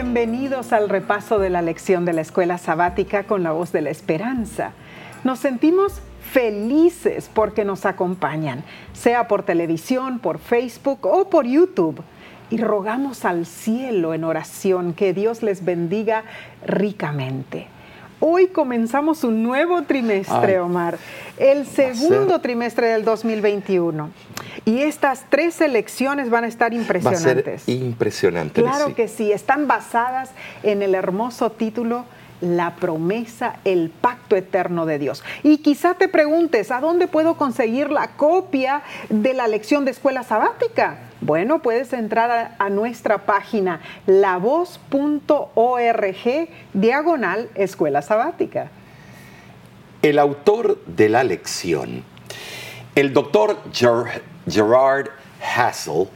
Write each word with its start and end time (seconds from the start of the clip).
Bienvenidos 0.00 0.72
al 0.72 0.88
repaso 0.88 1.40
de 1.40 1.50
la 1.50 1.60
lección 1.60 2.04
de 2.04 2.12
la 2.12 2.20
escuela 2.20 2.56
sabática 2.56 3.24
con 3.24 3.42
la 3.42 3.50
voz 3.50 3.72
de 3.72 3.82
la 3.82 3.90
esperanza. 3.90 4.70
Nos 5.24 5.40
sentimos 5.40 5.94
felices 6.20 7.28
porque 7.34 7.64
nos 7.64 7.84
acompañan, 7.84 8.62
sea 8.92 9.26
por 9.26 9.42
televisión, 9.42 10.20
por 10.20 10.38
Facebook 10.38 11.04
o 11.04 11.28
por 11.28 11.46
YouTube. 11.46 12.00
Y 12.48 12.58
rogamos 12.58 13.24
al 13.24 13.44
cielo 13.44 14.14
en 14.14 14.22
oración 14.22 14.92
que 14.94 15.12
Dios 15.12 15.42
les 15.42 15.64
bendiga 15.64 16.22
ricamente. 16.64 17.66
Hoy 18.20 18.46
comenzamos 18.46 19.24
un 19.24 19.42
nuevo 19.42 19.82
trimestre, 19.82 20.60
Omar, 20.60 20.96
el 21.38 21.66
segundo 21.66 22.40
trimestre 22.40 22.86
del 22.86 23.04
2021. 23.04 24.10
Y 24.64 24.82
estas 24.82 25.26
tres 25.28 25.60
elecciones 25.60 26.30
van 26.30 26.44
a 26.44 26.46
estar 26.48 26.72
impresionantes. 26.72 27.64
Va 27.68 27.72
impresionante. 27.72 28.62
Claro 28.62 28.94
que 28.94 29.08
sí, 29.08 29.32
están 29.32 29.66
basadas 29.66 30.30
en 30.62 30.82
el 30.82 30.94
hermoso 30.94 31.50
título 31.50 32.04
la 32.40 32.76
promesa, 32.76 33.56
el 33.64 33.90
pacto 33.90 34.36
eterno 34.36 34.86
de 34.86 34.98
Dios. 34.98 35.24
Y 35.42 35.58
quizá 35.58 35.94
te 35.94 36.08
preguntes, 36.08 36.70
¿a 36.70 36.80
dónde 36.80 37.08
puedo 37.08 37.36
conseguir 37.36 37.90
la 37.90 38.08
copia 38.16 38.82
de 39.08 39.34
la 39.34 39.48
lección 39.48 39.84
de 39.84 39.90
escuela 39.90 40.22
sabática? 40.22 40.98
Bueno, 41.20 41.60
puedes 41.60 41.92
entrar 41.92 42.54
a, 42.58 42.70
nuestra 42.70 43.26
página 43.26 43.80
lavoz.org 44.06 44.88
diagonal 46.74 47.50
escuela 47.54 48.02
sabática. 48.02 48.70
El 50.02 50.20
autor 50.20 50.78
de 50.86 51.08
la 51.08 51.24
lección, 51.24 52.04
el 52.94 53.12
doctor 53.12 53.58
Gerard 54.50 55.08
Hassel, 55.40 56.08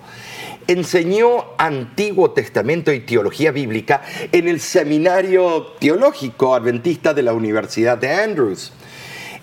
enseñó 0.66 1.54
Antiguo 1.58 2.30
Testamento 2.30 2.92
y 2.92 3.00
Teología 3.00 3.52
Bíblica 3.52 4.02
en 4.30 4.48
el 4.48 4.60
Seminario 4.60 5.74
Teológico 5.78 6.54
Adventista 6.54 7.14
de 7.14 7.22
la 7.22 7.32
Universidad 7.32 7.98
de 7.98 8.12
Andrews. 8.12 8.72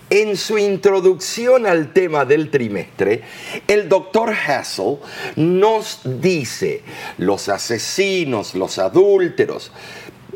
En 0.08 0.36
su 0.36 0.58
introducción 0.58 1.66
al 1.66 1.92
tema 1.92 2.24
del 2.24 2.50
trimestre, 2.50 3.22
el 3.68 3.88
doctor 3.88 4.32
Hassel 4.34 4.96
nos 5.36 6.00
dice, 6.04 6.82
los 7.18 7.48
asesinos, 7.48 8.56
los 8.56 8.80
adúlteros, 8.80 9.70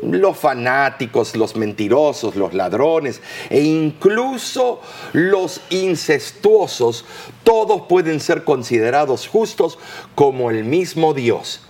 los 0.01 0.37
fanáticos, 0.37 1.35
los 1.35 1.55
mentirosos, 1.55 2.35
los 2.35 2.53
ladrones 2.53 3.21
e 3.49 3.61
incluso 3.61 4.81
los 5.13 5.61
incestuosos, 5.69 7.05
todos 7.43 7.83
pueden 7.87 8.19
ser 8.19 8.43
considerados 8.43 9.27
justos 9.27 9.77
como 10.15 10.51
el 10.51 10.63
mismo 10.63 11.13
Dios. 11.13 11.61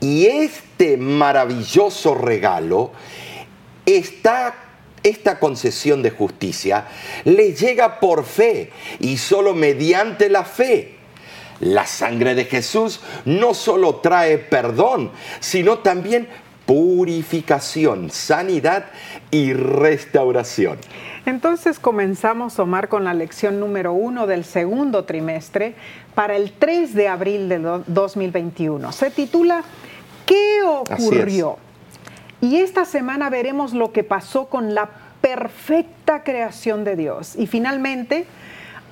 Y 0.00 0.26
este 0.26 0.96
maravilloso 0.96 2.14
regalo 2.14 2.92
está 3.84 4.54
esta 5.02 5.38
concesión 5.38 6.02
de 6.02 6.10
justicia 6.10 6.86
le 7.24 7.54
llega 7.54 8.00
por 8.00 8.24
fe 8.24 8.70
y 8.98 9.16
solo 9.16 9.54
mediante 9.54 10.28
la 10.28 10.44
fe. 10.44 10.96
La 11.60 11.86
sangre 11.86 12.34
de 12.34 12.46
Jesús 12.46 13.00
no 13.26 13.52
solo 13.52 13.96
trae 13.96 14.38
perdón, 14.38 15.10
sino 15.40 15.78
también 15.78 16.28
purificación, 16.70 18.10
sanidad 18.10 18.84
y 19.32 19.54
restauración. 19.54 20.78
Entonces 21.26 21.80
comenzamos, 21.80 22.60
Omar, 22.60 22.88
con 22.88 23.02
la 23.02 23.12
lección 23.12 23.58
número 23.58 23.92
uno 23.92 24.28
del 24.28 24.44
segundo 24.44 25.04
trimestre 25.04 25.74
para 26.14 26.36
el 26.36 26.52
3 26.52 26.94
de 26.94 27.08
abril 27.08 27.48
de 27.48 27.58
2021. 27.88 28.92
Se 28.92 29.10
titula 29.10 29.64
¿Qué 30.26 30.62
ocurrió? 30.64 31.56
Y 32.40 32.58
esta 32.58 32.84
semana 32.84 33.30
veremos 33.30 33.72
lo 33.72 33.90
que 33.90 34.04
pasó 34.04 34.44
con 34.44 34.72
la 34.72 34.90
perfecta 35.20 36.22
creación 36.22 36.84
de 36.84 36.94
Dios. 36.94 37.34
Y 37.34 37.48
finalmente 37.48 38.26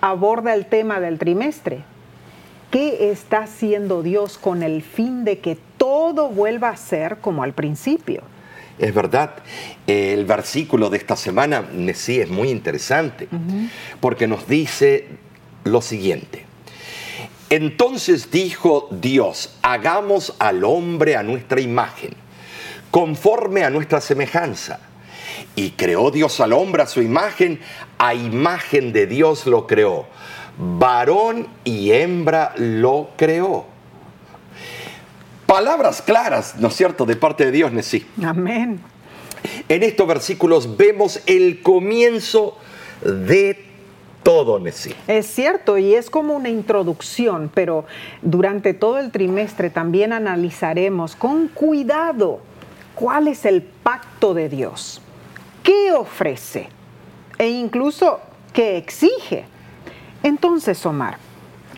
aborda 0.01 0.53
el 0.53 0.67
tema 0.67 0.99
del 0.99 1.21
trimestre. 1.21 1.85
¿Qué 2.73 3.13
está 3.13 3.45
haciendo 3.45 4.03
Dios 4.03 4.37
con 4.37 4.65
el 4.65 4.83
fin 4.83 5.25
de 5.25 5.39
que 5.39 5.68
todo 5.89 6.29
vuelva 6.29 6.69
a 6.69 6.77
ser 6.77 7.17
como 7.17 7.43
al 7.43 7.55
principio? 7.55 8.23
Es 8.79 8.93
verdad, 8.93 9.37
el 9.87 10.27
versículo 10.27 10.91
de 10.91 10.99
esta 10.99 11.17
semana 11.17 11.65
sí 11.95 12.21
es 12.21 12.29
muy 12.29 12.51
interesante, 12.51 13.27
porque 13.99 14.27
nos 14.27 14.47
dice 14.47 15.09
lo 15.65 15.81
siguiente. 15.81 16.45
Entonces 17.49 18.31
dijo 18.31 18.89
Dios, 18.91 19.57
hagamos 19.63 20.35
al 20.39 20.63
hombre 20.63 21.17
a 21.17 21.23
nuestra 21.23 21.59
imagen 21.63 22.11
conforme 22.91 23.65
a 23.65 23.71
nuestra 23.71 24.03
semejanza. 24.03 24.81
Y 25.57 25.71
creó 25.71 26.11
Dios 26.11 26.39
al 26.41 26.53
hombre 26.53 26.83
a 26.83 26.87
su 26.87 27.01
imagen, 27.01 27.61
a 27.97 28.13
imagen 28.13 28.93
de 28.93 29.07
Dios 29.07 29.47
lo 29.47 29.67
creó. 29.67 30.07
Varón 30.59 31.49
y 31.65 31.93
hembra 31.93 32.53
lo 32.59 33.09
creó. 33.17 33.78
Palabras 35.49 36.03
claras, 36.03 36.57
¿no 36.59 36.69
es 36.69 36.77
cierto?, 36.77 37.07
de 37.07 37.17
parte 37.17 37.47
de 37.47 37.53
Dios, 37.53 37.73
Nesí. 37.73 38.07
Amén. 38.23 38.81
En 39.67 39.83
estos 39.83 40.07
versículos 40.07 40.77
vemos 40.77 41.23
el 41.25 41.63
comienzo 41.63 42.59
de 43.03 43.65
todo, 44.23 44.59
Nesí. 44.59 44.95
Es 45.07 45.27
cierto, 45.27 45.79
y 45.79 45.95
es 45.95 46.11
como 46.11 46.35
una 46.35 46.51
introducción, 46.51 47.51
pero 47.55 47.87
durante 48.21 48.75
todo 48.75 48.99
el 48.99 49.11
trimestre 49.11 49.71
también 49.71 50.13
analizaremos 50.13 51.17
con 51.17 51.49
cuidado 51.49 52.41
cuál 52.95 53.27
es 53.27 53.47
el 53.47 53.63
pacto 53.63 54.35
de 54.35 54.51
Dios, 54.51 55.01
qué 55.63 55.93
ofrece 55.93 56.69
e 57.39 57.49
incluso 57.49 58.21
qué 58.53 58.77
exige. 58.77 59.47
Entonces, 60.23 60.85
Omar, 60.85 61.17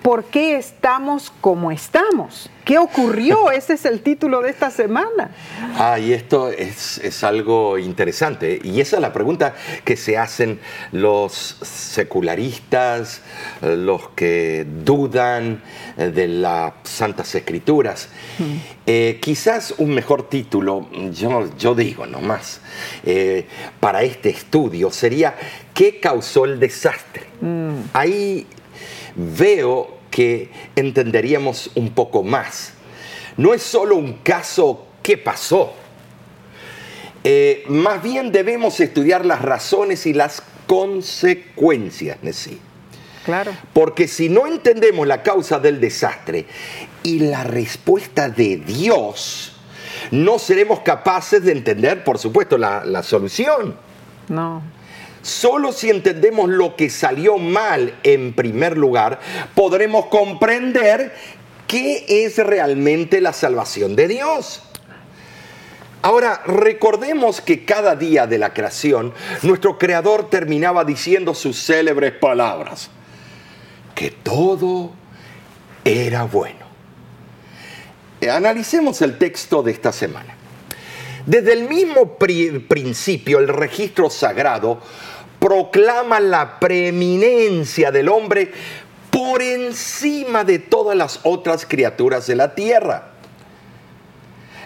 ¿por 0.03 0.25
qué 0.25 0.57
estamos 0.57 1.33
como 1.41 1.71
estamos? 1.71 2.51
¿Qué 2.65 2.79
ocurrió? 2.79 3.51
Ese 3.53 3.75
es 3.75 3.85
el 3.85 4.01
título 4.01 4.43
de 4.43 4.51
esta 4.51 4.71
semana. 4.71 5.31
Ah, 5.77 5.99
y 5.99 6.13
esto 6.13 6.51
es, 6.51 7.25
algo 7.25 7.79
interesante. 7.79 8.61
Y 8.63 8.81
esa 8.81 8.97
es 8.97 9.03
la 9.03 9.13
pregunta 9.13 9.55
que 9.85 9.97
se 9.97 10.17
hacen 10.17 10.61
los 10.93 11.33
secularistas, 11.63 13.23
los 13.63 14.11
que 14.11 14.67
dudan 14.85 15.63
de 15.97 16.29
las 16.29 16.73
Santas 16.85 17.35
Escrituras. 17.35 18.09
Hmm. 18.39 18.57
Eh, 18.87 19.19
quizás 19.21 19.75
un 19.79 19.95
mejor 19.95 20.29
título, 20.29 20.89
yo, 21.13 21.49
yo 21.57 21.75
digo 21.75 22.07
nomás, 22.07 22.61
eh, 23.05 23.47
para 23.79 24.03
este 24.03 24.31
estudio 24.31 24.91
sería 24.91 25.35
¿Qué 25.81 25.99
causó 25.99 26.45
el 26.45 26.61
desastre? 26.61 27.23
Hmm. 27.41 27.85
Ahí 27.95 28.47
veo 29.15 29.99
que 30.11 30.51
entenderíamos 30.77 31.71
un 31.75 31.91
poco 31.91 32.23
más. 32.23 32.75
No 33.37 33.55
es 33.55 33.63
solo 33.63 33.97
un 33.97 34.15
caso 34.15 34.87
¿qué 35.03 35.19
pasó? 35.19 35.73
Eh, 37.23 37.65
más 37.69 38.03
bien 38.03 38.33
debemos 38.33 38.81
estudiar 38.81 39.27
las 39.27 39.43
razones 39.43 40.07
y 40.07 40.15
las 40.15 40.43
consecuencias, 40.67 42.19
sí. 42.33 42.61
Claro. 43.25 43.53
Porque 43.75 44.09
si 44.09 44.29
no 44.29 44.47
entendemos 44.47 45.07
la 45.07 45.23
causa 45.23 45.59
del 45.59 45.81
desastre 45.81 46.47
y 47.03 47.19
la 47.19 47.45
respuesta 47.45 48.31
de 48.31 48.57
Dios, 48.57 49.53
no 50.11 50.39
seremos 50.39 50.81
capaces 50.81 51.45
de 51.45 51.53
entender, 51.53 52.03
por 52.03 52.19
supuesto, 52.19 52.57
la, 52.57 52.85
la 52.85 53.03
solución. 53.03 53.77
No. 54.29 54.63
Solo 55.23 55.73
si 55.73 55.91
entendemos 55.91 56.49
lo 56.49 56.77
que 56.77 56.89
salió 56.89 57.37
mal 57.37 57.95
en 58.03 58.33
primer 58.33 58.79
lugar, 58.79 59.21
podremos 59.55 60.07
comprender 60.07 61.15
qué 61.67 62.05
es 62.25 62.39
realmente 62.39 63.21
la 63.21 63.33
salvación 63.33 63.97
de 63.97 64.09
Dios. 64.09 64.63
Ahora, 66.03 66.41
recordemos 66.47 67.43
que 67.43 67.67
cada 67.67 67.95
día 67.95 68.27
de 68.27 68.39
la 68.39 68.55
creación, 68.55 69.13
nuestro 69.43 69.79
Creador 69.79 70.31
terminaba 70.31 70.85
diciendo 70.85 71.35
sus 71.35 71.63
célebres 71.63 72.13
palabras, 72.13 72.89
que 73.95 74.11
todo 74.11 74.93
era 75.85 76.25
bueno. 76.25 76.71
Analicemos 78.33 79.03
el 79.03 79.19
texto 79.19 79.63
de 79.63 79.73
esta 79.73 79.93
semana. 79.93 80.35
Desde 81.27 81.53
el 81.53 81.69
mismo 81.69 82.17
principio, 82.17 83.39
el 83.39 83.49
registro 83.49 84.09
sagrado 84.09 84.81
proclama 85.41 86.21
la 86.21 86.61
preeminencia 86.61 87.91
del 87.91 88.09
hombre 88.09 88.53
por 89.11 89.43
encima 89.43 90.45
de 90.45 90.61
todas 90.61 90.97
las 90.97 91.21
otras 91.25 91.67
criaturas 91.67 92.27
de 92.29 92.37
la 92.37 92.55
tierra. 92.55 93.09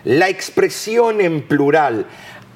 La 0.04 0.28
expresión 0.28 1.22
en 1.22 1.46
plural 1.48 2.06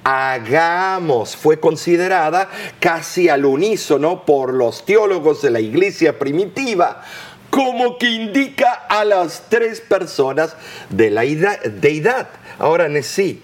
hagamos 0.04 1.36
fue 1.36 1.60
considerada 1.60 2.50
casi 2.80 3.28
al 3.28 3.44
unísono 3.44 4.26
por 4.26 4.52
los 4.52 4.84
teólogos 4.84 5.40
de 5.40 5.50
la 5.50 5.60
iglesia 5.60 6.18
primitiva 6.18 7.02
como 7.50 7.98
que 7.98 8.10
indica 8.10 8.72
a 8.72 9.04
las 9.04 9.44
tres 9.48 9.80
personas 9.80 10.56
de 10.90 11.10
la 11.10 11.22
deidad, 11.22 12.28
Ahora, 12.58 12.88
sí, 13.02 13.42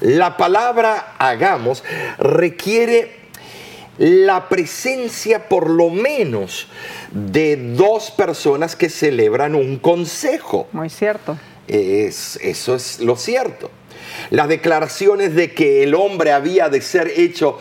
la 0.00 0.36
palabra 0.36 1.14
hagamos 1.18 1.82
requiere 2.18 3.15
la 3.98 4.48
presencia 4.48 5.48
por 5.48 5.70
lo 5.70 5.90
menos 5.90 6.68
de 7.10 7.56
dos 7.56 8.10
personas 8.10 8.76
que 8.76 8.88
celebran 8.88 9.54
un 9.54 9.78
consejo. 9.78 10.68
Muy 10.72 10.90
cierto. 10.90 11.38
Es, 11.66 12.38
eso 12.42 12.74
es 12.74 13.00
lo 13.00 13.16
cierto. 13.16 13.70
Las 14.30 14.48
declaraciones 14.48 15.34
de 15.34 15.52
que 15.52 15.82
el 15.82 15.94
hombre 15.94 16.32
había 16.32 16.68
de 16.68 16.80
ser 16.80 17.12
hecho 17.16 17.58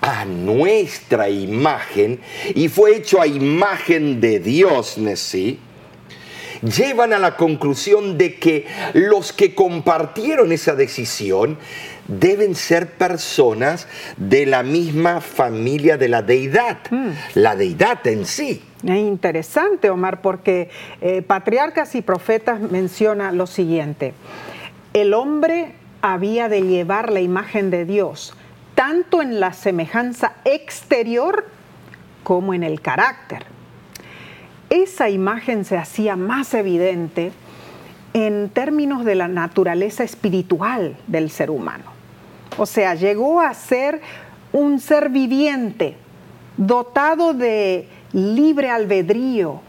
a 0.00 0.24
nuestra 0.24 1.28
imagen 1.28 2.20
y 2.54 2.68
fue 2.68 2.96
hecho 2.96 3.20
a 3.20 3.26
imagen 3.26 4.20
de 4.20 4.38
Dios, 4.38 4.98
¿sí? 5.16 5.58
llevan 6.64 7.12
a 7.12 7.18
la 7.18 7.36
conclusión 7.36 8.16
de 8.16 8.36
que 8.36 8.66
los 8.94 9.32
que 9.32 9.54
compartieron 9.54 10.52
esa 10.52 10.74
decisión 10.74 11.58
deben 12.08 12.54
ser 12.54 12.92
personas 12.92 13.86
de 14.16 14.46
la 14.46 14.62
misma 14.62 15.20
familia 15.20 15.96
de 15.96 16.08
la 16.08 16.22
deidad, 16.22 16.78
hmm. 16.90 17.10
la 17.34 17.56
deidad 17.56 18.06
en 18.06 18.26
sí. 18.26 18.62
Es 18.82 18.96
interesante, 18.98 19.90
Omar, 19.90 20.20
porque 20.20 20.68
eh, 21.00 21.22
Patriarcas 21.22 21.94
y 21.94 22.02
Profetas 22.02 22.60
menciona 22.60 23.32
lo 23.32 23.46
siguiente. 23.46 24.12
El 24.92 25.14
hombre 25.14 25.72
había 26.02 26.48
de 26.48 26.62
llevar 26.62 27.10
la 27.10 27.20
imagen 27.20 27.70
de 27.70 27.86
Dios, 27.86 28.34
tanto 28.74 29.22
en 29.22 29.40
la 29.40 29.52
semejanza 29.52 30.34
exterior 30.44 31.46
como 32.22 32.52
en 32.52 32.62
el 32.62 32.80
carácter. 32.82 33.46
Esa 34.68 35.08
imagen 35.08 35.64
se 35.64 35.78
hacía 35.78 36.16
más 36.16 36.52
evidente 36.52 37.32
en 38.12 38.50
términos 38.50 39.04
de 39.04 39.14
la 39.14 39.28
naturaleza 39.28 40.04
espiritual 40.04 40.96
del 41.06 41.30
ser 41.30 41.50
humano. 41.50 41.93
O 42.56 42.66
sea, 42.66 42.94
llegó 42.94 43.40
a 43.40 43.52
ser 43.54 44.00
un 44.52 44.78
ser 44.78 45.08
viviente, 45.08 45.96
dotado 46.56 47.34
de 47.34 47.88
libre 48.12 48.70
albedrío 48.70 49.60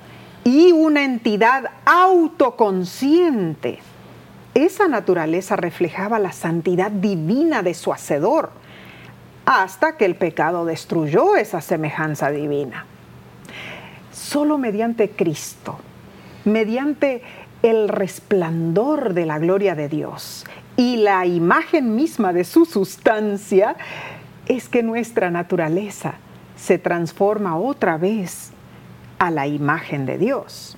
y 0.44 0.72
una 0.72 1.04
entidad 1.04 1.72
autoconsciente. 1.86 3.80
Esa 4.54 4.88
naturaleza 4.88 5.56
reflejaba 5.56 6.20
la 6.20 6.32
santidad 6.32 6.92
divina 6.92 7.64
de 7.64 7.74
su 7.74 7.92
hacedor, 7.92 8.52
hasta 9.46 9.98
que 9.98 10.06
el 10.06 10.16
pecado 10.16 10.66
destruyó 10.66 11.36
esa 11.36 11.62
semejanza 11.62 12.30
divina. 12.30 12.86
Solo 14.12 14.60
mediante 14.60 15.10
Cristo, 15.10 15.80
mediante 16.46 17.24
el 17.64 17.90
resplandor 17.90 19.16
de 19.16 19.26
la 19.26 19.40
gloria 19.40 19.74
de 19.74 19.90
Dios 19.90 20.46
y 20.78 20.98
la 20.98 21.26
imagen 21.26 21.96
misma 21.96 22.34
de 22.34 22.44
su 22.44 22.66
sustancia, 22.66 23.76
es 24.48 24.70
que 24.70 24.84
nuestra 24.84 25.32
naturaleza 25.32 26.16
se 26.56 26.78
transforma 26.78 27.58
otra 27.58 27.98
vez 27.98 28.52
a 29.20 29.32
la 29.32 29.48
imagen 29.48 30.06
de 30.06 30.18
Dios. 30.18 30.78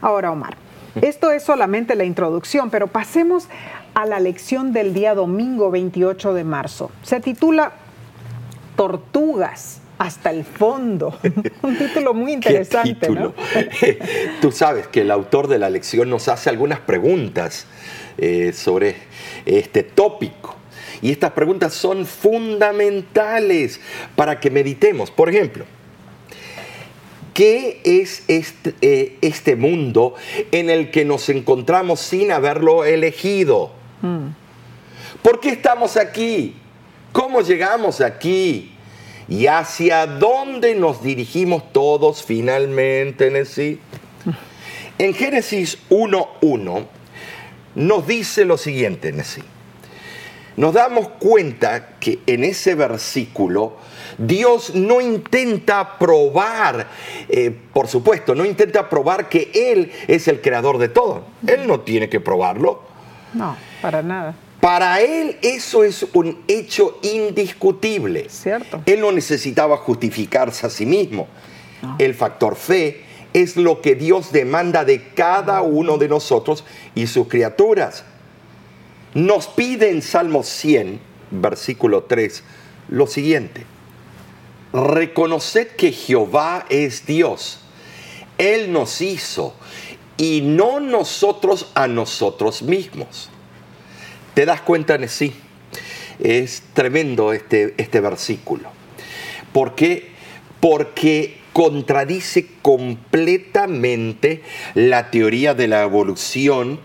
Ahora, 0.00 0.30
Omar, 0.30 0.56
esto 1.00 1.30
es 1.30 1.42
solamente 1.42 1.94
la 1.94 2.04
introducción, 2.04 2.70
pero 2.70 2.86
pasemos 2.86 3.48
a 3.94 4.06
la 4.06 4.20
lección 4.20 4.72
del 4.72 4.94
día 4.94 5.14
domingo 5.14 5.70
28 5.70 6.34
de 6.34 6.44
marzo. 6.44 6.90
Se 7.02 7.20
titula 7.20 7.72
Tortugas 8.76 9.80
hasta 9.98 10.30
el 10.30 10.44
fondo. 10.44 11.18
Un 11.62 11.76
título 11.76 12.14
muy 12.14 12.32
interesante. 12.34 13.10
¿no? 13.10 13.34
Tú 14.40 14.52
sabes 14.52 14.86
que 14.88 15.02
el 15.02 15.10
autor 15.10 15.48
de 15.48 15.58
la 15.58 15.70
lección 15.70 16.08
nos 16.10 16.28
hace 16.28 16.50
algunas 16.50 16.80
preguntas 16.80 17.66
eh, 18.18 18.52
sobre 18.52 18.96
este 19.46 19.82
tópico. 19.82 20.56
Y 21.00 21.12
estas 21.12 21.30
preguntas 21.32 21.74
son 21.74 22.04
fundamentales 22.04 23.80
para 24.16 24.40
que 24.40 24.50
meditemos. 24.50 25.10
Por 25.10 25.28
ejemplo, 25.28 25.64
¿qué 27.34 27.80
es 27.84 28.24
este, 28.26 28.74
eh, 28.80 29.16
este 29.20 29.54
mundo 29.54 30.14
en 30.50 30.70
el 30.70 30.90
que 30.90 31.04
nos 31.04 31.28
encontramos 31.28 32.00
sin 32.00 32.32
haberlo 32.32 32.84
elegido? 32.84 33.70
Mm. 34.02 34.30
¿Por 35.22 35.38
qué 35.38 35.50
estamos 35.50 35.96
aquí? 35.96 36.56
¿Cómo 37.12 37.40
llegamos 37.40 38.00
aquí? 38.00 38.72
¿Y 39.28 39.46
hacia 39.46 40.06
dónde 40.06 40.74
nos 40.74 41.02
dirigimos 41.02 41.72
todos 41.72 42.24
finalmente, 42.24 43.30
Nessie? 43.30 43.78
En 44.98 45.14
Génesis 45.14 45.78
1.1 45.90 46.97
nos 47.78 48.06
dice 48.06 48.44
lo 48.44 48.58
siguiente, 48.58 49.12
Nessie. 49.12 49.44
Nos 50.56 50.74
damos 50.74 51.08
cuenta 51.20 51.90
que 52.00 52.18
en 52.26 52.42
ese 52.42 52.74
versículo 52.74 53.76
Dios 54.18 54.74
no 54.74 55.00
intenta 55.00 55.96
probar, 55.96 56.88
eh, 57.28 57.56
por 57.72 57.86
supuesto, 57.86 58.34
no 58.34 58.44
intenta 58.44 58.88
probar 58.88 59.28
que 59.28 59.52
Él 59.54 59.92
es 60.08 60.26
el 60.26 60.40
creador 60.40 60.78
de 60.78 60.88
todo. 60.88 61.22
Él 61.46 61.68
no 61.68 61.80
tiene 61.80 62.08
que 62.08 62.18
probarlo. 62.18 62.82
No, 63.32 63.56
para 63.80 64.02
nada. 64.02 64.34
Para 64.60 65.00
él 65.00 65.36
eso 65.40 65.84
es 65.84 66.04
un 66.14 66.42
hecho 66.48 66.98
indiscutible. 67.02 68.28
Cierto. 68.28 68.82
Él 68.86 69.00
no 69.00 69.12
necesitaba 69.12 69.76
justificarse 69.76 70.66
a 70.66 70.70
sí 70.70 70.84
mismo. 70.84 71.28
El 72.00 72.14
factor 72.14 72.56
fe 72.56 73.04
es 73.32 73.56
lo 73.56 73.80
que 73.80 73.94
Dios 73.94 74.32
demanda 74.32 74.84
de 74.84 75.08
cada 75.14 75.62
uno 75.62 75.98
de 75.98 76.08
nosotros 76.08 76.64
y 76.94 77.06
sus 77.06 77.28
criaturas. 77.28 78.04
Nos 79.14 79.46
pide 79.46 79.90
en 79.90 80.02
Salmo 80.02 80.42
100, 80.42 81.00
versículo 81.30 82.04
3, 82.04 82.42
lo 82.88 83.06
siguiente. 83.06 83.64
Reconoced 84.72 85.68
que 85.76 85.92
Jehová 85.92 86.66
es 86.68 87.06
Dios. 87.06 87.60
Él 88.36 88.72
nos 88.72 89.00
hizo 89.00 89.54
y 90.16 90.42
no 90.42 90.80
nosotros 90.80 91.70
a 91.74 91.86
nosotros 91.88 92.62
mismos. 92.62 93.30
¿Te 94.34 94.44
das 94.44 94.60
cuenta, 94.60 94.98
sí? 95.08 95.34
Es 96.20 96.62
tremendo 96.74 97.32
este, 97.32 97.74
este 97.78 98.00
versículo. 98.00 98.68
¿Por 99.52 99.74
qué? 99.74 100.10
Porque 100.60 101.38
contradice 101.58 102.46
completamente 102.62 104.44
la 104.74 105.10
teoría 105.10 105.54
de 105.54 105.66
la 105.66 105.82
evolución 105.82 106.78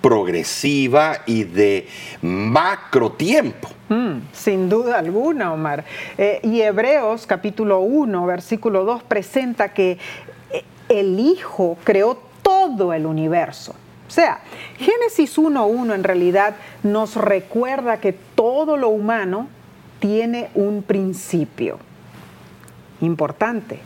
progresiva 0.00 1.22
y 1.26 1.42
de 1.42 1.88
macro 2.20 3.10
tiempo. 3.10 3.68
Mm, 3.88 4.18
sin 4.32 4.68
duda 4.68 5.00
alguna, 5.00 5.52
Omar. 5.52 5.84
Eh, 6.16 6.38
y 6.44 6.60
Hebreos 6.60 7.26
capítulo 7.26 7.80
1, 7.80 8.24
versículo 8.24 8.84
2 8.84 9.02
presenta 9.02 9.74
que 9.74 9.98
eh, 10.52 10.62
el 10.88 11.18
Hijo 11.18 11.76
creó 11.82 12.16
todo 12.42 12.92
el 12.92 13.06
universo. 13.06 13.74
O 14.06 14.10
sea, 14.12 14.38
Génesis 14.78 15.36
1.1 15.36 15.96
en 15.96 16.04
realidad 16.04 16.54
nos 16.84 17.16
recuerda 17.16 17.96
que 17.96 18.12
todo 18.12 18.76
lo 18.76 18.90
humano 18.90 19.48
tiene 19.98 20.48
un 20.54 20.84
principio. 20.84 21.80
Importante, 23.00 23.80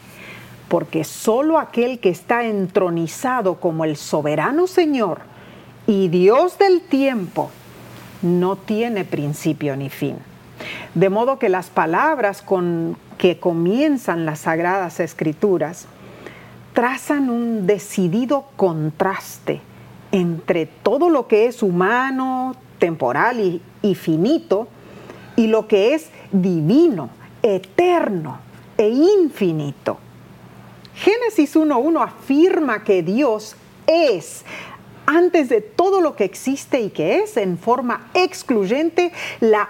porque 0.68 1.04
solo 1.04 1.58
aquel 1.58 2.00
que 2.00 2.08
está 2.08 2.44
entronizado 2.44 3.61
como 3.61 3.85
el 3.85 3.96
soberano 3.96 4.66
Señor 4.66 5.20
y 5.87 6.08
Dios 6.08 6.58
del 6.58 6.80
tiempo 6.80 7.50
no 8.23 8.56
tiene 8.56 9.04
principio 9.04 9.76
ni 9.76 9.90
fin. 9.90 10.16
De 10.94 11.11
modo 11.11 11.38
que 11.38 11.49
las 11.49 11.68
palabras 11.68 12.42
con 12.42 12.96
que 13.18 13.38
comienzan 13.38 14.26
las 14.26 14.40
sagradas 14.40 15.00
escrituras 15.00 15.87
trazan 16.73 17.30
un 17.30 17.66
decidido 17.66 18.46
contraste 18.56 19.61
entre 20.12 20.66
todo 20.66 21.08
lo 21.08 21.26
que 21.26 21.46
es 21.46 21.62
humano, 21.62 22.54
temporal 22.78 23.61
y, 23.82 23.94
finito, 23.94 24.68
y 25.37 25.46
lo 25.46 25.68
que 25.68 25.94
es 25.94 26.11
divino, 26.32 27.11
eterno 27.42 28.38
e 28.76 28.88
infinito. 28.88 29.99
Génesis 30.97 31.55
1.1 31.55 32.03
afirma 32.03 32.83
que 32.83 33.03
Dios 33.03 33.55
es, 33.87 34.45
antes 35.05 35.49
de 35.49 35.61
todo 35.61 36.00
lo 36.00 36.17
que 36.17 36.25
existe 36.25 36.81
y 36.81 36.91
que 36.91 37.19
es, 37.19 37.37
en 37.37 37.59
forma 37.59 38.09
excluyente, 38.15 39.12
la 39.41 39.69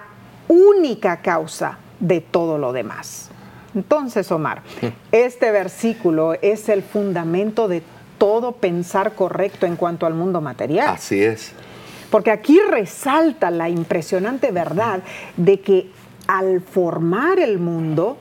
única 0.48 1.20
causa 1.22 1.78
de 1.98 2.20
todo 2.20 2.58
lo 2.58 2.72
demás. 2.72 3.30
Entonces, 3.74 4.30
Omar, 4.30 4.62
este 5.12 5.50
versículo 5.50 6.34
es 6.40 6.68
el 6.68 6.82
fundamento 6.82 7.68
de 7.68 7.82
todo 8.18 8.52
pensar 8.52 9.14
correcto 9.14 9.66
en 9.66 9.76
cuanto 9.76 10.06
al 10.06 10.14
mundo 10.14 10.40
material. 10.40 10.88
Así 10.94 11.22
es. 11.22 11.52
Porque 12.10 12.30
aquí 12.30 12.58
resalta 12.70 13.50
la 13.50 13.68
impresionante 13.68 14.52
verdad 14.52 15.02
de 15.36 15.60
que 15.60 15.90
al 16.26 16.62
formar 16.62 17.38
el 17.38 17.58
mundo, 17.58 18.16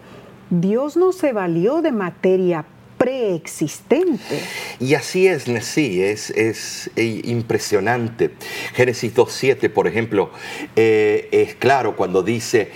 Dios 0.50 0.98
no 0.98 1.12
se 1.12 1.32
valió 1.32 1.82
de 1.82 1.92
materia 1.92 2.66
preexistente. 2.98 4.42
Y 4.80 4.94
así 4.96 5.28
es, 5.28 5.46
sí, 5.62 6.02
es, 6.02 6.30
es 6.32 6.90
eh, 6.96 7.22
impresionante. 7.26 8.32
Génesis 8.74 9.14
2.7, 9.14 9.70
por 9.72 9.88
ejemplo, 9.88 10.32
eh, 10.76 11.28
es 11.32 11.56
claro 11.56 11.96
cuando 11.96 12.24
dice, 12.24 12.72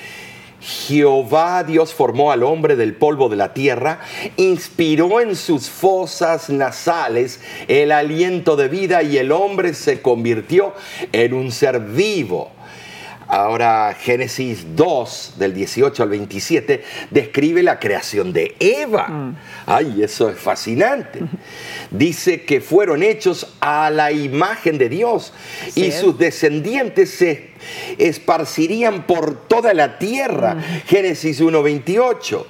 Jehová 0.61 1.63
Dios 1.63 1.93
formó 1.93 2.31
al 2.31 2.43
hombre 2.43 2.75
del 2.75 2.93
polvo 2.93 3.29
de 3.29 3.37
la 3.37 3.53
tierra, 3.53 4.01
inspiró 4.35 5.21
en 5.21 5.35
sus 5.35 5.69
fosas 5.69 6.49
nasales 6.49 7.39
el 7.67 7.91
aliento 7.91 8.55
de 8.55 8.67
vida 8.67 9.03
y 9.03 9.17
el 9.17 9.31
hombre 9.31 9.73
se 9.73 10.01
convirtió 10.01 10.73
en 11.11 11.33
un 11.33 11.51
ser 11.51 11.79
vivo. 11.79 12.51
Ahora 13.31 13.93
Génesis 13.93 14.75
2, 14.75 15.35
del 15.37 15.53
18 15.53 16.01
al 16.01 16.09
27, 16.09 16.83
describe 17.11 17.61
la 17.61 17.79
creación 17.79 18.33
de 18.33 18.55
Eva. 18.59 19.07
Mm. 19.07 19.35
Ay, 19.67 20.01
eso 20.01 20.31
es 20.31 20.39
fascinante. 20.39 21.19
Dice 21.91 22.41
que 22.41 22.59
fueron 22.59 23.03
hechos 23.03 23.53
a 23.59 23.91
la 23.91 24.11
imagen 24.11 24.79
de 24.79 24.89
Dios 24.89 25.31
y 25.75 25.91
sus 25.91 26.17
descendientes 26.17 27.11
se 27.11 27.51
esparcirían 27.99 29.05
por 29.05 29.47
toda 29.47 29.75
la 29.75 29.99
tierra. 29.99 30.55
Mm. 30.55 30.87
Génesis 30.87 31.39
1, 31.39 31.61
28. 31.61 32.47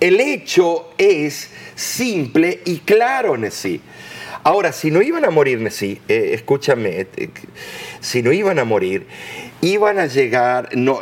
El 0.00 0.18
hecho 0.18 0.94
es 0.96 1.50
simple 1.74 2.60
y 2.64 2.78
claro, 2.78 3.36
Nesí. 3.36 3.82
Ahora, 4.44 4.72
si 4.72 4.90
no 4.90 5.00
iban 5.00 5.24
a 5.24 5.30
morir, 5.30 5.58
Nesí, 5.60 6.00
eh, 6.06 6.32
escúchame, 6.34 7.06
eh, 7.16 7.30
si 8.00 8.22
no 8.22 8.30
iban 8.30 8.58
a 8.58 8.64
morir, 8.64 9.06
iban 9.60 9.98
a 9.98 10.06
llegar, 10.06 10.70
no, 10.74 11.00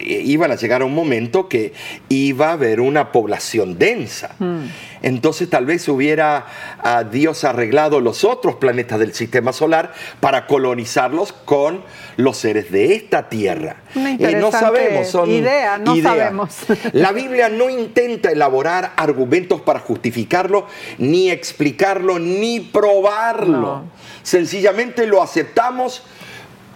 iban 0.00 0.50
a 0.50 0.56
llegar 0.56 0.82
a 0.82 0.84
un 0.84 0.94
momento 0.94 1.48
que 1.48 1.72
iba 2.08 2.48
a 2.48 2.52
haber 2.52 2.80
una 2.80 3.12
población 3.12 3.78
densa. 3.78 4.30
Hmm. 4.38 4.66
Entonces 5.02 5.48
tal 5.48 5.66
vez 5.66 5.88
hubiera 5.88 6.46
a 6.82 7.04
Dios 7.04 7.44
arreglado 7.44 8.00
los 8.00 8.24
otros 8.24 8.56
planetas 8.56 8.98
del 8.98 9.14
sistema 9.14 9.52
solar 9.52 9.92
para 10.20 10.46
colonizarlos 10.46 11.32
con 11.32 11.82
los 12.16 12.36
seres 12.36 12.72
de 12.72 12.94
esta 12.94 13.28
tierra. 13.28 13.76
y 13.94 14.34
no 14.34 14.50
sabemos, 14.50 15.08
son 15.08 15.30
idea, 15.30 15.78
no 15.78 15.96
sabemos. 15.96 16.56
La 16.92 17.12
Biblia 17.12 17.48
no 17.48 17.70
intenta 17.70 18.30
elaborar 18.30 18.92
argumentos 18.96 19.60
para 19.60 19.78
justificarlo, 19.78 20.66
ni 20.98 21.30
explicarlo, 21.30 22.18
ni 22.18 22.60
probarlo. 22.60 23.84
Sencillamente 24.22 25.06
lo 25.06 25.22
aceptamos 25.22 26.02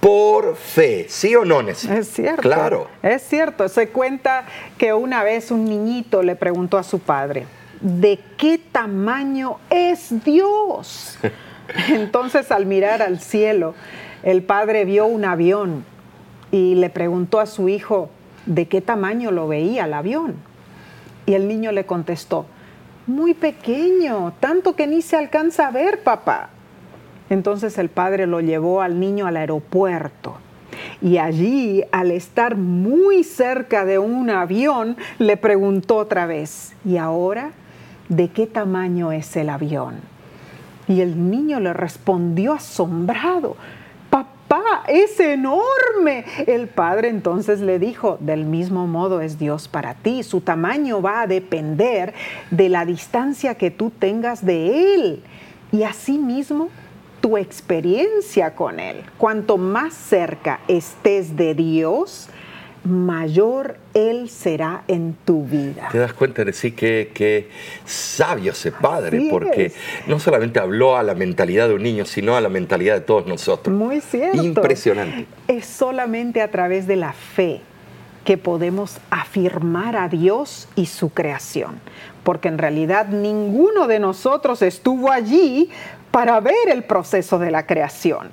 por 0.03 0.57
fe, 0.57 1.07
¿sí 1.09 1.37
o 1.37 1.45
no, 1.45 1.61
Es 1.61 1.87
cierto. 2.09 2.43
Claro. 2.43 2.89
Es 3.05 3.23
cierto. 3.23 3.69
Se 3.69 3.91
cuenta 3.91 4.47
que 4.77 4.93
una 4.93 5.23
vez 5.23 5.53
un 5.53 5.65
niñito 5.65 6.25
le 6.25 6.35
preguntó 6.35 6.77
a 6.77 6.83
su 6.83 6.99
padre, 6.99 7.47
¿de 7.81 8.19
qué 8.37 8.59
tamaño 8.59 9.59
es 9.71 10.25
Dios? 10.25 11.21
Entonces 11.89 12.51
al 12.51 12.67
mirar 12.67 13.01
al 13.01 13.21
cielo, 13.21 13.77
el 14.25 14.43
padre 14.43 14.85
vio 14.85 15.07
un 15.07 15.25
avión 15.25 15.85
y 16.51 16.75
le 16.75 16.91
preguntó 16.91 17.39
a 17.39 17.47
su 17.47 17.69
hijo, 17.69 18.11
¿de 18.45 18.67
qué 18.67 18.81
tamaño 18.81 19.31
lo 19.31 19.47
veía 19.47 19.85
el 19.85 19.95
avión? 19.95 20.35
Y 21.27 21.35
el 21.35 21.47
niño 21.47 21.71
le 21.71 21.87
contestó, 21.87 22.47
muy 23.07 23.35
pequeño, 23.35 24.35
tanto 24.41 24.75
que 24.75 24.89
ni 24.89 25.01
se 25.01 25.17
alcanza 25.17 25.69
a 25.69 25.71
ver, 25.71 26.03
papá. 26.03 26.51
Entonces 27.31 27.79
el 27.79 27.89
padre 27.89 28.27
lo 28.27 28.41
llevó 28.41 28.83
al 28.83 29.01
niño 29.01 29.27
al 29.27 29.37
aeropuerto. 29.37 30.37
Y 31.01 31.19
allí, 31.19 31.83
al 31.91 32.11
estar 32.11 32.57
muy 32.57 33.25
cerca 33.25 33.85
de 33.85 33.99
un 33.99 34.31
avión, 34.31 34.97
le 35.19 35.37
preguntó 35.37 35.97
otra 35.97 36.27
vez, 36.27 36.75
¿y 36.85 36.97
ahora 36.97 37.51
de 38.09 38.29
qué 38.29 38.47
tamaño 38.47 39.13
es 39.13 39.37
el 39.37 39.49
avión? 39.49 39.97
Y 40.89 41.01
el 41.01 41.31
niño 41.31 41.61
le 41.61 41.73
respondió 41.73 42.53
asombrado, 42.53 43.57
papá, 44.11 44.85
es 44.89 45.19
enorme. 45.21 46.25
El 46.47 46.69
padre 46.69 47.09
entonces 47.09 47.61
le 47.61 47.79
dijo, 47.79 48.19
del 48.21 48.45
mismo 48.45 48.87
modo 48.87 49.21
es 49.21 49.39
Dios 49.39 49.69
para 49.69 49.95
ti, 49.95 50.23
su 50.23 50.41
tamaño 50.41 51.01
va 51.03 51.23
a 51.23 51.27
depender 51.27 52.15
de 52.51 52.69
la 52.69 52.85
distancia 52.85 53.55
que 53.57 53.71
tú 53.71 53.91
tengas 53.91 54.45
de 54.45 54.95
Él. 54.95 55.23
Y 55.73 55.85
asimismo, 55.85 56.69
tu 57.23 57.39
experiencia 57.39 58.55
con 58.55 58.79
Él. 58.81 59.03
Cuanto 59.17 59.57
más 59.57 59.95
cerca 59.95 60.61
estés 60.69 61.37
de 61.37 61.55
Dios, 61.55 62.29
mayor 62.85 63.77
Él 63.95 64.29
será 64.29 64.83
en 64.89 65.17
tu 65.25 65.45
vida. 65.45 65.89
Te 65.93 65.99
das 65.99 66.13
cuenta 66.13 66.45
de 66.45 66.53
sí 66.53 66.73
que, 66.73 67.49
sabio 67.87 68.53
ese 68.53 68.73
padre, 68.73 69.29
porque 69.31 69.73
no 70.09 70.19
solamente 70.19 70.59
habló 70.59 70.97
a 70.97 71.03
la 71.05 71.15
mentalidad 71.15 71.69
de 71.69 71.75
un 71.75 71.83
niño, 71.85 72.05
sino 72.05 72.37
a 72.37 72.41
la 72.41 72.49
mentalidad 72.49 72.95
de 72.95 73.03
todos 73.03 73.27
nosotros. 73.27 73.75
Muy 73.75 74.01
cierto. 74.01 74.43
Impresionante. 74.43 75.27
Es 75.47 75.65
solamente 75.65 76.43
a 76.43 76.51
través 76.51 76.89
de 76.89 76.97
la 76.97 77.13
fe 77.13 77.61
que 78.25 78.37
podemos 78.37 78.99
afirmar 79.11 79.97
a 79.97 80.09
Dios 80.09 80.69
y 80.75 80.87
su 80.87 81.11
creación, 81.11 81.81
porque 82.25 82.49
en 82.49 82.59
realidad 82.59 83.09
ninguno 83.09 83.87
de 83.87 83.99
nosotros 83.99 84.63
estuvo 84.63 85.11
allí 85.11 85.71
para 86.13 86.39
ver 86.41 86.69
el 86.71 86.85
proceso 86.85 87.39
de 87.41 87.51
la 87.51 87.67
creación. 87.67 88.31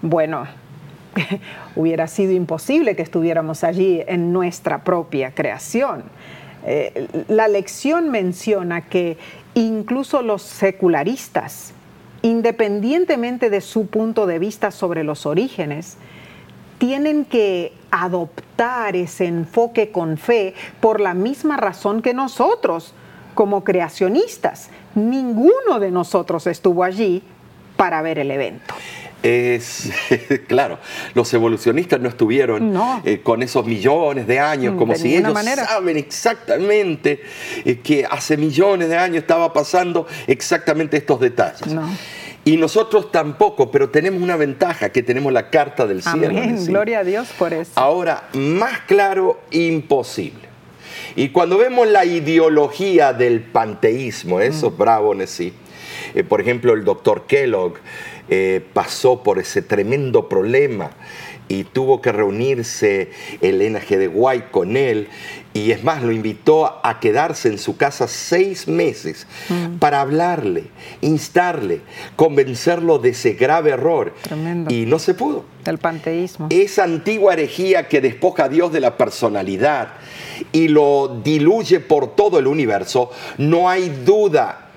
Bueno, 0.00 0.46
hubiera 1.76 2.06
sido 2.06 2.32
imposible 2.32 2.96
que 2.96 3.02
estuviéramos 3.02 3.64
allí 3.64 4.02
en 4.06 4.32
nuestra 4.32 4.84
propia 4.84 5.34
creación. 5.34 6.04
Eh, 6.64 7.08
la 7.28 7.48
lección 7.48 8.10
menciona 8.10 8.82
que 8.82 9.18
incluso 9.54 10.22
los 10.22 10.42
secularistas, 10.42 11.72
independientemente 12.22 13.50
de 13.50 13.60
su 13.60 13.88
punto 13.88 14.26
de 14.26 14.38
vista 14.38 14.70
sobre 14.70 15.04
los 15.04 15.26
orígenes, 15.26 15.98
tienen 16.78 17.24
que 17.24 17.72
adoptar 17.90 18.94
ese 18.94 19.26
enfoque 19.26 19.90
con 19.90 20.16
fe 20.16 20.54
por 20.80 21.00
la 21.00 21.14
misma 21.14 21.56
razón 21.56 22.02
que 22.02 22.14
nosotros, 22.14 22.94
como 23.38 23.62
creacionistas. 23.62 24.68
Ninguno 24.96 25.78
de 25.78 25.92
nosotros 25.92 26.48
estuvo 26.48 26.82
allí 26.82 27.22
para 27.76 28.02
ver 28.02 28.18
el 28.18 28.32
evento. 28.32 28.74
Es 29.22 29.92
claro, 30.48 30.80
los 31.14 31.32
evolucionistas 31.32 32.00
no 32.00 32.08
estuvieron 32.08 32.76
eh, 33.04 33.20
con 33.22 33.44
esos 33.44 33.64
millones 33.64 34.26
de 34.26 34.40
años, 34.40 34.74
como 34.76 34.96
si 34.96 35.14
ellos 35.14 35.38
saben 35.54 35.98
exactamente 35.98 37.22
eh, 37.64 37.78
que 37.78 38.04
hace 38.10 38.36
millones 38.36 38.88
de 38.88 38.96
años 38.96 39.18
estaba 39.18 39.52
pasando 39.52 40.08
exactamente 40.26 40.96
estos 40.96 41.20
detalles. 41.20 41.76
Y 42.44 42.56
nosotros 42.56 43.12
tampoco, 43.12 43.70
pero 43.70 43.88
tenemos 43.90 44.20
una 44.20 44.34
ventaja, 44.34 44.88
que 44.88 45.04
tenemos 45.04 45.32
la 45.32 45.48
carta 45.48 45.86
del 45.86 46.02
cielo. 46.02 46.30
Amén, 46.30 46.66
gloria 46.66 46.98
a 46.98 47.04
Dios 47.04 47.28
por 47.38 47.52
eso. 47.52 47.70
Ahora, 47.76 48.30
más 48.32 48.80
claro, 48.88 49.38
imposible. 49.52 50.47
Y 51.16 51.30
cuando 51.30 51.58
vemos 51.58 51.88
la 51.88 52.04
ideología 52.04 53.12
del 53.12 53.40
panteísmo, 53.40 54.40
eso 54.40 54.68
es 54.68 54.76
bravo, 54.76 55.14
sí. 55.26 55.52
Eh, 56.14 56.24
por 56.24 56.40
ejemplo, 56.40 56.74
el 56.74 56.84
doctor 56.84 57.26
Kellogg 57.26 57.74
eh, 58.28 58.62
pasó 58.72 59.22
por 59.22 59.38
ese 59.38 59.62
tremendo 59.62 60.28
problema 60.28 60.90
y 61.48 61.64
tuvo 61.64 62.00
que 62.00 62.12
reunirse 62.12 63.10
Elena 63.40 63.80
G. 63.80 63.96
de 63.96 64.08
White 64.08 64.48
con 64.50 64.76
él 64.76 65.08
y 65.58 65.72
es 65.72 65.82
más, 65.82 66.02
lo 66.02 66.12
invitó 66.12 66.80
a 66.84 67.00
quedarse 67.00 67.48
en 67.48 67.58
su 67.58 67.76
casa 67.76 68.06
seis 68.06 68.68
meses 68.68 69.26
mm. 69.48 69.78
para 69.78 70.00
hablarle, 70.00 70.64
instarle, 71.00 71.80
convencerlo 72.16 72.98
de 72.98 73.10
ese 73.10 73.32
grave 73.32 73.70
error. 73.70 74.14
Tremendo. 74.22 74.72
Y 74.72 74.86
no 74.86 74.98
se 74.98 75.14
pudo. 75.14 75.44
El 75.64 75.78
panteísmo. 75.78 76.46
Esa 76.50 76.84
antigua 76.84 77.32
herejía 77.32 77.88
que 77.88 78.00
despoja 78.00 78.44
a 78.44 78.48
Dios 78.48 78.72
de 78.72 78.80
la 78.80 78.96
personalidad 78.96 79.94
y 80.52 80.68
lo 80.68 81.20
diluye 81.24 81.80
por 81.80 82.14
todo 82.14 82.38
el 82.38 82.46
universo, 82.46 83.10
no 83.38 83.68
hay 83.68 83.88
duda. 83.88 84.67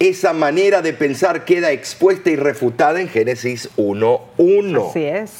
Esa 0.00 0.32
manera 0.32 0.80
de 0.80 0.94
pensar 0.94 1.44
queda 1.44 1.72
expuesta 1.72 2.30
y 2.30 2.36
refutada 2.36 3.02
en 3.02 3.08
Génesis 3.10 3.68
1.1. 3.76 4.90
Así 4.90 5.04
es. 5.04 5.30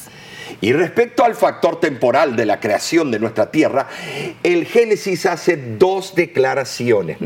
Y 0.61 0.71
respecto 0.73 1.25
al 1.25 1.33
factor 1.33 1.79
temporal 1.79 2.35
de 2.35 2.45
la 2.45 2.59
creación 2.59 3.09
de 3.09 3.17
nuestra 3.17 3.49
tierra, 3.49 3.87
el 4.43 4.65
Génesis 4.65 5.25
hace 5.25 5.57
dos 5.57 6.13
declaraciones, 6.13 7.17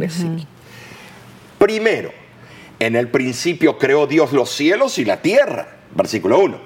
Primero, 1.57 2.11
en 2.79 2.95
el 2.95 3.09
principio 3.09 3.77
creó 3.77 4.07
Dios 4.07 4.31
los 4.31 4.51
cielos 4.51 4.97
y 4.97 5.03
la 5.03 5.21
tierra, 5.21 5.77
versículo 5.93 6.39
1. 6.39 6.57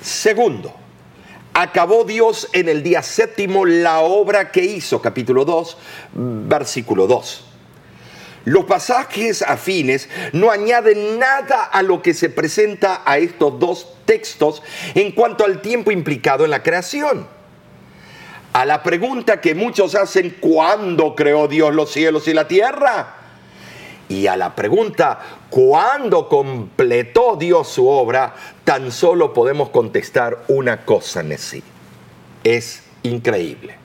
Segundo, 0.00 0.74
acabó 1.54 2.02
Dios 2.04 2.48
en 2.52 2.68
el 2.68 2.82
día 2.82 3.02
séptimo 3.02 3.66
la 3.66 4.00
obra 4.00 4.50
que 4.50 4.64
hizo, 4.64 5.00
capítulo 5.00 5.44
2, 5.44 5.76
versículo 6.14 7.06
2. 7.06 7.47
Los 8.48 8.64
pasajes 8.64 9.42
afines 9.42 10.08
no 10.32 10.50
añaden 10.50 11.18
nada 11.18 11.64
a 11.64 11.82
lo 11.82 12.00
que 12.00 12.14
se 12.14 12.30
presenta 12.30 13.02
a 13.04 13.18
estos 13.18 13.58
dos 13.58 13.88
textos 14.06 14.62
en 14.94 15.12
cuanto 15.12 15.44
al 15.44 15.60
tiempo 15.60 15.90
implicado 15.90 16.46
en 16.46 16.50
la 16.52 16.62
creación. 16.62 17.26
A 18.54 18.64
la 18.64 18.82
pregunta 18.82 19.42
que 19.42 19.54
muchos 19.54 19.94
hacen, 19.94 20.38
¿cuándo 20.40 21.14
creó 21.14 21.46
Dios 21.46 21.74
los 21.74 21.92
cielos 21.92 22.26
y 22.26 22.32
la 22.32 22.48
tierra? 22.48 23.16
Y 24.08 24.28
a 24.28 24.36
la 24.38 24.54
pregunta, 24.54 25.18
¿cuándo 25.50 26.26
completó 26.26 27.36
Dios 27.36 27.68
su 27.68 27.86
obra? 27.86 28.34
Tan 28.64 28.90
solo 28.90 29.34
podemos 29.34 29.68
contestar 29.68 30.44
una 30.48 30.86
cosa, 30.86 31.22
Nessie. 31.22 31.62
Es 32.42 32.82
increíble 33.02 33.77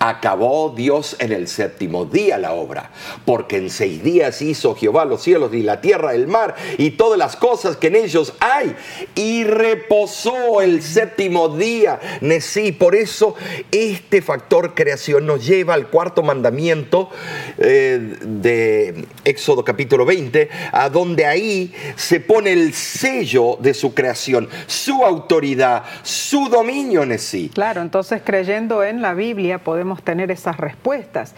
acabó 0.00 0.72
Dios 0.74 1.14
en 1.18 1.30
el 1.30 1.46
séptimo 1.46 2.06
día 2.06 2.38
la 2.38 2.54
obra, 2.54 2.90
porque 3.26 3.58
en 3.58 3.68
seis 3.68 4.02
días 4.02 4.40
hizo 4.40 4.74
Jehová 4.74 5.04
los 5.04 5.22
cielos 5.22 5.52
y 5.52 5.62
la 5.62 5.82
tierra, 5.82 6.14
el 6.14 6.26
mar 6.26 6.56
y 6.78 6.92
todas 6.92 7.18
las 7.18 7.36
cosas 7.36 7.76
que 7.76 7.88
en 7.88 7.96
ellos 7.96 8.32
hay, 8.40 8.74
y 9.14 9.44
reposó 9.44 10.62
el 10.62 10.82
séptimo 10.82 11.50
día. 11.50 12.00
Nesí, 12.22 12.72
por 12.72 12.94
eso 12.94 13.34
este 13.70 14.22
factor 14.22 14.74
creación 14.74 15.26
nos 15.26 15.46
lleva 15.46 15.74
al 15.74 15.88
cuarto 15.88 16.22
mandamiento 16.22 17.10
eh, 17.58 18.16
de 18.22 19.06
Éxodo 19.24 19.66
capítulo 19.66 20.06
20, 20.06 20.48
a 20.72 20.88
donde 20.88 21.26
ahí 21.26 21.74
se 21.96 22.20
pone 22.20 22.54
el 22.54 22.72
sello 22.72 23.58
de 23.60 23.74
su 23.74 23.92
creación, 23.92 24.48
su 24.66 25.04
autoridad, 25.04 25.84
su 26.02 26.48
dominio, 26.48 27.04
Nesí. 27.04 27.50
Claro, 27.52 27.82
entonces 27.82 28.22
creyendo 28.24 28.82
en 28.82 29.02
la 29.02 29.12
Biblia 29.12 29.58
podemos 29.58 29.89
tener 29.96 30.30
esas 30.30 30.56
respuestas. 30.56 31.34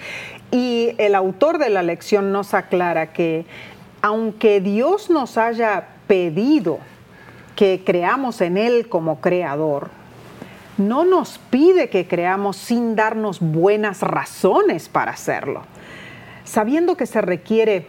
Y 0.51 0.95
el 0.99 1.15
autor 1.15 1.59
de 1.59 1.71
la 1.71 1.83
lección 1.83 2.33
nos 2.33 2.55
aclara 2.55 3.13
que 3.13 3.47
aunque 4.03 4.61
Dios 4.61 5.11
nos 5.11 5.39
haya 5.39 5.89
pedido 6.07 6.79
que 7.57 7.83
creamos 7.85 8.41
en 8.41 8.57
Él 8.57 8.89
como 8.89 9.21
creador, 9.21 9.91
no 10.79 11.05
nos 11.05 11.39
pide 11.39 11.89
que 11.89 12.07
creamos 12.07 12.57
sin 12.57 12.97
darnos 12.97 13.41
buenas 13.41 14.01
razones 14.01 14.89
para 14.89 15.13
hacerlo. 15.13 15.63
Sabiendo 16.45 16.97
que 16.97 17.07
se 17.07 17.21
requiere 17.21 17.87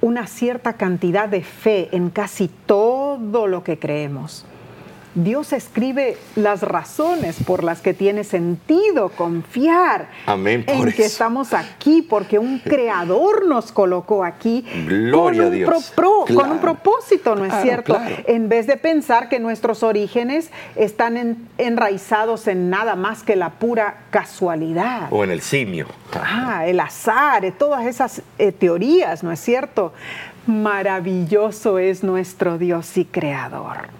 una 0.00 0.26
cierta 0.26 0.74
cantidad 0.74 1.28
de 1.28 1.42
fe 1.42 1.88
en 1.92 2.10
casi 2.10 2.48
todo 2.48 3.46
lo 3.46 3.64
que 3.64 3.78
creemos. 3.78 4.44
Dios 5.24 5.52
escribe 5.52 6.16
las 6.36 6.62
razones 6.62 7.42
por 7.44 7.64
las 7.64 7.80
que 7.80 7.92
tiene 7.92 8.22
sentido 8.22 9.08
confiar 9.08 10.08
en 10.26 10.64
que 10.92 11.04
estamos 11.04 11.52
aquí, 11.52 12.02
porque 12.02 12.38
un 12.38 12.58
creador 12.64 13.46
nos 13.46 13.72
colocó 13.72 14.24
aquí 14.24 14.64
Gloria 14.86 15.42
con, 15.42 15.52
un 15.52 15.54
Dios. 15.54 15.92
con 15.96 16.50
un 16.52 16.58
propósito, 16.58 17.34
¿no 17.34 17.44
es 17.44 17.54
cierto? 17.62 17.98
En 18.26 18.48
vez 18.48 18.66
de 18.66 18.76
pensar 18.76 19.28
que 19.28 19.40
nuestros 19.40 19.82
orígenes 19.82 20.50
están 20.76 21.48
enraizados 21.58 22.46
en 22.46 22.70
nada 22.70 22.94
más 22.94 23.22
que 23.22 23.34
la 23.34 23.50
pura 23.50 24.04
casualidad. 24.10 25.08
O 25.10 25.24
en 25.24 25.30
el 25.30 25.40
simio. 25.40 25.86
Ah, 26.12 26.64
el 26.66 26.78
azar, 26.78 27.44
eh, 27.44 27.52
todas 27.52 27.86
esas 27.86 28.22
eh, 28.38 28.52
teorías, 28.52 29.24
¿no 29.24 29.32
es 29.32 29.40
cierto? 29.40 29.92
Maravilloso 30.46 31.78
es 31.78 32.04
nuestro 32.04 32.56
Dios 32.56 32.96
y 32.96 33.04
creador. 33.04 33.98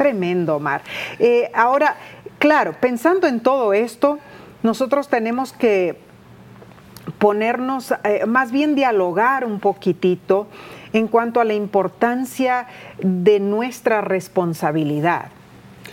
Tremendo, 0.00 0.58
Mar. 0.60 0.80
Eh, 1.18 1.50
ahora, 1.52 1.94
claro, 2.38 2.74
pensando 2.80 3.26
en 3.26 3.40
todo 3.40 3.74
esto, 3.74 4.18
nosotros 4.62 5.08
tenemos 5.08 5.52
que 5.52 5.98
ponernos, 7.18 7.92
eh, 8.04 8.24
más 8.24 8.50
bien 8.50 8.74
dialogar 8.74 9.44
un 9.44 9.60
poquitito 9.60 10.46
en 10.94 11.06
cuanto 11.06 11.38
a 11.38 11.44
la 11.44 11.52
importancia 11.52 12.66
de 13.02 13.40
nuestra 13.40 14.00
responsabilidad. 14.00 15.26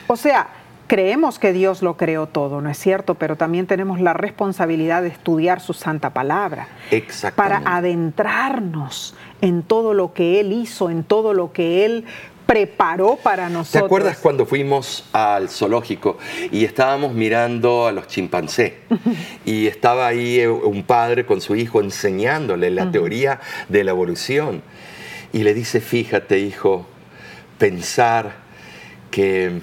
O 0.08 0.16
sea, 0.16 0.52
creemos 0.88 1.38
que 1.38 1.52
Dios 1.52 1.82
lo 1.82 1.98
creó 1.98 2.28
todo, 2.28 2.62
¿no 2.62 2.70
es 2.70 2.78
cierto? 2.78 3.16
Pero 3.16 3.36
también 3.36 3.68
tenemos 3.68 4.00
la 4.00 4.14
responsabilidad 4.14 5.02
de 5.02 5.10
estudiar 5.10 5.60
su 5.60 5.74
santa 5.74 6.12
palabra. 6.12 6.70
Para 7.36 7.62
adentrarnos 7.66 9.16
en 9.42 9.64
todo 9.64 9.94
lo 9.94 10.14
que 10.14 10.40
Él 10.40 10.54
hizo, 10.54 10.90
en 10.90 11.04
todo 11.04 11.34
lo 11.34 11.52
que 11.52 11.84
Él 11.84 12.06
preparó 12.48 13.18
para 13.18 13.50
nosotros. 13.50 13.72
¿Te 13.72 13.86
acuerdas 13.86 14.18
cuando 14.18 14.46
fuimos 14.46 15.04
al 15.12 15.50
zoológico 15.50 16.18
y 16.52 16.64
estábamos 16.64 17.14
mirando 17.14 17.86
a 17.86 17.92
los 17.92 18.08
chimpancés? 18.08 18.74
y 19.46 19.68
estaba 19.68 20.08
ahí 20.08 20.40
eh, 20.40 20.48
un 20.48 20.84
padre 20.84 21.26
con 21.26 21.42
su 21.42 21.56
hijo 21.56 21.82
enseñándole 21.82 22.72
la 22.72 22.90
teoría 22.90 23.40
de 23.68 23.84
la 23.84 23.92
evolución. 23.92 24.64
Y 25.34 25.44
le 25.44 25.54
dice, 25.54 25.82
fíjate 25.82 26.40
hijo, 26.40 26.88
pensar 27.58 28.38
que 29.12 29.60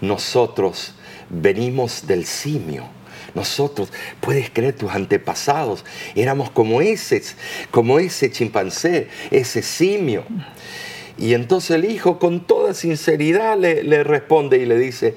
nosotros 0.00 0.94
venimos 1.28 2.06
del 2.06 2.24
simio. 2.24 2.88
Nosotros, 3.34 3.92
puedes 4.20 4.48
creer, 4.50 4.74
tus 4.74 4.90
antepasados 4.90 5.84
éramos 6.14 6.50
como 6.50 6.80
ese, 6.80 7.22
como 7.70 7.98
ese 7.98 8.30
chimpancé, 8.30 9.08
ese 9.30 9.60
simio. 9.60 10.24
Y 11.18 11.34
entonces 11.34 11.72
el 11.72 11.84
hijo 11.84 12.18
con 12.18 12.40
toda 12.40 12.74
sinceridad 12.74 13.58
le, 13.58 14.04
responde 14.04 14.58
y 14.58 14.66
le 14.66 14.78
dice, 14.78 15.16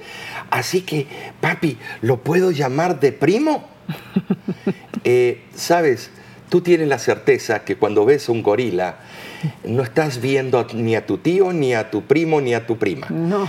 así 0.50 0.82
que 0.82 1.06
papi, 1.40 1.78
¿lo 2.00 2.18
puedo 2.18 2.50
llamar 2.50 3.00
de 3.00 3.12
primo? 3.12 3.68
Eh, 5.04 5.42
Sabes, 5.56 6.12
tú 6.48 6.60
tienes 6.60 6.86
la 6.86 7.00
certeza 7.00 7.64
que 7.64 7.74
cuando 7.74 8.04
ves 8.04 8.28
un 8.28 8.40
gorila, 8.40 8.98
no 9.64 9.82
estás 9.82 10.20
viendo 10.20 10.64
ni 10.74 10.94
a 10.94 11.06
tu 11.06 11.18
tío, 11.18 11.52
ni 11.52 11.74
a 11.74 11.90
tu 11.90 12.02
primo, 12.02 12.40
ni 12.40 12.54
a 12.54 12.66
tu 12.66 12.78
prima. 12.78 13.08
No. 13.10 13.48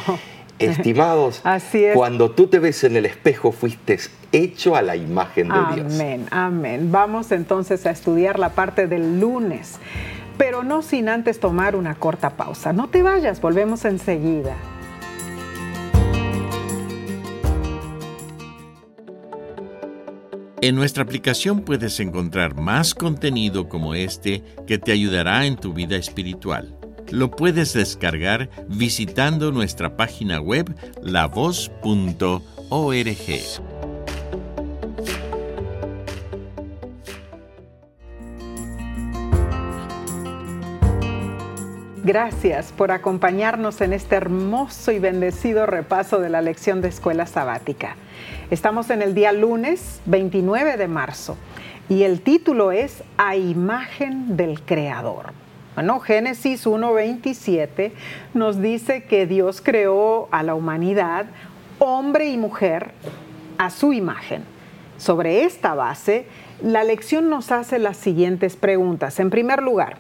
Estimados, 0.58 1.42
Así 1.44 1.84
es. 1.84 1.96
cuando 1.96 2.32
tú 2.32 2.48
te 2.48 2.58
ves 2.58 2.84
en 2.86 2.96
el 2.96 3.06
espejo, 3.06 3.52
fuiste 3.52 4.00
hecho 4.32 4.76
a 4.76 4.82
la 4.82 4.96
imagen 4.96 5.50
de 5.50 5.76
Dios. 5.76 5.94
Amén, 5.94 6.26
amén. 6.32 6.92
Vamos 6.92 7.32
entonces 7.32 7.86
a 7.86 7.92
estudiar 7.92 8.40
la 8.40 8.50
parte 8.50 8.88
del 8.88 9.20
lunes 9.20 9.80
pero 10.38 10.64
no 10.64 10.82
sin 10.82 11.10
antes 11.10 11.40
tomar 11.40 11.76
una 11.76 11.96
corta 11.96 12.32
pausa. 12.32 12.74
No 12.74 12.90
te 12.90 13.02
vayas, 13.02 13.42
volvemos 13.42 13.86
enseguida. 13.86 14.56
En 20.64 20.76
nuestra 20.76 21.04
aplicación 21.04 21.60
puedes 21.62 22.00
encontrar 22.00 22.56
más 22.56 22.96
contenido 22.96 23.68
como 23.68 23.96
este 23.96 24.44
que 24.66 24.78
te 24.78 24.94
ayudará 24.94 25.46
en 25.46 25.58
tu 25.58 25.74
vida 25.74 25.98
espiritual. 25.98 26.74
Lo 27.12 27.32
puedes 27.32 27.74
descargar 27.74 28.50
visitando 28.70 29.52
nuestra 29.52 29.98
página 29.98 30.40
web 30.40 30.74
lavoz.org. 31.02 31.74
Gracias 42.06 42.74
por 42.74 42.92
acompañarnos 42.92 43.80
en 43.80 43.94
este 43.94 44.18
hermoso 44.18 44.92
y 44.92 45.00
bendecido 45.00 45.66
repaso 45.66 46.20
de 46.20 46.28
la 46.28 46.42
lección 46.42 46.82
de 46.82 46.90
escuela 46.90 47.26
sabática. 47.26 47.96
Estamos 48.52 48.90
en 48.90 49.02
el 49.02 49.16
día 49.16 49.32
lunes 49.32 50.02
29 50.06 50.76
de 50.76 50.90
marzo 50.90 51.38
y 51.88 52.04
el 52.04 52.20
título 52.20 52.74
es 52.74 53.04
A 53.16 53.38
imagen 53.38 54.36
del 54.36 54.60
Creador. 54.64 55.28
Bueno, 55.76 56.02
Génesis 56.02 56.68
1.27 56.68 57.94
nos 58.34 58.62
dice 58.62 59.06
que 59.06 59.26
Dios 59.26 59.62
creó 59.62 60.28
a 60.32 60.44
la 60.44 60.56
humanidad, 60.56 61.28
hombre 61.80 62.28
y 62.28 62.36
mujer, 62.36 62.92
a 63.58 63.70
su 63.70 63.94
imagen. 63.94 64.44
Sobre 64.98 65.46
esta 65.46 65.74
base, 65.74 66.26
la 66.62 66.84
lección 66.84 67.30
nos 67.30 67.54
hace 67.54 67.80
las 67.80 67.96
siguientes 67.96 68.58
preguntas. 68.58 69.22
En 69.22 69.30
primer 69.30 69.64
lugar, 69.64 70.00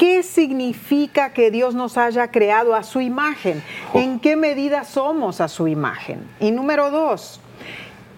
¿Qué 0.00 0.22
significa 0.22 1.34
que 1.34 1.50
Dios 1.50 1.74
nos 1.74 1.98
haya 1.98 2.30
creado 2.30 2.74
a 2.74 2.84
su 2.84 3.02
imagen? 3.02 3.62
¿En 3.92 4.18
qué 4.18 4.34
medida 4.34 4.84
somos 4.84 5.42
a 5.42 5.48
su 5.48 5.68
imagen? 5.68 6.26
Y 6.40 6.52
número 6.52 6.90
dos, 6.90 7.38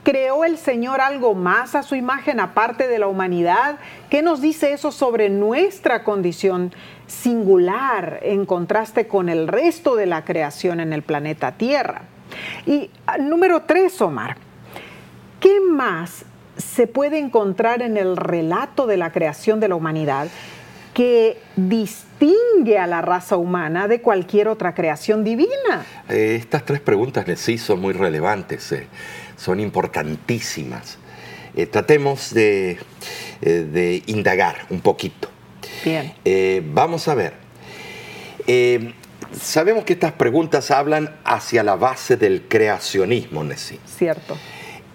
¿creó 0.04 0.44
el 0.44 0.58
Señor 0.58 1.00
algo 1.00 1.34
más 1.34 1.74
a 1.74 1.82
su 1.82 1.96
imagen 1.96 2.38
aparte 2.38 2.86
de 2.86 3.00
la 3.00 3.08
humanidad? 3.08 3.80
¿Qué 4.10 4.22
nos 4.22 4.40
dice 4.40 4.72
eso 4.72 4.92
sobre 4.92 5.28
nuestra 5.28 6.04
condición 6.04 6.72
singular 7.08 8.20
en 8.22 8.46
contraste 8.46 9.08
con 9.08 9.28
el 9.28 9.48
resto 9.48 9.96
de 9.96 10.06
la 10.06 10.24
creación 10.24 10.78
en 10.78 10.92
el 10.92 11.02
planeta 11.02 11.50
Tierra? 11.50 12.02
Y 12.64 12.90
ah, 13.08 13.18
número 13.18 13.62
tres, 13.62 14.00
Omar, 14.00 14.36
¿qué 15.40 15.58
más 15.60 16.26
se 16.56 16.86
puede 16.86 17.18
encontrar 17.18 17.82
en 17.82 17.96
el 17.96 18.16
relato 18.16 18.86
de 18.86 18.98
la 18.98 19.10
creación 19.10 19.58
de 19.58 19.66
la 19.66 19.74
humanidad 19.74 20.28
que 20.92 21.38
distingue 21.56 22.78
a 22.78 22.86
la 22.86 23.00
raza 23.00 23.36
humana 23.36 23.88
de 23.88 24.00
cualquier 24.00 24.48
otra 24.48 24.74
creación 24.74 25.24
divina? 25.24 25.86
Eh, 26.08 26.36
estas 26.38 26.64
tres 26.64 26.80
preguntas 26.80 27.24
sí 27.36 27.58
son 27.58 27.80
muy 27.80 27.92
relevantes, 27.92 28.72
eh, 28.72 28.86
son 29.36 29.60
importantísimas. 29.60 30.98
Eh, 31.56 31.66
tratemos 31.66 32.32
de, 32.32 32.78
de, 33.40 34.02
indagar 34.06 34.66
un 34.70 34.80
poquito. 34.80 35.28
Bien. 35.84 36.14
vamos 36.72 37.08
a 37.08 37.14
ver. 37.14 37.34
sabemos 39.38 39.84
que 39.84 39.92
estas 39.94 40.12
preguntas 40.12 40.70
hablan 40.70 41.14
hacia 41.24 41.62
la 41.62 41.76
base 41.76 42.16
del 42.16 42.42
creacionismo, 42.48 43.44
Nessie. 43.44 43.80
Cierto. 43.84 44.38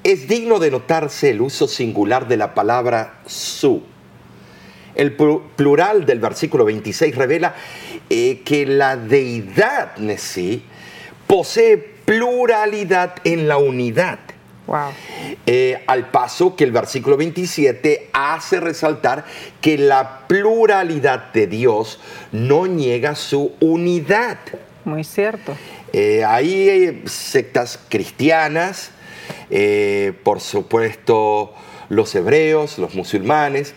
Es 0.03 0.27
digno 0.27 0.59
de 0.59 0.71
notarse 0.71 1.31
el 1.31 1.41
uso 1.41 1.67
singular 1.67 2.27
de 2.27 2.37
la 2.37 2.53
palabra 2.53 3.19
su 3.25 3.83
El 4.97 5.13
plural 5.13 6.07
del 6.07 6.19
versículo 6.19 6.65
26 6.65 7.15
revela 7.15 7.53
eh, 8.09 8.41
que 8.43 8.65
la 8.65 8.97
deidad 8.97 9.91
sí 10.17 10.63
posee 11.27 11.77
pluralidad 11.77 13.13
en 13.23 13.47
la 13.47 13.57
unidad. 13.57 14.17
Wow. 14.65 14.89
Eh, 15.45 15.83
al 15.85 16.09
paso 16.09 16.55
que 16.55 16.63
el 16.63 16.71
versículo 16.71 17.15
27 17.15 18.09
hace 18.11 18.59
resaltar 18.59 19.23
que 19.61 19.77
la 19.77 20.25
pluralidad 20.27 21.31
de 21.31 21.45
Dios 21.45 21.99
no 22.31 22.65
niega 22.65 23.13
su 23.13 23.53
unidad. 23.59 24.39
Muy 24.83 25.03
cierto. 25.03 25.55
Eh, 25.93 26.23
hay 26.25 27.03
sectas 27.05 27.79
cristianas, 27.87 28.89
por 30.23 30.41
supuesto 30.41 31.53
los 31.89 32.15
hebreos, 32.15 32.79
los 32.79 32.95
musulmanes, 32.95 33.75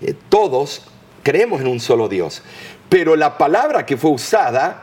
eh, 0.00 0.14
todos 0.28 0.82
creemos 1.22 1.60
en 1.60 1.66
un 1.66 1.80
solo 1.80 2.08
Dios. 2.08 2.42
Pero 2.88 3.16
la 3.16 3.38
palabra 3.38 3.86
que 3.86 3.96
fue 3.96 4.10
usada 4.10 4.82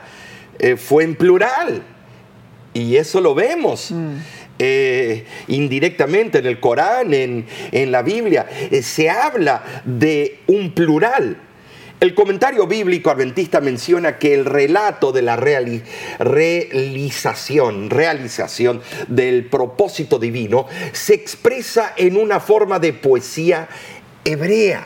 eh, 0.59 0.77
fue 0.77 1.03
en 1.03 1.15
plural. 1.15 1.83
Y 2.73 2.95
eso 2.95 3.21
lo 3.21 3.35
vemos. 3.35 3.91
Mm. 3.91 4.15
Eh, 4.59 5.25
indirectamente 5.49 6.39
en 6.39 6.47
el 6.47 6.59
Corán, 6.59 7.13
en, 7.13 7.45
en 7.71 7.91
la 7.91 8.01
Biblia, 8.01 8.47
se 8.81 9.09
habla 9.09 9.83
de 9.85 10.39
un 10.47 10.71
plural. 10.71 11.37
El 11.99 12.13
comentario 12.13 12.67
bíblico 12.67 13.09
adventista 13.09 13.59
menciona 13.59 14.19
que 14.19 14.35
el 14.35 14.45
relato 14.45 15.11
de 15.11 15.23
la 15.23 15.35
realización, 15.35 17.89
realización 17.89 18.83
del 19.07 19.45
propósito 19.45 20.19
divino 20.19 20.67
se 20.91 21.15
expresa 21.15 21.93
en 21.97 22.17
una 22.17 22.39
forma 22.39 22.77
de 22.77 22.93
poesía 22.93 23.67
hebrea. 24.23 24.85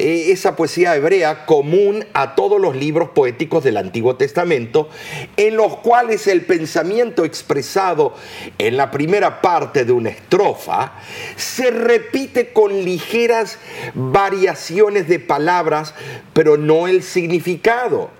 Eh, 0.00 0.30
esa 0.30 0.54
poesía 0.54 0.94
hebrea 0.94 1.44
común 1.44 2.06
a 2.14 2.36
todos 2.36 2.60
los 2.60 2.76
libros 2.76 3.10
poéticos 3.10 3.64
del 3.64 3.76
Antiguo 3.76 4.14
Testamento, 4.14 4.88
en 5.36 5.56
los 5.56 5.78
cuales 5.78 6.28
el 6.28 6.42
pensamiento 6.42 7.24
expresado 7.24 8.14
en 8.58 8.76
la 8.76 8.92
primera 8.92 9.40
parte 9.40 9.84
de 9.84 9.90
una 9.90 10.10
estrofa 10.10 10.92
se 11.34 11.72
repite 11.72 12.52
con 12.52 12.84
ligeras 12.84 13.58
variaciones 13.92 15.08
de 15.08 15.18
palabras, 15.18 15.94
pero 16.32 16.56
no 16.56 16.86
el 16.86 17.02
significado. 17.02 18.10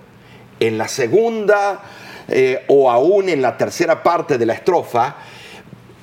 En 0.59 0.77
la 0.77 0.89
segunda 0.89 1.81
eh, 2.27 2.65
o 2.67 2.91
aún 2.91 3.29
en 3.29 3.41
la 3.41 3.55
tercera 3.57 4.03
parte 4.03 4.37
de 4.37 4.45
la 4.45 4.53
estrofa, 4.53 5.15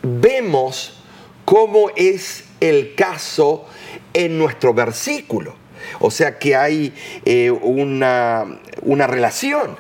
vemos 0.03 1.03
cómo 1.45 1.91
es 1.95 2.45
el 2.61 2.95
caso 2.95 3.67
en 4.15 4.39
nuestro 4.39 4.73
versículo. 4.73 5.66
O 6.01 6.11
sea 6.11 6.39
que 6.39 6.57
hay 6.57 6.93
eh, 7.25 7.51
una, 7.51 8.45
una 8.83 9.07
relación 9.07 9.77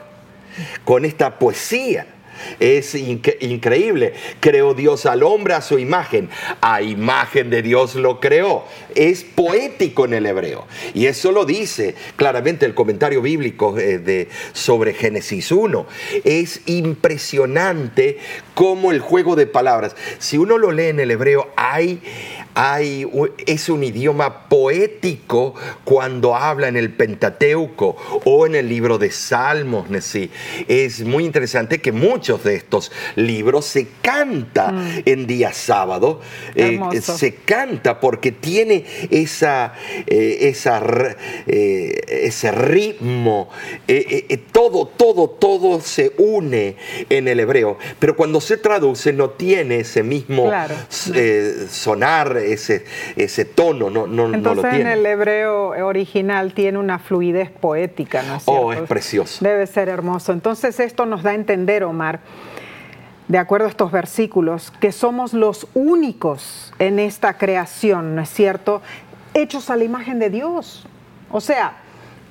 con 0.84 1.04
esta 1.04 1.38
poesía. 1.38 2.06
Es 2.60 2.94
increíble. 2.94 4.14
Creó 4.40 4.74
Dios 4.74 5.06
al 5.06 5.22
hombre 5.22 5.54
a 5.54 5.60
su 5.60 5.78
imagen. 5.78 6.28
A 6.60 6.82
imagen 6.82 7.50
de 7.50 7.62
Dios 7.62 7.94
lo 7.94 8.20
creó. 8.20 8.64
Es 8.94 9.24
poético 9.24 10.04
en 10.04 10.14
el 10.14 10.26
hebreo. 10.26 10.66
Y 10.94 11.06
eso 11.06 11.32
lo 11.32 11.44
dice 11.44 11.94
claramente 12.16 12.66
el 12.66 12.74
comentario 12.74 13.22
bíblico 13.22 13.78
eh, 13.78 13.98
de, 13.98 14.28
sobre 14.52 14.94
Génesis 14.94 15.50
1. 15.50 15.86
Es 16.24 16.60
impresionante 16.66 18.18
cómo 18.54 18.92
el 18.92 19.00
juego 19.00 19.36
de 19.36 19.46
palabras, 19.46 19.96
si 20.18 20.38
uno 20.38 20.58
lo 20.58 20.72
lee 20.72 20.86
en 20.86 21.00
el 21.00 21.10
hebreo, 21.10 21.50
hay, 21.56 22.00
hay, 22.58 23.06
es 23.46 23.68
un 23.68 23.84
idioma 23.84 24.48
poético 24.48 25.54
cuando 25.84 26.34
habla 26.34 26.68
en 26.68 26.76
el 26.78 26.90
Pentateuco 26.90 27.96
o 28.24 28.46
en 28.46 28.54
el 28.54 28.66
libro 28.66 28.96
de 28.96 29.10
Salmos. 29.10 29.86
Es 30.66 31.04
muy 31.04 31.26
interesante 31.26 31.82
que 31.82 31.92
muchos 31.92 32.44
de 32.44 32.54
estos 32.54 32.90
libros 33.14 33.66
se 33.66 33.88
canta 34.00 34.72
mm. 34.72 35.02
en 35.04 35.26
día 35.26 35.52
sábado. 35.52 36.22
Eh, 36.54 36.80
se 37.02 37.34
canta 37.34 38.00
porque 38.00 38.32
tiene 38.32 38.86
esa, 39.10 39.74
eh, 40.06 40.38
esa 40.48 40.82
eh, 41.46 42.00
ese 42.08 42.52
ritmo. 42.52 43.50
todo, 44.52 44.86
todo, 44.86 45.28
todo 45.28 45.82
se 45.82 46.12
une 46.16 46.76
en 47.10 47.28
el 47.28 47.38
hebreo. 47.38 47.76
Pero 47.98 48.16
cuando 48.16 48.40
se 48.40 48.56
traduce 48.56 49.12
no 49.12 49.28
tiene 49.30 49.80
ese 49.80 50.02
mismo 50.02 50.50
sonar 51.70 52.45
ese, 52.52 52.84
ese 53.16 53.44
tono, 53.44 53.90
no, 53.90 54.06
no, 54.06 54.32
Entonces, 54.34 54.64
lo 54.64 54.70
tiene. 54.70 54.92
en 54.92 54.98
el 54.98 55.06
hebreo 55.06 55.68
original 55.86 56.52
tiene 56.52 56.78
una 56.78 56.98
fluidez 56.98 57.50
poética, 57.50 58.22
¿no 58.22 58.36
es 58.36 58.44
cierto? 58.44 58.60
Oh, 58.60 58.72
es 58.72 58.80
precioso. 58.82 59.44
Debe 59.44 59.66
ser 59.66 59.88
hermoso. 59.88 60.32
Entonces, 60.32 60.80
esto 60.80 61.06
nos 61.06 61.22
da 61.22 61.30
a 61.30 61.34
entender, 61.34 61.84
Omar, 61.84 62.20
de 63.28 63.38
acuerdo 63.38 63.66
a 63.66 63.70
estos 63.70 63.90
versículos, 63.90 64.70
que 64.80 64.92
somos 64.92 65.32
los 65.32 65.66
únicos 65.74 66.72
en 66.78 66.98
esta 66.98 67.38
creación, 67.38 68.14
¿no 68.14 68.22
es 68.22 68.28
cierto? 68.28 68.82
Hechos 69.34 69.70
a 69.70 69.76
la 69.76 69.84
imagen 69.84 70.18
de 70.18 70.30
Dios. 70.30 70.86
O 71.30 71.40
sea, 71.40 71.76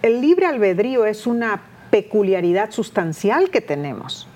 el 0.02 0.22
libre 0.22 0.46
albedrío 0.46 1.06
es 1.06 1.28
una 1.28 1.62
peculiaridad 1.90 2.72
sustancial 2.72 3.50
que 3.50 3.62
tenemos. 3.62 4.28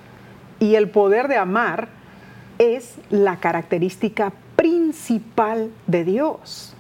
Y 0.59 0.75
el 0.75 0.89
poder 0.89 1.27
de 1.27 1.37
amar 1.37 1.87
es 2.57 2.95
la 3.09 3.37
característica 3.37 4.33
principal 4.59 5.71
de 5.87 6.03
Dios. 6.03 6.73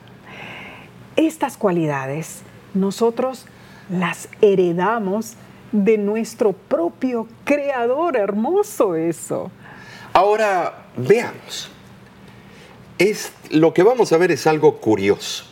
Estas 1.15 1.55
cualidades 1.55 2.41
nosotros 2.73 3.45
las 3.89 4.27
heredamos 4.41 5.35
de 5.71 5.97
nuestro 5.97 6.51
propio 6.51 7.25
creador. 7.45 8.17
Hermoso 8.17 8.95
eso. 8.95 9.49
Ahora 10.11 10.87
veamos. 10.97 11.71
Es, 12.97 13.31
lo 13.49 13.73
que 13.73 13.83
vamos 13.83 14.11
a 14.11 14.17
ver 14.17 14.31
es 14.31 14.45
algo 14.45 14.81
curioso. 14.81 15.45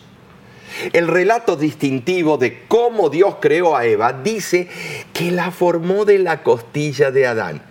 El 0.92 1.08
relato 1.08 1.56
distintivo 1.56 2.38
de 2.38 2.66
cómo 2.68 3.10
Dios 3.10 3.38
creó 3.40 3.78
a 3.78 3.86
Eva 3.86 4.12
dice 4.12 4.68
que 5.14 5.32
la 5.32 5.52
formó 5.52 6.04
de 6.04 6.20
la 6.20 6.44
costilla 6.44 7.10
de 7.10 7.26
Adán. 7.26 7.62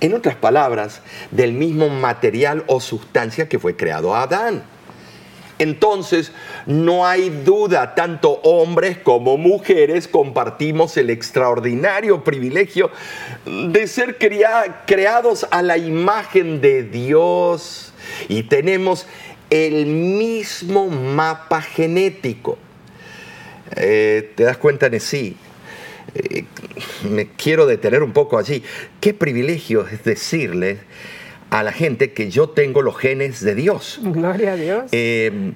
En 0.00 0.14
otras 0.14 0.36
palabras, 0.36 1.02
del 1.30 1.52
mismo 1.52 1.88
material 1.88 2.64
o 2.66 2.80
sustancia 2.80 3.48
que 3.48 3.58
fue 3.58 3.76
creado 3.76 4.14
Adán. 4.14 4.62
Entonces, 5.60 6.32
no 6.64 7.06
hay 7.06 7.28
duda, 7.28 7.94
tanto 7.94 8.40
hombres 8.44 8.96
como 8.96 9.36
mujeres 9.36 10.08
compartimos 10.08 10.96
el 10.96 11.10
extraordinario 11.10 12.24
privilegio 12.24 12.90
de 13.44 13.86
ser 13.86 14.16
creados 14.86 15.46
a 15.50 15.60
la 15.60 15.76
imagen 15.76 16.62
de 16.62 16.82
Dios 16.82 17.92
y 18.28 18.44
tenemos 18.44 19.06
el 19.50 19.84
mismo 19.84 20.88
mapa 20.88 21.60
genético. 21.60 22.56
Eh, 23.76 24.32
¿Te 24.36 24.44
das 24.44 24.56
cuenta, 24.56 24.88
Nesí? 24.88 25.36
Eh, 26.14 26.44
me 27.08 27.28
quiero 27.28 27.66
detener 27.66 28.02
un 28.02 28.12
poco 28.12 28.38
allí. 28.38 28.62
Qué 29.00 29.14
privilegio 29.14 29.86
es 29.86 30.04
decirle 30.04 30.78
a 31.50 31.62
la 31.62 31.72
gente 31.72 32.12
que 32.12 32.30
yo 32.30 32.50
tengo 32.50 32.82
los 32.82 32.96
genes 32.96 33.40
de 33.40 33.54
Dios. 33.54 33.98
Gloria 34.02 34.52
a 34.52 34.56
Dios. 34.56 34.84
Eh, 34.92 35.52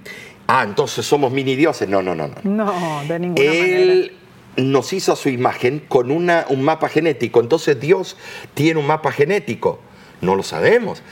ah, 0.46 0.64
entonces 0.66 1.06
somos 1.06 1.32
mini 1.32 1.56
dioses. 1.56 1.88
No, 1.88 2.02
no, 2.02 2.14
no. 2.14 2.28
No, 2.28 2.40
no 2.44 3.04
de 3.08 3.18
ninguna 3.18 3.44
Él 3.44 4.12
nos 4.56 4.92
hizo 4.92 5.12
a 5.12 5.16
su 5.16 5.28
imagen 5.28 5.80
con 5.88 6.10
una, 6.10 6.46
un 6.48 6.62
mapa 6.62 6.88
genético. 6.88 7.40
Entonces 7.40 7.80
Dios 7.80 8.16
tiene 8.54 8.80
un 8.80 8.86
mapa 8.86 9.12
genético. 9.12 9.80
No 10.20 10.34
lo 10.34 10.42
sabemos. 10.42 11.02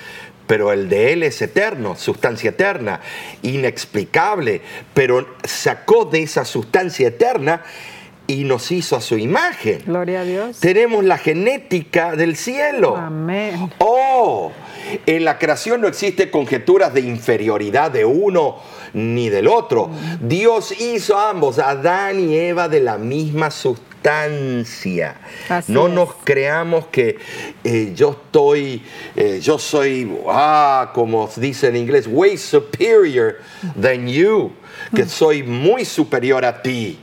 Pero 0.47 0.73
el 0.73 0.89
de 0.89 1.13
Él 1.13 1.23
es 1.23 1.41
eterno, 1.41 1.97
sustancia 1.97 2.51
eterna, 2.51 3.01
inexplicable. 3.43 4.61
Pero 4.93 5.27
sacó 5.45 6.05
de 6.05 6.23
esa 6.23 6.45
sustancia 6.45 7.09
eterna 7.09 7.63
y 8.33 8.45
nos 8.45 8.73
hizo 8.73 8.97
a 8.97 9.01
su 9.03 9.19
imagen. 9.19 9.83
Gloria 9.85 10.23
a 10.23 10.25
Dios. 10.25 10.59
Tenemos 10.59 11.05
la 11.05 11.19
genética 11.19 12.17
del 12.17 12.37
cielo. 12.37 12.97
Amén. 12.97 13.71
Oh, 13.77 14.53
en 15.05 15.25
la 15.27 15.39
creación 15.39 15.83
no 15.83 15.89
existe 15.89 16.31
conjeturas 16.31 16.95
de 16.95 17.03
inferioridad 17.03 17.91
de 17.91 18.07
uno 18.07 18.57
ni 18.95 19.29
del 19.29 19.49
otro. 19.49 19.89
Mm. 19.89 20.29
Dios 20.29 20.73
hizo 20.81 21.19
a 21.19 21.29
ambos, 21.29 21.59
Adán 21.59 22.21
y 22.21 22.37
Eva, 22.37 22.71
de 22.71 22.81
la 22.81 22.97
misma 22.97 23.51
sustancia. 23.51 25.17
no 25.69 25.89
nos 25.89 26.15
creamos 26.25 26.87
que 26.87 27.19
eh, 27.65 27.93
yo 27.95 28.13
estoy, 28.13 28.83
eh, 29.15 29.41
yo 29.43 29.59
soy, 29.59 30.11
ah, 30.27 30.91
como 30.95 31.29
dice 31.37 31.69
en 31.69 31.77
inglés, 31.77 32.09
way 32.11 32.39
superior 32.39 33.37
than 33.79 34.09
you, 34.09 34.53
que 34.95 35.05
mm. 35.05 35.09
soy 35.09 35.43
muy 35.43 35.85
superior 35.85 36.47
a 36.47 36.63
ti. 36.63 36.99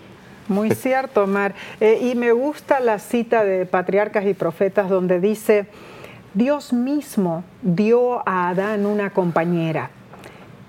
Muy 0.50 0.72
cierto, 0.72 1.24
Omar. 1.24 1.56
Eh, 1.80 2.00
y 2.02 2.16
me 2.16 2.34
gusta 2.34 2.82
la 2.82 3.00
cita 3.00 3.46
de 3.46 3.66
Patriarcas 3.66 4.26
y 4.26 4.34
Profetas 4.34 4.90
donde 4.90 5.22
dice, 5.22 5.68
Dios 6.34 6.74
mismo 6.74 7.46
dio 7.62 8.28
a 8.28 8.50
Adán 8.50 8.86
una 8.86 9.12
compañera 9.12 9.92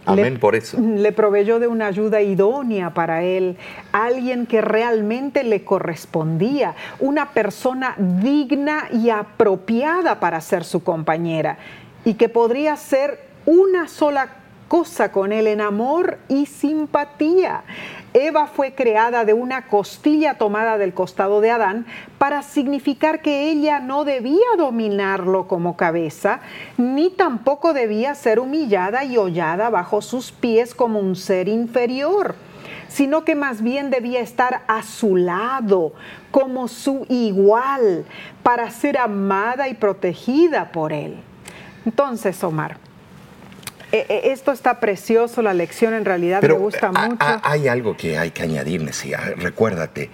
Amén 0.06 0.38
por 0.38 0.56
eso. 0.56 0.78
Le 0.80 1.12
proveyó 1.12 1.58
de 1.58 1.66
una 1.66 1.86
ayuda 1.86 2.22
idónea 2.22 2.94
para 2.94 3.22
él, 3.22 3.56
alguien 3.92 4.46
que 4.46 4.60
realmente 4.60 5.44
le 5.44 5.64
correspondía, 5.64 6.74
una 6.98 7.30
persona 7.30 7.94
digna 7.98 8.88
y 8.92 9.10
apropiada 9.10 10.20
para 10.20 10.40
ser 10.40 10.64
su 10.64 10.82
compañera 10.82 11.58
y 12.04 12.14
que 12.14 12.28
podría 12.28 12.76
ser 12.76 13.20
una 13.46 13.88
sola 13.88 14.28
cosa 14.70 15.10
con 15.10 15.32
él 15.32 15.48
en 15.48 15.60
amor 15.60 16.18
y 16.28 16.46
simpatía. 16.46 17.64
Eva 18.14 18.46
fue 18.46 18.72
creada 18.72 19.24
de 19.24 19.32
una 19.32 19.66
costilla 19.66 20.34
tomada 20.34 20.78
del 20.78 20.94
costado 20.94 21.40
de 21.40 21.50
Adán 21.50 21.86
para 22.18 22.44
significar 22.44 23.20
que 23.20 23.50
ella 23.50 23.80
no 23.80 24.04
debía 24.04 24.46
dominarlo 24.56 25.48
como 25.48 25.76
cabeza, 25.76 26.38
ni 26.78 27.10
tampoco 27.10 27.72
debía 27.72 28.14
ser 28.14 28.38
humillada 28.38 29.02
y 29.04 29.16
hollada 29.16 29.70
bajo 29.70 30.02
sus 30.02 30.30
pies 30.30 30.72
como 30.72 31.00
un 31.00 31.16
ser 31.16 31.48
inferior 31.48 32.36
sino 32.86 33.24
que 33.24 33.36
más 33.36 33.62
bien 33.62 33.90
debía 33.90 34.18
estar 34.18 34.62
a 34.66 34.82
su 34.82 35.14
lado, 35.16 35.92
como 36.32 36.66
su 36.66 37.06
igual, 37.08 38.04
para 38.42 38.68
ser 38.70 38.98
amada 38.98 39.68
y 39.68 39.74
protegida 39.74 40.72
por 40.72 40.92
él. 40.92 41.16
Entonces, 41.86 42.42
Omar, 42.42 42.78
eh, 43.92 44.06
eh, 44.08 44.20
esto 44.24 44.52
está 44.52 44.80
precioso, 44.80 45.42
la 45.42 45.54
lección 45.54 45.94
en 45.94 46.04
realidad 46.04 46.42
me 46.42 46.52
gusta 46.52 46.92
mucho. 46.92 47.16
Hay 47.42 47.68
algo 47.68 47.96
que 47.96 48.18
hay 48.18 48.30
que 48.30 48.42
añadir, 48.42 48.82
Mesía. 48.82 49.34
Recuérdate 49.36 50.10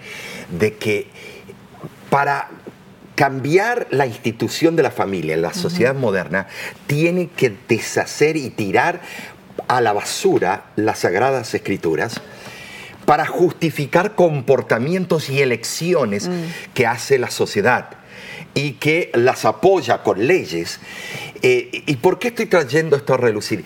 de 0.49 0.75
que 0.75 1.07
para 2.09 2.49
cambiar 3.15 3.87
la 3.89 4.05
institución 4.05 4.75
de 4.75 4.83
la 4.83 4.91
familia 4.91 5.33
en 5.33 5.41
la 5.41 5.53
sociedad 5.53 5.95
moderna, 5.95 6.47
tiene 6.85 7.29
que 7.29 7.51
deshacer 7.67 8.37
y 8.37 8.51
tirar 8.51 9.01
a 9.67 9.81
la 9.81 9.91
basura 9.91 10.65
las 10.75 10.99
sagradas 10.99 11.53
escrituras 11.55 12.21
para 13.05 13.25
justificar 13.25 14.13
comportamientos 14.13 15.29
y 15.29 15.41
elecciones 15.41 16.27
mm. 16.27 16.73
que 16.75 16.85
hace 16.85 17.17
la 17.17 17.31
sociedad 17.31 17.89
y 18.53 18.73
que 18.73 19.11
las 19.13 19.45
apoya 19.45 20.03
con 20.03 20.25
leyes. 20.25 20.79
Eh, 21.41 21.83
¿Y 21.85 21.95
por 21.97 22.19
qué 22.19 22.29
estoy 22.29 22.47
trayendo 22.47 22.95
esto 22.95 23.13
a 23.13 23.17
relucir? 23.17 23.63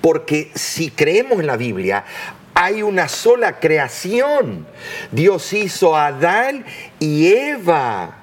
Porque 0.00 0.50
si 0.54 0.90
creemos 0.90 1.40
en 1.40 1.46
la 1.46 1.56
Biblia, 1.56 2.04
hay 2.54 2.82
una 2.82 3.08
sola 3.08 3.58
creación. 3.58 4.66
Dios 5.12 5.52
hizo 5.52 5.96
a 5.96 6.08
Adán 6.08 6.64
y 6.98 7.32
Eva. 7.32 8.19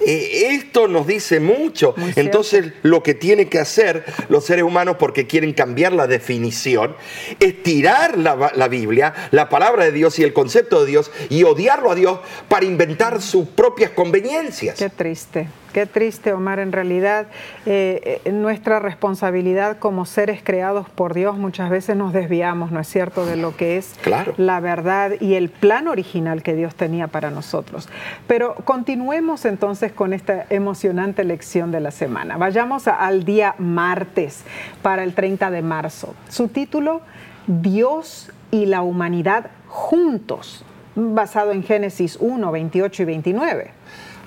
Eh, 0.00 0.48
esto 0.52 0.88
nos 0.88 1.06
dice 1.06 1.40
mucho. 1.40 1.94
Entonces, 2.16 2.72
lo 2.82 3.02
que 3.02 3.14
tienen 3.14 3.48
que 3.48 3.58
hacer 3.58 4.04
los 4.28 4.44
seres 4.44 4.64
humanos, 4.64 4.96
porque 4.98 5.26
quieren 5.26 5.52
cambiar 5.52 5.92
la 5.92 6.06
definición, 6.06 6.96
es 7.40 7.62
tirar 7.62 8.18
la, 8.18 8.52
la, 8.54 8.68
Biblia, 8.68 9.14
la 9.30 9.48
palabra 9.48 9.84
de 9.84 9.92
Dios 9.92 10.18
y 10.18 10.22
el 10.22 10.32
concepto 10.32 10.84
de 10.84 10.90
Dios 10.90 11.10
y 11.30 11.42
odiarlo 11.44 11.90
a 11.90 11.94
Dios 11.94 12.20
para 12.48 12.66
inventar 12.66 13.20
sus 13.22 13.48
propias 13.48 13.90
conveniencias. 13.90 14.78
Qué 14.78 14.90
triste. 14.90 15.48
Qué 15.74 15.86
triste, 15.86 16.32
Omar. 16.32 16.60
En 16.60 16.70
realidad, 16.70 17.26
eh, 17.66 18.20
eh, 18.24 18.30
nuestra 18.30 18.78
responsabilidad 18.78 19.76
como 19.78 20.06
seres 20.06 20.40
creados 20.40 20.88
por 20.88 21.14
Dios 21.14 21.36
muchas 21.36 21.68
veces 21.68 21.96
nos 21.96 22.12
desviamos, 22.12 22.70
¿no 22.70 22.78
es 22.78 22.86
cierto?, 22.86 23.26
de 23.26 23.34
lo 23.34 23.56
que 23.56 23.76
es 23.76 23.96
la 24.36 24.60
verdad 24.60 25.14
y 25.18 25.34
el 25.34 25.48
plan 25.48 25.88
original 25.88 26.44
que 26.44 26.54
Dios 26.54 26.76
tenía 26.76 27.08
para 27.08 27.32
nosotros. 27.32 27.88
Pero 28.28 28.54
continuemos 28.64 29.44
entonces 29.46 29.90
con 29.90 30.12
esta 30.12 30.46
emocionante 30.48 31.24
lección 31.24 31.72
de 31.72 31.80
la 31.80 31.90
semana. 31.90 32.36
Vayamos 32.36 32.86
al 32.86 33.24
día 33.24 33.56
martes 33.58 34.44
para 34.80 35.02
el 35.02 35.12
30 35.12 35.50
de 35.50 35.62
marzo. 35.62 36.14
Su 36.28 36.46
título, 36.46 37.00
Dios 37.48 38.30
y 38.52 38.66
la 38.66 38.82
humanidad 38.82 39.50
juntos, 39.66 40.64
basado 40.94 41.50
en 41.50 41.64
Génesis 41.64 42.16
1, 42.20 42.52
28 42.52 43.02
y 43.02 43.06
29. 43.06 43.70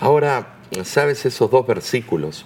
Ahora, 0.02 0.57
sabes, 0.84 1.26
esos 1.26 1.50
dos 1.50 1.66
versículos 1.66 2.46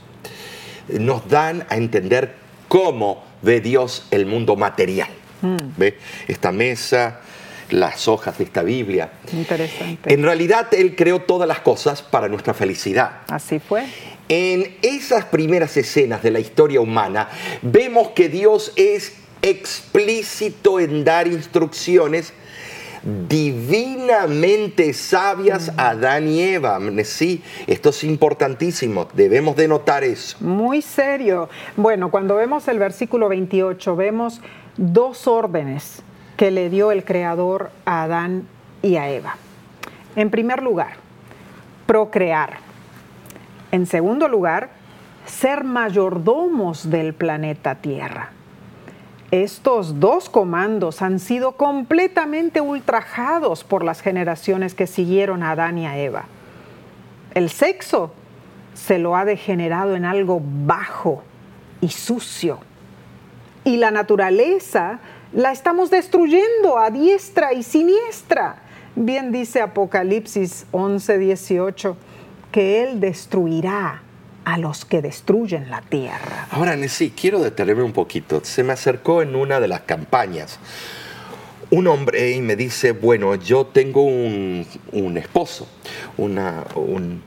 nos 0.88 1.28
dan 1.30 1.66
a 1.70 1.78
entender 1.78 2.36
cómo 2.68 3.24
ve 3.42 3.62
Dios 3.62 4.06
el 4.12 4.26
mundo 4.26 4.56
material. 4.56 5.10
Mm. 5.42 5.58
¿Ve? 5.78 5.98
Esta 6.28 6.52
mesa, 6.52 7.22
las 7.72 8.08
hojas 8.08 8.38
de 8.38 8.44
esta 8.44 8.64
Biblia. 8.64 9.12
Interesante. 9.34 10.14
En 10.14 10.24
realidad 10.24 10.68
Él 10.74 10.96
creó 10.96 11.22
todas 11.22 11.48
las 11.48 11.60
cosas 11.60 12.02
para 12.02 12.28
nuestra 12.28 12.54
felicidad. 12.54 13.22
Así 13.28 13.60
fue. 13.60 13.86
En 14.30 14.78
esas 14.82 15.26
primeras 15.26 15.76
escenas 15.76 16.24
de 16.24 16.32
la 16.32 16.40
historia 16.40 16.80
humana 16.80 17.30
vemos 17.62 18.10
que 18.10 18.30
Dios 18.30 18.72
es 18.76 19.14
explícito 19.42 20.80
en 20.80 21.04
dar 21.04 21.28
instrucciones 21.28 22.34
divinamente 23.04 24.94
sabias 24.94 25.72
Adán 25.78 26.28
y 26.28 26.42
Eva. 26.42 26.80
Sí, 27.04 27.44
esto 27.68 27.90
es 27.90 28.04
importantísimo, 28.04 29.08
debemos 29.14 29.56
de 29.56 29.68
notar 29.68 30.04
eso. 30.04 30.38
Muy 30.40 30.82
serio. 30.82 31.50
Bueno, 31.78 32.12
cuando 32.12 32.36
vemos 32.36 32.68
el 32.68 32.80
versículo 32.80 33.30
28, 33.30 33.96
vemos 33.96 34.42
dos 34.78 35.28
órdenes 35.28 36.04
que 36.38 36.52
le 36.52 36.70
dio 36.70 36.92
el 36.92 37.04
Creador 37.04 37.72
a 37.86 38.04
Adán 38.04 38.48
y 38.82 38.96
a 38.96 39.10
Eva. 39.10 39.38
En 40.16 40.30
primer 40.30 40.62
lugar, 40.62 40.94
procrear. 41.86 42.58
En 43.72 43.86
segundo 43.86 44.28
lugar, 44.28 44.70
ser 45.26 45.64
mayordomos 45.64 46.90
del 46.90 47.14
planeta 47.14 47.76
Tierra. 47.76 48.32
Estos 49.32 50.02
dos 50.02 50.30
comandos 50.30 51.02
han 51.02 51.18
sido 51.18 51.54
completamente 51.54 52.60
ultrajados 52.60 53.64
por 53.64 53.82
las 53.82 54.02
generaciones 54.02 54.76
que 54.76 54.88
siguieron 54.88 55.42
a 55.42 55.52
Adán 55.52 55.78
y 55.78 55.86
a 55.86 55.98
Eva. 55.98 56.26
El 57.34 57.50
sexo 57.50 58.12
se 58.74 59.00
lo 59.00 59.16
ha 59.16 59.24
degenerado 59.24 59.96
en 59.96 60.04
algo 60.04 60.42
bajo 60.44 61.24
y 61.80 61.88
sucio. 61.90 62.60
Y 63.64 63.78
la 63.78 63.92
naturaleza 63.92 65.00
la 65.32 65.54
estamos 65.54 65.90
destruyendo 65.90 66.78
a 66.78 66.90
diestra 66.90 67.54
y 67.54 67.64
siniestra. 67.64 68.58
Bien 68.98 69.32
dice 69.32 69.62
Apocalipsis 69.62 70.66
11, 70.72 71.18
18, 71.18 71.98
que 72.52 72.84
Él 72.84 73.00
destruirá 73.00 74.02
a 74.46 74.58
los 74.58 74.86
que 74.86 75.02
destruyen 75.02 75.70
la 75.70 75.82
tierra. 75.82 76.48
Ahora, 76.52 76.78
sí, 76.88 77.14
quiero 77.16 77.40
detenerme 77.40 77.84
un 77.84 77.94
poquito. 77.94 78.42
Se 78.44 78.64
me 78.64 78.74
acercó 78.74 79.22
en 79.22 79.36
una 79.36 79.60
de 79.60 79.68
las 79.68 79.82
campañas 79.82 80.60
un 81.70 81.88
hombre 81.88 82.32
y 82.32 82.42
me 82.42 82.56
dice, 82.56 82.92
bueno, 82.92 83.36
yo 83.36 83.66
tengo 83.66 84.04
un, 84.04 84.66
esposo, 85.18 85.68
una, 86.18 86.66
un, 86.76 87.24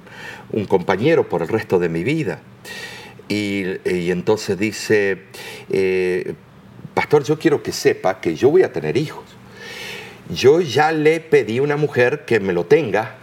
compañero 0.68 1.28
por 1.28 1.42
el 1.42 1.48
resto 1.48 1.78
de 1.78 1.88
mi 1.88 2.04
vida. 2.04 2.40
Y, 3.28 3.64
entonces 3.84 4.58
dice, 4.58 5.22
eh, 5.70 6.34
pastor, 6.92 7.24
yo 7.24 7.38
quiero 7.38 7.62
que 7.62 7.72
sepa 7.72 8.20
que 8.20 8.34
yo 8.34 8.50
voy 8.50 8.62
a 8.62 8.72
tener 8.72 8.96
hijos. 8.98 9.24
Yo 10.28 10.60
ya 10.60 10.92
le 10.92 11.20
pedí 11.20 11.58
a 11.58 11.62
una 11.62 11.76
mujer 11.76 12.24
que 12.26 12.38
me 12.38 12.52
lo 12.52 12.64
tenga 12.66 13.16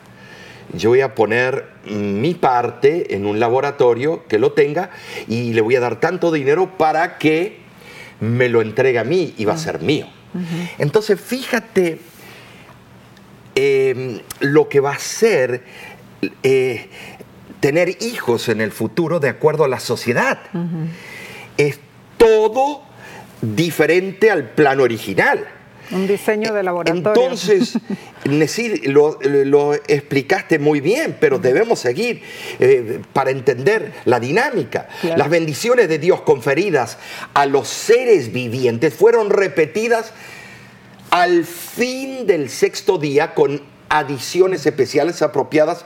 yo 0.74 0.89
voy 0.89 1.02
a 1.02 1.15
poner 1.15 1.65
mi 1.86 2.34
parte 2.34 3.15
en 3.15 3.26
un 3.26 3.39
laboratorio 3.39 4.26
que 4.28 4.39
lo 4.39 4.54
tenga 4.54 4.91
y 5.28 5.54
le 5.54 5.62
voy 5.62 5.76
a 5.76 5.80
dar 5.80 6.00
tanto 6.00 6.32
dinero 6.32 6.78
para 6.78 7.17
que 7.17 7.60
me 8.19 8.50
lo 8.50 8.62
entregue 8.62 9.00
a 9.00 9.04
mí 9.04 9.34
y 9.38 9.45
va 9.45 9.54
a 9.54 9.58
ser 9.58 9.82
mío. 9.82 10.08
Entonces, 10.78 11.19
fíjate 11.19 12.00
em, 13.56 14.19
lo 14.39 14.69
que 14.69 14.80
va 14.80 14.91
a 14.91 15.00
ser 15.00 15.63
eh, 16.43 16.88
tener 17.60 17.89
hijos 18.02 18.47
en 18.50 18.62
el 18.62 18.71
futuro 18.71 19.19
de 19.19 19.30
acuerdo 19.30 19.63
a 19.63 19.67
la 19.67 19.80
sociedad. 19.80 20.39
Es 21.58 21.80
todo 22.17 22.84
diferente 23.41 24.32
al 24.32 24.50
plan 24.52 24.80
original. 24.80 25.47
Un 25.91 26.08
diseño 26.08 26.54
de 26.54 26.63
laboratorio. 26.63 27.12
Entonces, 27.12 27.77
lo, 28.84 29.19
lo, 29.21 29.73
explicaste 29.73 30.60
muy 30.60 30.80
bien, 30.80 31.17
pero 31.19 31.39
debemos 31.39 31.80
seguir 31.80 32.21
eh, 32.60 33.01
para 33.13 33.32
entender 33.32 33.93
la 34.06 34.19
dinámica. 34.19 34.88
Las 35.17 35.30
bendiciones 35.30 35.89
de 35.89 35.99
Dios 35.99 36.21
conferidas 36.21 36.97
a 37.34 37.45
los 37.45 37.67
seres 37.67 38.32
vivientes 38.32 38.93
fueron 38.93 39.30
repetidas 39.30 40.13
al 41.10 41.43
fin 41.43 42.25
del 42.25 42.49
sexto 42.49 42.97
día 42.97 43.34
con 43.34 43.62
adiciones 43.91 44.65
especiales 44.65 45.21
apropiadas 45.21 45.84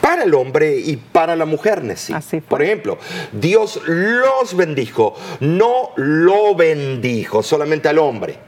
para 0.00 0.24
el 0.24 0.34
hombre 0.34 0.78
y 0.78 0.96
para 0.96 1.36
la 1.36 1.44
mujer. 1.44 1.82
Por 2.48 2.62
ejemplo, 2.62 2.98
Dios 3.32 3.80
los 3.86 4.56
bendijo, 4.56 5.14
no 5.40 5.90
lo 5.96 6.54
bendijo 6.54 7.42
solamente 7.42 7.88
al 7.88 7.98
hombre. 7.98 8.38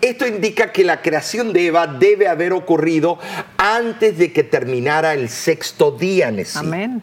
Esto 0.00 0.26
indica 0.26 0.72
que 0.72 0.84
la 0.84 1.02
creación 1.02 1.52
de 1.52 1.66
Eva 1.66 1.86
debe 1.86 2.28
haber 2.28 2.52
ocurrido 2.52 3.18
antes 3.56 4.18
de 4.18 4.32
que 4.32 4.44
terminara 4.44 5.14
el 5.14 5.28
sexto 5.28 5.90
día, 5.90 6.32
Amén. 6.54 7.02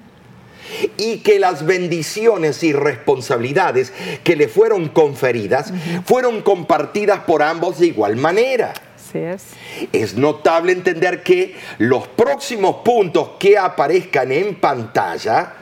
y 0.98 1.18
que 1.20 1.40
las 1.40 1.66
bendiciones 1.66 2.64
y 2.64 2.74
responsabilidades 2.74 3.94
que 4.24 4.36
le 4.36 4.48
fueron 4.48 4.90
conferidas 4.90 5.74
fueron 6.06 6.42
compartidas 6.42 7.20
por 7.22 7.44
ambos 7.44 7.80
de 7.80 7.88
igual 7.88 8.16
manera. 8.16 8.74
es. 9.14 9.44
Es 9.92 10.16
notable 10.16 10.72
entender 10.72 11.22
que 11.24 11.56
los 11.80 12.08
próximos 12.08 12.78
puntos 12.78 13.32
que 13.40 13.58
aparezcan 13.58 14.32
en 14.32 14.56
pantalla, 14.56 15.54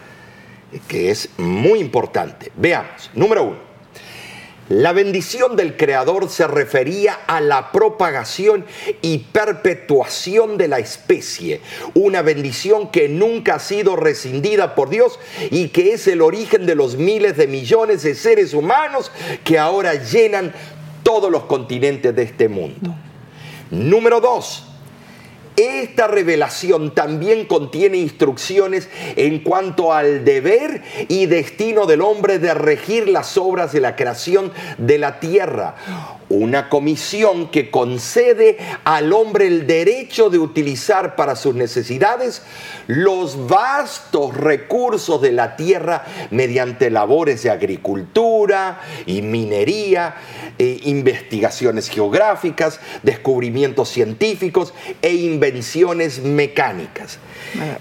que 0.88 1.10
es 1.10 1.30
muy 1.38 1.80
importante. 1.80 2.52
Veamos, 2.56 3.10
número 3.14 3.44
uno. 3.44 3.69
La 4.70 4.94
bendición 4.94 5.56
del 5.56 5.76
Creador 5.76 6.30
se 6.30 6.46
refería 6.46 7.14
a 7.26 7.42
la 7.42 7.72
propagación 7.72 8.66
y 9.02 9.18
perpetuación 9.18 10.60
de 10.60 10.68
la 10.68 10.78
especie, 10.78 11.62
una 11.96 12.22
bendición 12.22 12.92
que 12.92 13.10
nunca 13.10 13.56
ha 13.56 13.60
sido 13.60 13.96
rescindida 13.96 14.76
por 14.76 14.92
Dios 14.92 15.20
y 15.50 15.70
que 15.70 15.94
es 15.94 16.08
el 16.08 16.22
origen 16.22 16.68
de 16.68 16.76
los 16.76 16.98
miles 16.98 17.36
de 17.36 17.48
millones 17.48 18.04
de 18.04 18.14
seres 18.14 18.54
humanos 18.54 19.12
que 19.44 19.58
ahora 19.58 19.96
llenan 19.96 20.54
todos 21.02 21.32
los 21.32 21.46
continentes 21.46 22.16
de 22.16 22.22
este 22.22 22.48
mundo. 22.48 22.94
Número 23.72 24.22
dos, 24.22 24.69
esta 25.60 26.08
revelación 26.08 26.96
también 26.96 27.46
contiene 27.46 27.98
instrucciones 27.98 28.88
en 29.18 29.40
cuanto 29.44 29.92
al 29.92 30.24
deber 30.24 30.82
y 31.10 31.26
destino 31.26 31.86
del 31.86 32.02
hombre 32.02 32.40
de 32.40 32.54
regir 32.54 33.10
las 33.10 33.38
obras 33.38 33.74
de 33.74 33.82
la 33.82 33.98
creación 33.98 34.54
de 34.78 34.98
la 34.98 35.20
tierra. 35.20 35.76
Una 36.30 36.70
comisión 36.70 37.50
que 37.50 37.72
concede 37.72 38.58
al 38.84 39.12
hombre 39.14 39.48
el 39.48 39.66
derecho 39.66 40.30
de 40.30 40.38
utilizar 40.38 41.16
para 41.16 41.36
sus 41.36 41.56
necesidades 41.56 42.44
los 42.86 43.48
vastos 43.48 44.38
recursos 44.38 45.22
de 45.22 45.32
la 45.32 45.56
tierra 45.56 46.06
mediante 46.30 46.92
labores 46.92 47.44
de 47.44 47.50
agricultura 47.50 48.80
y 49.08 49.24
minería, 49.24 50.16
eh, 50.60 50.80
investigaciones 50.84 51.90
geográficas, 51.90 52.80
descubrimientos 53.02 53.90
científicos 53.90 54.74
e 55.02 55.14
mecánicas. 56.20 57.20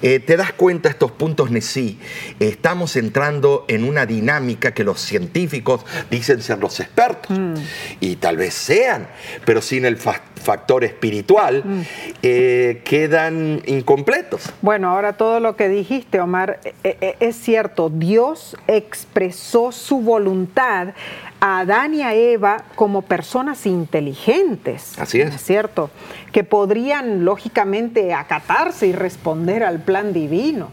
Eh, 0.03 0.21
¿Te 0.21 0.37
das 0.37 0.53
cuenta 0.53 0.89
estos 0.89 1.11
puntos, 1.13 1.51
Nesí? 1.51 1.99
estamos 2.41 2.97
entrando 2.97 3.65
en 3.69 3.85
una 3.85 4.07
dinámica 4.07 4.73
que 4.73 4.85
los 4.85 5.01
científicos 5.01 5.85
dicen 6.11 6.41
ser 6.43 6.59
los 6.59 6.81
expertos. 6.81 7.39
Mm. 7.39 7.55
Y 8.01 8.17
tal 8.17 8.37
vez 8.37 8.55
sean, 8.55 9.09
pero 9.45 9.61
sin 9.61 9.85
el 9.85 9.97
factor 9.97 10.85
espiritual 10.85 11.63
mm. 11.65 11.81
eh, 12.23 12.83
quedan 12.85 13.63
incompletos. 13.67 14.53
Bueno, 14.63 14.91
ahora 14.91 15.15
todo 15.15 15.41
lo 15.41 15.57
que 15.57 15.69
dijiste, 15.69 16.21
Omar, 16.21 16.61
eh, 16.85 17.17
es 17.21 17.37
cierto. 17.37 17.91
Dios 17.91 18.57
expresó 18.67 19.73
su 19.73 20.01
voluntad 20.01 20.95
a 21.41 21.61
Adán 21.61 21.95
y 21.95 22.03
a 22.03 22.15
Eva 22.15 22.65
como 22.75 23.03
personas 23.03 23.67
inteligentes. 23.67 24.99
Así 24.99 25.21
es. 25.21 25.35
¿Es 25.35 25.43
cierto? 25.43 25.91
Que 26.33 26.45
podrían 26.45 27.25
lógicamente 27.25 28.13
acatarse 28.13 28.87
y 28.87 28.93
responder 28.93 29.63
al 29.63 29.81
plan 29.81 30.13
divino. 30.13 30.71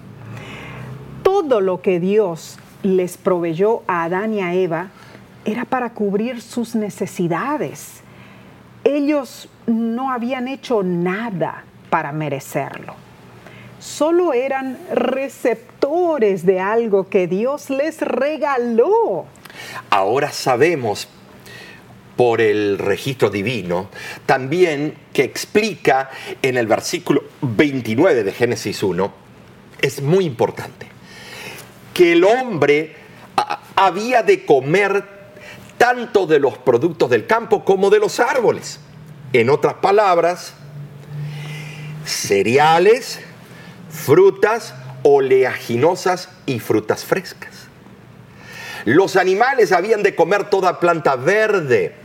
Todo 1.23 1.61
lo 1.61 1.81
que 1.81 1.99
Dios 1.99 2.57
les 2.83 3.17
proveyó 3.17 3.83
a 3.87 4.03
Adán 4.03 4.33
y 4.33 4.41
a 4.41 4.53
Eva 4.53 4.89
era 5.43 5.65
para 5.65 5.91
cubrir 5.91 6.41
sus 6.41 6.75
necesidades. 6.75 8.01
Ellos 8.83 9.49
no 9.67 10.11
habían 10.11 10.47
hecho 10.47 10.83
nada 10.83 11.63
para 11.89 12.11
merecerlo. 12.11 12.95
Solo 13.79 14.33
eran 14.33 14.77
receptores 14.91 16.45
de 16.45 16.59
algo 16.59 17.07
que 17.07 17.27
Dios 17.27 17.69
les 17.69 18.01
regaló. 18.01 19.25
Ahora 19.89 20.31
sabemos 20.31 21.07
por 22.15 22.41
el 22.41 22.77
registro 22.77 23.29
divino, 23.29 23.89
también 24.25 24.95
que 25.13 25.23
explica 25.23 26.09
en 26.41 26.57
el 26.57 26.67
versículo 26.67 27.23
29 27.41 28.23
de 28.23 28.31
Génesis 28.31 28.81
1, 28.81 29.13
es 29.81 30.01
muy 30.01 30.25
importante, 30.25 30.87
que 31.93 32.13
el 32.13 32.23
hombre 32.23 32.95
había 33.75 34.23
de 34.23 34.45
comer 34.45 35.15
tanto 35.77 36.25
de 36.25 36.39
los 36.39 36.57
productos 36.57 37.09
del 37.09 37.27
campo 37.27 37.65
como 37.65 37.89
de 37.89 37.99
los 37.99 38.19
árboles. 38.19 38.79
En 39.33 39.49
otras 39.49 39.75
palabras, 39.75 40.53
cereales, 42.05 43.19
frutas 43.89 44.73
oleaginosas 45.03 46.29
y 46.45 46.59
frutas 46.59 47.03
frescas. 47.03 47.64
Los 48.85 49.15
animales 49.15 49.71
habían 49.71 50.03
de 50.03 50.13
comer 50.15 50.49
toda 50.49 50.79
planta 50.79 51.15
verde, 51.15 51.95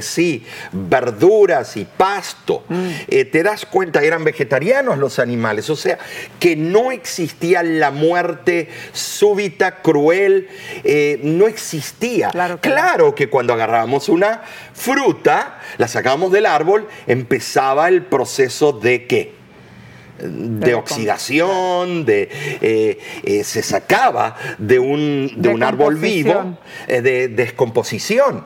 sí, 0.00 0.46
verduras 0.72 1.76
y 1.76 1.84
pasto. 1.84 2.64
Mm. 2.68 2.88
Eh, 3.08 3.24
te 3.24 3.42
das 3.42 3.66
cuenta, 3.66 4.02
eran 4.02 4.22
vegetarianos 4.22 4.98
los 4.98 5.18
animales, 5.18 5.68
o 5.68 5.76
sea, 5.76 5.98
que 6.38 6.54
no 6.54 6.92
existía 6.92 7.62
la 7.64 7.90
muerte 7.90 8.68
súbita, 8.92 9.82
cruel, 9.82 10.48
eh, 10.84 11.20
no 11.24 11.48
existía. 11.48 12.30
Claro 12.60 13.14
que, 13.14 13.28
cuando 13.28 13.52
agarrábamos 13.52 14.08
una 14.08 14.42
fruta, 14.74 15.60
la 15.76 15.88
sacábamos 15.88 16.30
del 16.30 16.46
árbol, 16.46 16.86
empezaba 17.08 17.88
el 17.88 18.02
proceso 18.02 18.72
de 18.72 19.06
qué? 19.06 19.37
De 20.18 20.74
oxidación, 20.74 22.04
de, 22.04 22.28
eh, 22.60 22.98
eh, 23.22 23.44
se 23.44 23.62
sacaba 23.62 24.36
de 24.58 24.78
un, 24.78 25.32
de 25.36 25.48
un 25.48 25.62
árbol 25.62 25.96
vivo, 25.96 26.58
eh, 26.86 27.00
de 27.00 27.28
descomposición. 27.28 28.44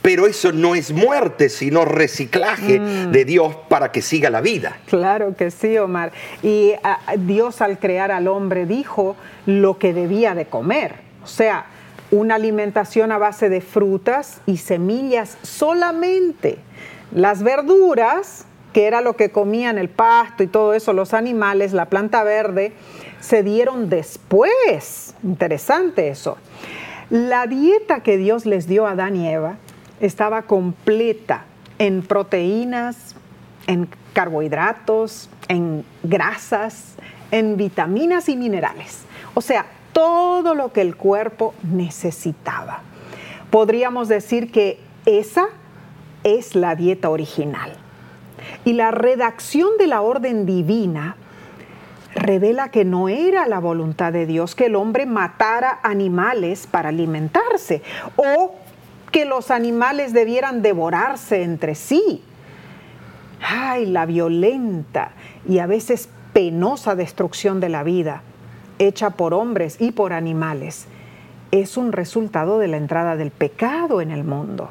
Pero 0.00 0.26
eso 0.26 0.52
no 0.52 0.74
es 0.74 0.92
muerte, 0.92 1.48
sino 1.48 1.84
reciclaje 1.84 2.80
mm. 2.80 3.12
de 3.12 3.24
Dios 3.24 3.54
para 3.68 3.92
que 3.92 4.02
siga 4.02 4.30
la 4.30 4.40
vida. 4.40 4.78
Claro 4.86 5.36
que 5.36 5.50
sí, 5.50 5.78
Omar. 5.78 6.12
Y 6.42 6.72
ah, 6.82 6.98
Dios 7.18 7.60
al 7.60 7.78
crear 7.78 8.10
al 8.10 8.28
hombre 8.28 8.66
dijo 8.66 9.16
lo 9.46 9.78
que 9.78 9.92
debía 9.92 10.34
de 10.34 10.46
comer. 10.46 10.96
O 11.22 11.26
sea, 11.26 11.66
una 12.10 12.34
alimentación 12.34 13.12
a 13.12 13.18
base 13.18 13.48
de 13.48 13.60
frutas 13.60 14.40
y 14.46 14.58
semillas 14.58 15.38
solamente. 15.42 16.58
Las 17.14 17.42
verduras 17.42 18.46
que 18.72 18.86
era 18.86 19.00
lo 19.00 19.16
que 19.16 19.30
comían 19.30 19.78
el 19.78 19.88
pasto 19.88 20.42
y 20.42 20.46
todo 20.46 20.74
eso, 20.74 20.92
los 20.92 21.14
animales, 21.14 21.72
la 21.72 21.86
planta 21.86 22.24
verde, 22.24 22.72
se 23.20 23.42
dieron 23.42 23.88
después. 23.88 25.14
Interesante 25.22 26.08
eso. 26.08 26.38
La 27.10 27.46
dieta 27.46 28.00
que 28.00 28.16
Dios 28.16 28.46
les 28.46 28.66
dio 28.66 28.86
a 28.86 28.92
Adán 28.92 29.16
y 29.16 29.28
Eva 29.28 29.56
estaba 30.00 30.42
completa 30.42 31.44
en 31.78 32.02
proteínas, 32.02 33.14
en 33.66 33.88
carbohidratos, 34.12 35.28
en 35.48 35.84
grasas, 36.02 36.94
en 37.30 37.56
vitaminas 37.56 38.28
y 38.28 38.36
minerales. 38.36 39.02
O 39.34 39.40
sea, 39.40 39.66
todo 39.92 40.54
lo 40.54 40.72
que 40.72 40.80
el 40.80 40.96
cuerpo 40.96 41.54
necesitaba. 41.62 42.80
Podríamos 43.50 44.08
decir 44.08 44.50
que 44.50 44.80
esa 45.04 45.46
es 46.24 46.54
la 46.54 46.74
dieta 46.74 47.10
original. 47.10 47.81
Y 48.64 48.74
la 48.74 48.90
redacción 48.90 49.70
de 49.78 49.86
la 49.86 50.02
orden 50.02 50.46
divina 50.46 51.16
revela 52.14 52.70
que 52.70 52.84
no 52.84 53.08
era 53.08 53.46
la 53.46 53.58
voluntad 53.58 54.12
de 54.12 54.26
Dios 54.26 54.54
que 54.54 54.66
el 54.66 54.76
hombre 54.76 55.06
matara 55.06 55.80
animales 55.82 56.66
para 56.66 56.90
alimentarse 56.90 57.82
o 58.16 58.54
que 59.10 59.24
los 59.24 59.50
animales 59.50 60.12
debieran 60.12 60.62
devorarse 60.62 61.42
entre 61.42 61.74
sí. 61.74 62.22
Ay, 63.40 63.86
la 63.86 64.06
violenta 64.06 65.12
y 65.48 65.58
a 65.58 65.66
veces 65.66 66.08
penosa 66.32 66.94
destrucción 66.94 67.60
de 67.60 67.68
la 67.68 67.82
vida, 67.82 68.22
hecha 68.78 69.10
por 69.10 69.34
hombres 69.34 69.76
y 69.80 69.92
por 69.92 70.12
animales, 70.12 70.86
es 71.50 71.76
un 71.76 71.92
resultado 71.92 72.58
de 72.58 72.68
la 72.68 72.78
entrada 72.78 73.16
del 73.16 73.30
pecado 73.30 74.00
en 74.00 74.10
el 74.10 74.24
mundo. 74.24 74.70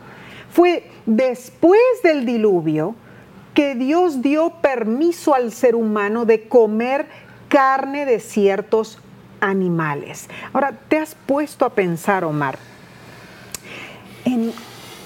Fue 0.51 0.89
después 1.05 1.79
del 2.03 2.25
diluvio 2.25 2.95
que 3.53 3.75
Dios 3.75 4.21
dio 4.21 4.51
permiso 4.61 5.35
al 5.35 5.51
ser 5.51 5.75
humano 5.75 6.25
de 6.25 6.47
comer 6.47 7.07
carne 7.49 8.05
de 8.05 8.19
ciertos 8.19 8.99
animales. 9.41 10.29
Ahora, 10.53 10.79
¿te 10.87 10.97
has 10.97 11.15
puesto 11.15 11.65
a 11.65 11.71
pensar, 11.71 12.23
Omar, 12.23 12.57
en 14.25 14.53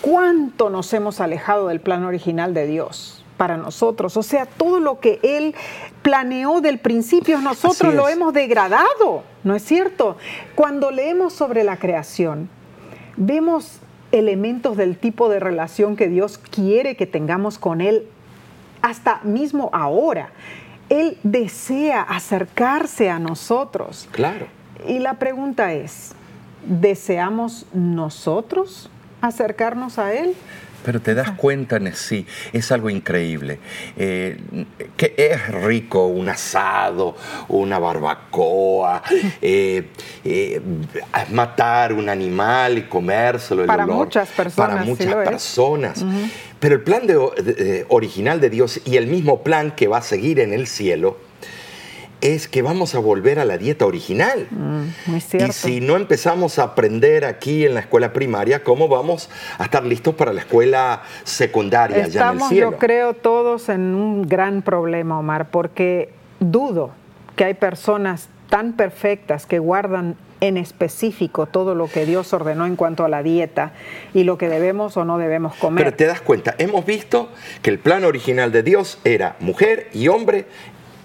cuánto 0.01 0.69
nos 0.69 0.93
hemos 0.93 1.19
alejado 1.21 1.67
del 1.67 1.81
plan 1.81 2.03
original 2.03 2.53
de 2.53 2.67
Dios? 2.67 3.21
para 3.35 3.57
nosotros. 3.57 4.15
O 4.17 4.23
sea, 4.23 4.45
todo 4.45 4.79
lo 4.79 4.99
que 4.99 5.19
Él 5.21 5.55
planeó 6.01 6.61
del 6.61 6.79
principio, 6.79 7.39
nosotros 7.41 7.93
lo 7.93 8.07
hemos 8.07 8.33
degradado, 8.33 9.23
¿no 9.43 9.55
es 9.55 9.63
cierto? 9.63 10.17
Cuando 10.55 10.91
leemos 10.91 11.33
sobre 11.33 11.63
la 11.63 11.77
creación, 11.77 12.49
vemos 13.17 13.79
elementos 14.11 14.77
del 14.77 14.97
tipo 14.97 15.29
de 15.29 15.39
relación 15.39 15.95
que 15.95 16.07
Dios 16.07 16.37
quiere 16.37 16.95
que 16.95 17.07
tengamos 17.07 17.59
con 17.59 17.81
Él 17.81 18.07
hasta 18.86 19.19
mismo 19.23 19.71
ahora. 19.73 20.29
Él 20.89 21.17
desea 21.23 22.03
acercarse 22.03 23.09
a 23.09 23.17
nosotros. 23.17 24.07
Claro. 24.11 24.45
Y 24.88 24.99
la 24.99 25.15
pregunta 25.15 25.73
es, 25.73 26.13
¿deseamos 26.63 27.65
nosotros 27.73 28.91
acercarnos 29.21 29.97
a 29.97 30.13
Él? 30.13 30.36
Pero 30.86 31.01
te 31.01 31.15
das 31.15 31.31
cuenta, 31.31 31.79
sí, 31.95 32.27
es 32.53 32.71
algo 32.71 32.91
increíble. 32.91 33.57
Eh, 33.97 34.38
que 34.95 35.15
es 35.17 35.47
rico 35.47 36.05
un 36.05 36.29
asado, 36.29 37.15
una 37.47 37.79
barbacoa, 37.79 39.01
eh, 39.41 39.89
eh, 40.23 40.61
matar 41.31 41.91
un 41.91 42.07
animal 42.07 42.77
y 42.77 42.83
comérselo. 42.83 43.65
para 43.65 43.88
muchas 43.88 44.29
personas. 44.29 44.69
Para 44.69 44.86
muchas 44.86 45.15
personas. 45.15 46.05
Pero 46.59 46.75
el 46.75 46.81
plan 46.83 47.03
original 47.89 48.39
de 48.39 48.49
Dios 48.51 48.79
y 48.86 48.97
el 48.97 49.07
mismo 49.07 49.41
plan 49.41 49.71
que 49.71 49.88
va 49.88 49.97
a 49.97 50.01
seguir 50.03 50.39
en 50.39 50.53
el 50.53 50.67
cielo 50.67 51.17
es 52.22 52.47
que 52.47 52.61
vamos 52.61 52.95
a 52.95 52.99
volver 52.99 53.39
a 53.39 53.45
la 53.45 53.57
dieta 53.57 53.86
original. 53.86 54.47
Mm, 54.49 55.16
y 55.16 55.51
si 55.51 55.82
no 55.82 55.95
empezamos 55.95 56.59
a 56.59 56.63
aprender 56.63 57.26
aquí 57.26 57.66
en 57.66 57.74
la 57.74 57.82
escuela 57.82 58.13
primaria, 58.13 58.63
¿cómo 58.63 58.88
vamos 58.88 59.30
a 59.57 59.66
estar 59.66 59.84
listos 59.84 60.16
para 60.16 60.34
la 60.34 60.41
escuela 60.41 61.03
secundaria 61.24 62.05
Estamos, 62.05 62.13
ya 62.13 62.30
en 62.32 62.41
el 62.41 62.47
cielo? 62.49 62.72
yo 62.72 62.78
creo, 62.78 63.13
todos 63.13 63.70
en 63.70 63.82
un 63.95 64.28
gran 64.28 64.61
problema, 64.61 65.20
Omar, 65.20 65.49
porque 65.49 66.09
dudo 66.39 66.91
que 67.36 67.45
hay 67.45 67.53
personas 67.53 68.30
tan 68.49 68.74
perfectas 68.74 69.45
que 69.45 69.59
guardan 69.59 70.16
en 70.41 70.57
específico 70.57 71.45
todo 71.45 71.76
lo 71.76 71.88
que 71.88 72.05
Dios 72.05 72.34
ordenó 72.34 72.66
en 72.66 72.76
cuanto 72.76 73.05
a 73.05 73.09
la 73.09 73.24
dieta 73.24 73.72
y 74.13 74.24
lo 74.24 74.38
que 74.38 74.49
debemos 74.49 74.97
o 74.97 75.05
no 75.05 75.18
debemos 75.18 75.55
comer. 75.55 75.84
Pero 75.84 75.95
te 75.95 76.05
das 76.05 76.22
cuenta, 76.22 76.55
hemos 76.57 76.86
visto 76.86 77.30
que 77.61 77.70
el 77.70 77.80
plan 77.80 78.03
original 78.03 78.51
de 78.51 78.63
Dios 78.63 78.99
era 79.03 79.36
mujer 79.39 79.89
y 79.93 80.07
hombre 80.07 80.45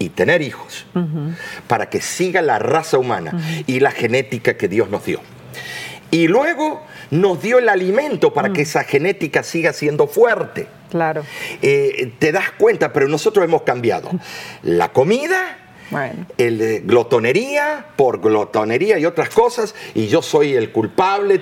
y 0.01 0.09
tener 0.09 0.41
hijos 0.41 0.87
para 1.69 1.91
que 1.91 2.01
siga 2.01 2.43
la 2.43 2.59
raza 2.59 2.99
humana 2.99 3.39
y 3.67 3.79
la 3.81 3.93
genética 3.93 4.57
que 4.57 4.67
Dios 4.67 4.89
nos 4.89 5.05
dio. 5.05 5.21
Y 6.11 6.27
luego 6.27 6.83
nos 7.11 7.41
dio 7.43 7.59
el 7.59 7.69
alimento 7.69 8.33
para 8.33 8.53
que 8.53 8.63
esa 8.63 8.83
genética 8.83 9.43
siga 9.43 9.73
siendo 9.73 10.09
fuerte. 10.09 10.67
Claro. 10.91 11.23
Eh, 11.63 12.15
te 12.19 12.33
das 12.33 12.51
cuenta, 12.53 12.93
pero 12.93 13.07
nosotros 13.09 13.45
hemos 13.45 13.63
cambiado 13.63 14.11
la 14.63 14.91
comida 14.93 15.59
el 16.39 16.83
glotonería 16.85 17.87
por 17.97 18.21
glotonería 18.21 18.99
y 18.99 19.05
otras 19.05 19.31
cosas, 19.31 19.75
y 19.95 20.07
yo 20.07 20.23
soy 20.23 20.55
el 20.55 20.73
culpable 20.73 21.41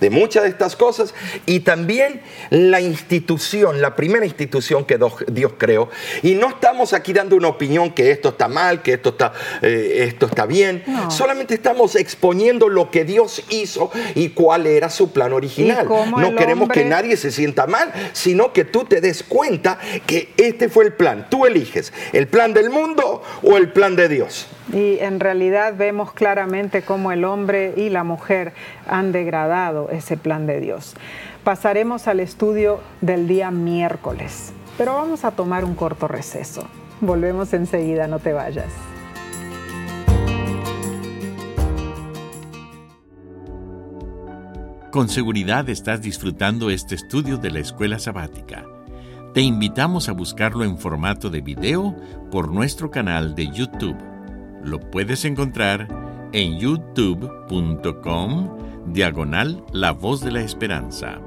de 0.00 0.10
muchas 0.10 0.44
de 0.44 0.50
estas 0.50 0.76
cosas, 0.76 1.14
y 1.46 1.60
también 1.60 2.20
la 2.50 2.80
institución, 2.80 3.80
la 3.80 3.96
primera 3.96 4.24
institución 4.24 4.84
que 4.84 4.98
Dios 5.30 5.52
creó, 5.58 5.88
y 6.22 6.34
no 6.34 6.48
estamos 6.48 6.92
aquí 6.92 7.12
dando 7.12 7.36
una 7.36 7.48
opinión 7.48 7.92
que 7.92 8.10
esto 8.10 8.30
está 8.30 8.48
mal, 8.48 8.82
que 8.82 8.94
esto 8.94 9.10
está, 9.10 9.32
eh, 9.62 10.04
esto 10.08 10.26
está 10.26 10.46
bien, 10.46 10.84
solamente 11.08 11.54
estamos 11.54 11.96
exponiendo 11.96 12.68
lo 12.68 12.90
que 12.90 13.04
Dios 13.04 13.44
hizo 13.50 13.90
y 14.14 14.30
cuál 14.30 14.66
era 14.66 14.90
su 14.90 15.12
plan 15.12 15.32
original. 15.32 15.88
No 15.88 16.34
queremos 16.34 16.68
que 16.68 16.84
nadie 16.84 17.16
se 17.16 17.30
sienta 17.30 17.66
mal, 17.66 17.92
sino 18.12 18.52
que 18.52 18.64
tú 18.64 18.84
te 18.84 19.00
des 19.00 19.22
cuenta 19.22 19.78
que 20.06 20.32
este 20.36 20.68
fue 20.68 20.84
el 20.84 20.92
plan, 20.92 21.28
tú 21.30 21.46
eliges 21.46 21.92
el 22.12 22.28
plan 22.28 22.52
del 22.52 22.70
mundo 22.70 23.22
o 23.42 23.56
el 23.56 23.70
plan 23.70 23.96
de 23.96 24.08
Dios. 24.08 24.46
Y 24.72 24.98
en 24.98 25.20
realidad 25.20 25.74
vemos 25.76 26.12
claramente 26.12 26.82
cómo 26.82 27.12
el 27.12 27.24
hombre 27.24 27.74
y 27.76 27.88
la 27.88 28.04
mujer 28.04 28.52
han 28.86 29.12
degradado 29.12 29.90
ese 29.90 30.16
plan 30.16 30.46
de 30.46 30.60
Dios. 30.60 30.94
Pasaremos 31.44 32.08
al 32.08 32.20
estudio 32.20 32.80
del 33.00 33.26
día 33.28 33.50
miércoles, 33.50 34.52
pero 34.76 34.94
vamos 34.94 35.24
a 35.24 35.30
tomar 35.30 35.64
un 35.64 35.74
corto 35.74 36.08
receso. 36.08 36.68
Volvemos 37.00 37.52
enseguida, 37.52 38.06
no 38.06 38.18
te 38.18 38.32
vayas. 38.32 38.72
Con 44.90 45.08
seguridad 45.08 45.68
estás 45.68 46.00
disfrutando 46.00 46.70
este 46.70 46.94
estudio 46.94 47.36
de 47.36 47.50
la 47.50 47.60
escuela 47.60 47.98
sabática. 47.98 48.64
Te 49.38 49.42
invitamos 49.42 50.08
a 50.08 50.12
buscarlo 50.12 50.64
en 50.64 50.76
formato 50.76 51.30
de 51.30 51.40
video 51.40 51.94
por 52.32 52.50
nuestro 52.50 52.90
canal 52.90 53.36
de 53.36 53.46
YouTube. 53.46 53.96
Lo 54.64 54.80
puedes 54.80 55.24
encontrar 55.24 55.86
en 56.32 56.58
youtube.com 56.58 58.58
diagonal 58.86 59.64
La 59.70 59.92
Voz 59.92 60.22
de 60.22 60.32
la 60.32 60.40
Esperanza. 60.40 61.20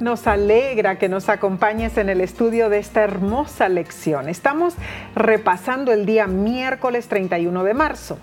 Nos 0.00 0.26
alegra 0.26 0.98
que 0.98 1.10
nos 1.10 1.28
acompañes 1.28 1.98
en 1.98 2.08
el 2.08 2.22
estudio 2.22 2.70
de 2.70 2.78
esta 2.78 3.02
hermosa 3.02 3.68
lección. 3.68 4.30
Estamos 4.30 4.72
repasando 5.14 5.92
el 5.92 6.06
día 6.06 6.26
miércoles 6.26 7.08
31 7.08 7.62
de 7.62 7.74
marzo. 7.74 8.16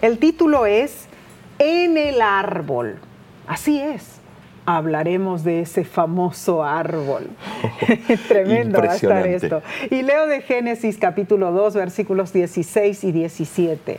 El 0.00 0.18
título 0.18 0.66
es 0.66 1.06
En 1.58 1.96
el 1.96 2.20
árbol. 2.20 2.98
Así 3.46 3.80
es. 3.80 4.20
Hablaremos 4.66 5.44
de 5.44 5.60
ese 5.60 5.84
famoso 5.84 6.64
árbol. 6.64 7.28
Tremendo 8.28 8.78
va 8.78 8.92
a 8.92 8.96
estar 8.96 9.26
esto. 9.26 9.62
Y 9.90 10.02
leo 10.02 10.26
de 10.26 10.40
Génesis 10.40 10.98
capítulo 10.98 11.52
2 11.52 11.74
versículos 11.74 12.32
16 12.32 13.04
y 13.04 13.12
17. 13.12 13.98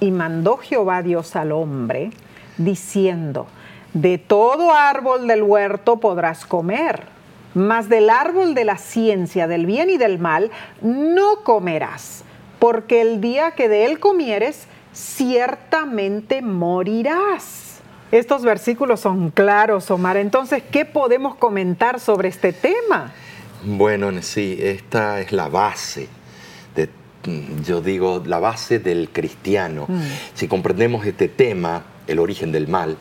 Y 0.00 0.10
mandó 0.10 0.56
Jehová 0.58 1.02
Dios 1.02 1.34
al 1.34 1.52
hombre 1.52 2.10
diciendo, 2.56 3.46
de 3.94 4.18
todo 4.18 4.74
árbol 4.74 5.26
del 5.26 5.42
huerto 5.42 5.98
podrás 5.98 6.44
comer, 6.44 7.04
mas 7.54 7.88
del 7.88 8.10
árbol 8.10 8.54
de 8.54 8.64
la 8.64 8.76
ciencia 8.76 9.46
del 9.46 9.66
bien 9.66 9.90
y 9.90 9.96
del 9.96 10.18
mal 10.18 10.50
no 10.82 11.42
comerás, 11.42 12.24
porque 12.58 13.00
el 13.00 13.20
día 13.20 13.52
que 13.52 13.68
de 13.68 13.86
él 13.86 13.98
comieres, 13.98 14.66
ciertamente 14.92 16.42
morirás. 16.42 17.80
Estos 18.10 18.42
versículos 18.42 19.00
son 19.00 19.30
claros, 19.30 19.90
Omar. 19.90 20.16
Entonces, 20.16 20.62
¿qué 20.70 20.84
podemos 20.84 21.34
comentar 21.34 22.00
sobre 22.00 22.28
este 22.28 22.52
tema? 22.52 23.12
Bueno, 23.64 24.10
sí, 24.22 24.58
esta 24.60 25.20
es 25.20 25.32
la 25.32 25.48
base 25.48 26.08
de, 26.74 26.88
yo 27.66 27.80
digo, 27.82 28.22
la 28.24 28.38
base 28.38 28.78
del 28.78 29.10
cristiano. 29.10 29.84
Mm. 29.88 30.00
Si 30.34 30.48
comprendemos 30.48 31.04
este 31.04 31.28
tema, 31.28 31.84
el 32.06 32.18
origen 32.18 32.50
del 32.50 32.68
mal, 32.68 32.96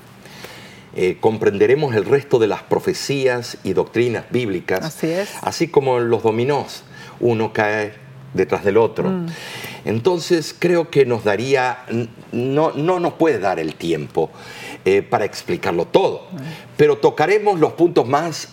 eh, 0.96 1.18
comprenderemos 1.22 1.96
el 1.96 2.06
resto 2.06 2.40
de 2.40 2.48
las 2.48 2.64
profecías 2.64 3.58
y 3.64 3.74
doctrinas 3.74 4.26
bíblicas, 4.32 4.84
así, 4.84 5.08
es. 5.08 5.30
así 5.42 5.68
como 5.68 6.00
los 6.00 6.24
dominós, 6.24 6.84
uno 7.20 7.54
cae 7.54 7.94
detrás 8.34 8.64
del 8.64 8.78
otro. 8.78 9.10
Mm. 9.10 9.28
Entonces 9.86 10.56
creo 10.58 10.90
que 10.90 11.06
nos 11.06 11.24
daría, 11.24 11.86
no, 12.32 12.72
no 12.72 13.00
nos 13.00 13.14
puede 13.14 13.40
dar 13.40 13.60
el 13.60 13.76
tiempo 13.76 14.30
eh, 14.86 15.02
para 15.02 15.26
explicarlo 15.26 15.86
todo, 15.86 16.28
mm. 16.32 16.38
pero 16.78 16.98
tocaremos 16.98 17.60
los 17.60 17.74
puntos 17.74 18.08
más 18.08 18.50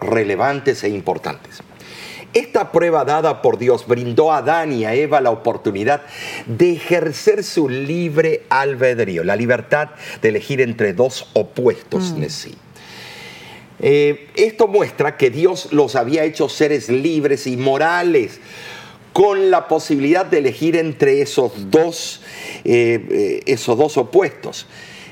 relevantes 0.00 0.84
e 0.84 0.88
importantes. 0.88 1.62
Esta 2.34 2.72
prueba 2.72 3.04
dada 3.04 3.42
por 3.42 3.58
Dios 3.58 3.86
brindó 3.86 4.32
a 4.32 4.38
Adán 4.38 4.72
y 4.72 4.84
a 4.84 4.94
Eva 4.94 5.20
la 5.20 5.30
oportunidad 5.30 6.02
de 6.46 6.72
ejercer 6.72 7.44
su 7.44 7.68
libre 7.68 8.42
albedrío, 8.48 9.22
la 9.22 9.36
libertad 9.36 9.90
de 10.20 10.30
elegir 10.30 10.60
entre 10.60 10.94
dos 10.94 11.30
opuestos 11.34 12.12
mm. 12.12 12.24
eh, 13.78 14.28
esto 14.34 14.66
muestra 14.66 15.16
que 15.16 15.30
Dios 15.30 15.72
los 15.72 15.94
había 15.94 16.24
hecho 16.24 16.48
seres 16.48 16.88
libres 16.88 17.46
y 17.46 17.56
morales, 17.56 18.40
con 19.14 19.52
la 19.52 19.68
posibilidad 19.68 20.26
de 20.26 20.38
elegir 20.38 20.76
entre 20.76 21.22
esos 21.22 21.70
dos, 21.70 22.20
eh, 22.64 23.06
eh, 23.10 23.42
esos 23.46 23.78
dos 23.78 23.96
opuestos 23.96 24.66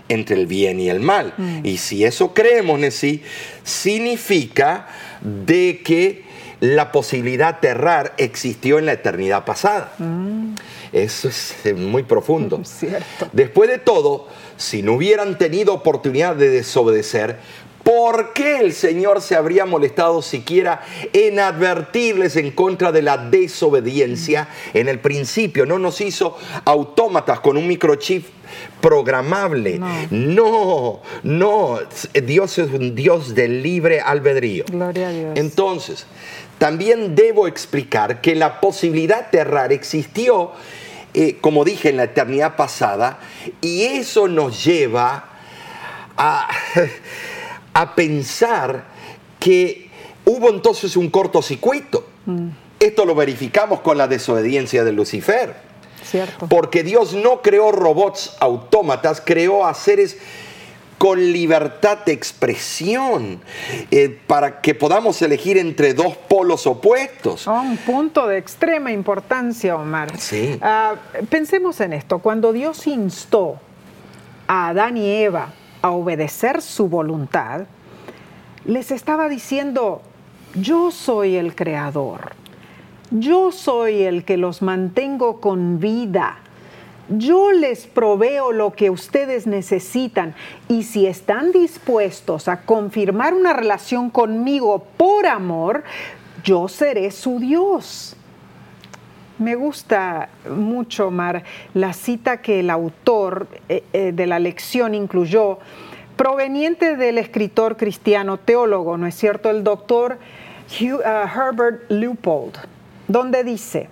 entre 0.09 0.35
el 0.35 0.49
bien 0.49 0.81
y 0.81 0.91
el 0.91 0.99
mal. 0.99 1.33
Mm. 1.37 1.65
Y 1.65 1.79
si 1.79 2.05
eso 2.05 2.35
creemos, 2.35 2.81
Nessie, 2.81 3.23
significa 3.63 4.89
de 5.21 5.83
que 5.85 6.25
la 6.59 6.91
posibilidad 6.91 7.61
de 7.61 7.69
errar 7.69 8.15
existió 8.19 8.81
en 8.81 8.87
la 8.87 8.93
eternidad 8.95 9.45
pasada. 9.45 9.93
Mm. 9.99 10.55
Eso 10.93 11.29
es 11.29 11.55
eh, 11.65 11.73
muy 11.73 12.03
profundo. 12.03 12.61
Cierto. 12.65 13.29
Después 13.33 13.71
de 13.71 13.79
todo, 13.79 14.27
si 14.57 14.83
no 14.83 14.95
hubieran 14.95 15.39
tenido 15.39 15.73
oportunidad 15.75 16.35
de 16.35 16.51
desobedecer, 16.51 17.39
¿Por 17.83 18.33
qué 18.33 18.59
el 18.61 18.73
Señor 18.73 19.21
se 19.21 19.35
habría 19.35 19.67
molestado 19.67 20.23
siquiera 20.23 20.83
en 21.13 21.41
advertirles 21.41 22.37
en 22.37 22.53
contra 22.53 22.93
de 22.93 23.03
la 23.03 23.17
desobediencia? 23.19 24.49
En 24.73 24.89
el 24.89 25.01
principio 25.01 25.67
no 25.67 25.79
nos 25.79 26.01
hizo 26.01 26.39
autómatas 26.65 27.41
con 27.41 27.57
un 27.57 27.67
microchip 27.67 28.27
programable. 28.81 29.81
No. 30.11 31.01
no, 31.23 31.79
Dios 32.23 32.59
es 32.59 32.71
un 32.71 32.95
Dios 32.95 33.35
de 33.35 33.49
libre 33.49 34.01
albedrío. 34.01 34.65
Gloria 34.71 35.09
a 35.09 35.13
Dios. 35.13 35.33
Entonces, 35.37 36.07
también 36.59 37.15
debo 37.17 37.49
explicar 37.49 38.21
que 38.21 38.35
la 38.35 38.61
posibilidad 38.61 39.31
de 39.31 39.39
errar 39.39 39.73
existió, 39.73 40.53
eh, 41.15 41.39
como 41.41 41.65
dije, 41.65 41.89
en 41.89 41.97
la 41.97 42.05
eternidad 42.05 42.55
pasada, 42.55 43.19
y 43.61 43.83
eso 43.83 44.29
nos 44.29 44.65
lleva 44.65 45.31
a, 46.17 46.49
a 47.75 47.95
pensar 47.95 48.85
que 49.39 49.91
hubo 50.25 50.51
entonces 50.51 50.97
un 50.97 51.11
cortocircuito. 51.11 52.07
Esto 52.79 53.05
lo 53.05 53.15
verificamos 53.15 53.81
con 53.81 53.99
la 53.99 54.09
desobediencia 54.09 54.85
de 54.85 54.93
Lucifer. 54.93 55.55
Cierto. 56.05 56.49
Porque 56.49 56.83
Dios 56.83 57.15
no 57.15 57.43
creó 57.43 57.73
robots 57.73 58.37
autómatas, 58.41 59.23
creó 59.25 59.65
a 59.65 59.75
seres 59.75 60.19
con 60.99 61.33
libertad 61.33 61.99
de 62.07 62.13
expresión, 62.13 63.41
eh, 63.91 64.21
para 64.29 64.61
que 64.61 64.73
podamos 64.77 65.21
elegir 65.21 65.59
entre 65.59 65.95
dos 65.95 66.17
polos 66.17 66.65
opuestos. 66.65 67.49
Oh, 67.49 67.61
un 67.61 67.77
punto 67.77 68.29
de 68.29 68.39
extrema 68.39 68.93
importancia, 68.93 69.75
Omar. 69.75 70.17
Sí. 70.17 70.57
Ah, 70.63 70.95
pensemos 71.29 71.81
en 71.81 71.93
esto, 71.93 72.21
cuando 72.21 72.53
Dios 72.53 72.87
instó 72.87 73.59
a 74.47 74.69
Adán 74.69 74.97
y 74.97 75.11
Eva 75.11 75.53
a 75.83 75.91
obedecer 75.91 76.63
su 76.63 76.89
voluntad, 76.89 77.67
les 78.65 78.91
estaba 78.91 79.29
diciendo, 79.29 80.03
yo 80.55 80.91
soy 80.91 81.37
el 81.37 81.55
creador, 81.55 82.33
yo 83.11 83.53
soy 83.53 84.03
el 84.03 84.25
que 84.25 84.37
los 84.37 84.63
mantengo 84.63 85.41
con 85.41 85.81
vida. 85.81 86.39
Yo 87.09 87.53
les 87.53 87.87
proveo 87.87 88.53
lo 88.53 88.73
que 88.73 88.89
ustedes 88.89 89.47
necesitan. 89.47 90.35
Y 90.69 90.85
si 90.85 91.07
están 91.07 91.53
dispuestos 91.53 92.49
a 92.49 92.63
confirmar 92.63 93.35
una 93.35 93.53
relación 93.53 94.09
conmigo 94.09 94.87
por 94.97 95.27
amor, 95.27 95.83
yo 96.45 96.69
seré 96.69 97.11
su 97.11 97.39
Dios. 97.39 98.17
Me 99.39 99.55
gusta 99.55 100.29
mucho, 100.49 101.11
Mar, 101.11 101.43
la 101.75 101.93
cita 101.93 102.43
que 102.43 102.61
el 102.61 102.71
autor 102.71 103.49
eh, 103.69 103.83
eh, 103.93 104.13
de 104.13 104.27
la 104.27 104.39
lección 104.39 104.95
incluyó, 104.95 105.59
proveniente 106.17 106.97
del 106.97 107.19
escritor 107.19 107.77
cristiano 107.77 108.37
teólogo, 108.37 108.97
¿no 108.99 109.07
es 109.07 109.15
cierto? 109.15 109.51
El 109.51 109.65
doctor 109.65 110.19
uh, 110.81 110.85
Herbert 110.85 111.91
Leupold, 111.91 112.59
donde 113.09 113.43
dice, 113.43 113.89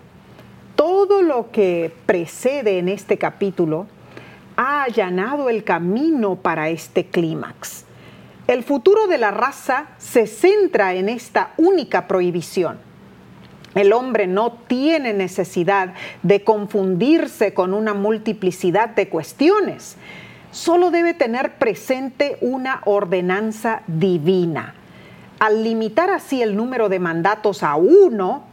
todo 0.76 1.22
lo 1.22 1.51
que 1.51 1.93
precede 2.07 2.78
en 2.78 2.88
este 2.88 3.18
capítulo 3.18 3.86
ha 4.57 4.82
allanado 4.82 5.49
el 5.49 5.64
camino 5.64 6.36
para 6.36 6.68
este 6.68 7.07
clímax. 7.07 7.84
El 8.47 8.62
futuro 8.62 9.07
de 9.07 9.18
la 9.18 9.30
raza 9.30 9.86
se 9.99 10.26
centra 10.26 10.95
en 10.95 11.09
esta 11.09 11.53
única 11.57 12.07
prohibición. 12.07 12.89
El 13.75 13.93
hombre 13.93 14.27
no 14.27 14.53
tiene 14.66 15.12
necesidad 15.12 15.95
de 16.23 16.43
confundirse 16.43 17.55
con 17.55 17.73
una 17.73 17.95
multiplicidad 17.95 18.91
de 18.91 19.09
cuestiones. 19.09 19.97
Solo 20.51 20.91
debe 20.91 21.14
tener 21.14 21.59
presente 21.59 22.37
una 22.41 22.83
ordenanza 22.85 23.83
divina. 23.87 24.75
Al 25.39 25.62
limitar 25.62 26.11
así 26.11 26.43
el 26.43 26.57
número 26.57 26.89
de 26.89 26.99
mandatos 26.99 27.62
a 27.62 27.77
uno, 27.77 28.45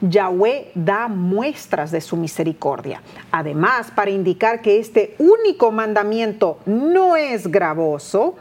Yahweh 0.00 0.72
da 0.74 1.08
muestras 1.08 1.90
de 1.90 2.00
su 2.00 2.16
misericordia. 2.16 3.02
Además, 3.30 3.90
para 3.94 4.10
indicar 4.10 4.60
que 4.60 4.78
este 4.78 5.14
único 5.18 5.70
mandamiento 5.70 6.58
no 6.66 7.16
es 7.16 7.46
gravoso, 7.46 8.34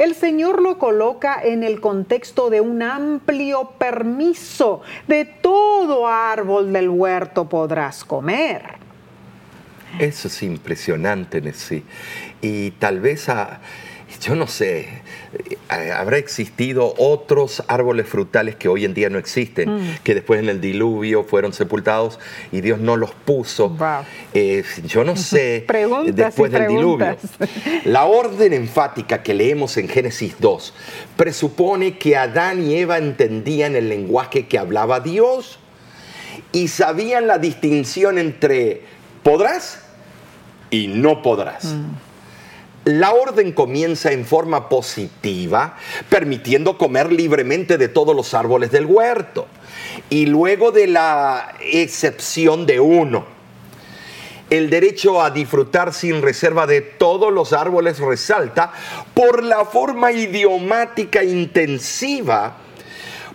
el 0.00 0.14
Señor 0.14 0.62
lo 0.62 0.78
coloca 0.78 1.38
en 1.42 1.62
el 1.62 1.78
contexto 1.78 2.48
de 2.48 2.62
un 2.62 2.82
amplio 2.82 3.72
permiso. 3.76 4.80
De 5.06 5.26
todo 5.26 6.08
árbol 6.08 6.72
del 6.72 6.88
huerto 6.88 7.50
podrás 7.50 8.02
comer. 8.02 8.62
Eso 9.98 10.28
es 10.28 10.42
impresionante, 10.42 11.52
sí. 11.52 11.84
Y 12.40 12.70
tal 12.72 13.00
vez 13.00 13.28
a 13.28 13.60
yo 14.20 14.34
no 14.34 14.46
sé, 14.46 15.02
eh, 15.70 15.92
habrá 15.92 16.18
existido 16.18 16.94
otros 16.98 17.62
árboles 17.68 18.06
frutales 18.06 18.54
que 18.54 18.68
hoy 18.68 18.84
en 18.84 18.92
día 18.92 19.08
no 19.08 19.18
existen, 19.18 19.76
mm. 19.76 19.98
que 20.04 20.14
después 20.14 20.40
en 20.40 20.50
el 20.50 20.60
diluvio 20.60 21.24
fueron 21.24 21.54
sepultados 21.54 22.18
y 22.52 22.60
Dios 22.60 22.80
no 22.80 22.96
los 22.96 23.12
puso. 23.12 23.76
Eh, 24.34 24.62
yo 24.84 25.04
no 25.04 25.16
sé, 25.16 25.64
después 26.12 26.52
del 26.52 26.68
diluvio. 26.68 27.16
La 27.84 28.04
orden 28.04 28.52
enfática 28.52 29.22
que 29.22 29.32
leemos 29.32 29.78
en 29.78 29.88
Génesis 29.88 30.36
2 30.38 30.74
presupone 31.16 31.96
que 31.96 32.16
Adán 32.16 32.62
y 32.62 32.74
Eva 32.76 32.98
entendían 32.98 33.74
el 33.74 33.88
lenguaje 33.88 34.46
que 34.46 34.58
hablaba 34.58 35.00
Dios 35.00 35.58
y 36.52 36.68
sabían 36.68 37.26
la 37.26 37.38
distinción 37.38 38.18
entre 38.18 38.82
podrás 39.22 39.82
y 40.70 40.88
no 40.88 41.22
podrás. 41.22 41.64
Mm. 41.64 42.09
La 42.84 43.12
orden 43.12 43.52
comienza 43.52 44.10
en 44.10 44.24
forma 44.24 44.70
positiva, 44.70 45.76
permitiendo 46.08 46.78
comer 46.78 47.12
libremente 47.12 47.76
de 47.76 47.88
todos 47.88 48.16
los 48.16 48.32
árboles 48.32 48.70
del 48.70 48.86
huerto, 48.86 49.46
y 50.08 50.24
luego 50.24 50.72
de 50.72 50.86
la 50.86 51.56
excepción 51.60 52.64
de 52.64 52.80
uno. 52.80 53.26
El 54.48 54.70
derecho 54.70 55.20
a 55.20 55.30
disfrutar 55.30 55.92
sin 55.92 56.22
reserva 56.22 56.66
de 56.66 56.80
todos 56.80 57.30
los 57.32 57.52
árboles 57.52 57.98
resalta 57.98 58.72
por 59.12 59.44
la 59.44 59.66
forma 59.66 60.10
idiomática 60.10 61.22
intensiva, 61.22 62.56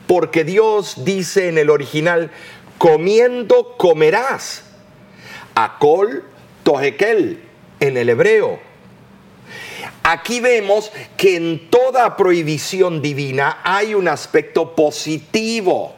porque 0.08 0.44
Dios 0.44 1.06
dice 1.06 1.50
en 1.50 1.60
el 1.60 1.70
original, 1.70 2.32
comiendo 2.80 3.76
comerás. 3.78 4.64
Acol 5.54 6.24
tojekel 6.64 7.40
en 7.80 7.96
el 7.96 8.10
hebreo 8.10 8.65
Aquí 10.04 10.40
vemos 10.40 10.92
que 11.18 11.36
en 11.36 11.70
toda 11.70 12.16
prohibición 12.16 13.02
divina 13.02 13.60
hay 13.64 13.94
un 13.94 14.08
aspecto 14.08 14.76
positivo. 14.76 15.96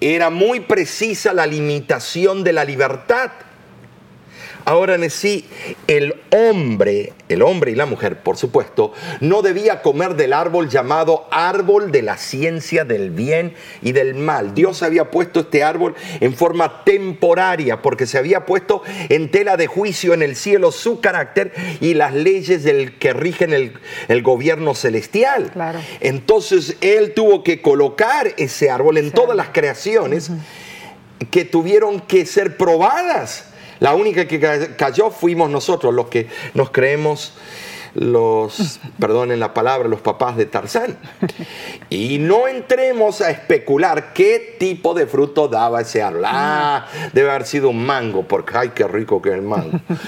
Era 0.00 0.30
muy 0.30 0.60
precisa 0.60 1.32
la 1.32 1.46
limitación 1.46 2.44
de 2.44 2.52
la 2.52 2.64
libertad. 2.64 3.30
Ahora 4.68 4.96
en 4.96 5.08
sí, 5.08 5.46
el 5.86 6.14
hombre, 6.30 7.14
el 7.30 7.40
hombre 7.40 7.70
y 7.70 7.74
la 7.74 7.86
mujer, 7.86 8.18
por 8.18 8.36
supuesto, 8.36 8.92
no 9.20 9.40
debía 9.40 9.80
comer 9.80 10.14
del 10.14 10.34
árbol 10.34 10.68
llamado 10.68 11.26
árbol 11.30 11.90
de 11.90 12.02
la 12.02 12.18
ciencia 12.18 12.84
del 12.84 13.10
bien 13.10 13.54
y 13.80 13.92
del 13.92 14.14
mal. 14.14 14.54
Dios 14.54 14.82
había 14.82 15.10
puesto 15.10 15.40
este 15.40 15.64
árbol 15.64 15.94
en 16.20 16.34
forma 16.34 16.84
temporaria 16.84 17.80
porque 17.80 18.06
se 18.06 18.18
había 18.18 18.44
puesto 18.44 18.82
en 19.08 19.30
tela 19.30 19.56
de 19.56 19.68
juicio 19.68 20.12
en 20.12 20.20
el 20.20 20.36
cielo 20.36 20.70
su 20.70 21.00
carácter 21.00 21.54
y 21.80 21.94
las 21.94 22.12
leyes 22.12 22.62
del 22.62 22.98
que 22.98 23.14
rigen 23.14 23.54
el, 23.54 24.22
gobierno 24.22 24.74
celestial. 24.74 25.50
Entonces 26.00 26.76
él 26.82 27.14
tuvo 27.14 27.42
que 27.42 27.62
colocar 27.62 28.34
ese 28.36 28.68
árbol 28.68 28.98
en 28.98 29.12
todas 29.12 29.34
las 29.34 29.48
creaciones 29.48 30.30
que 31.30 31.46
tuvieron 31.46 32.00
que 32.00 32.26
ser 32.26 32.58
probadas 32.58 33.47
la 33.80 33.94
única 33.94 34.26
que 34.26 34.40
cayó 34.76 35.10
fuimos 35.10 35.50
nosotros, 35.50 35.94
los 35.94 36.08
que 36.08 36.28
nos 36.54 36.70
creemos 36.70 37.32
los, 37.94 38.80
perdonen 38.98 39.40
la 39.40 39.54
palabra, 39.54 39.88
los 39.88 40.00
papás 40.00 40.36
de 40.36 40.46
Tarzán. 40.46 40.96
Y 41.90 42.18
no 42.18 42.48
entremos 42.48 43.20
a 43.20 43.30
especular 43.30 44.12
qué 44.12 44.56
tipo 44.58 44.94
de 44.94 45.06
fruto 45.06 45.48
daba 45.48 45.80
ese 45.80 46.02
árbol. 46.02 46.22
Ah, 46.26 46.86
debe 47.12 47.30
haber 47.30 47.46
sido 47.46 47.70
un 47.70 47.84
mango, 47.84 48.22
porque 48.22 48.56
ay, 48.56 48.72
qué 48.74 48.86
rico 48.86 49.20
que 49.20 49.30
es 49.30 49.34
el 49.36 49.42
mango. 49.42 49.80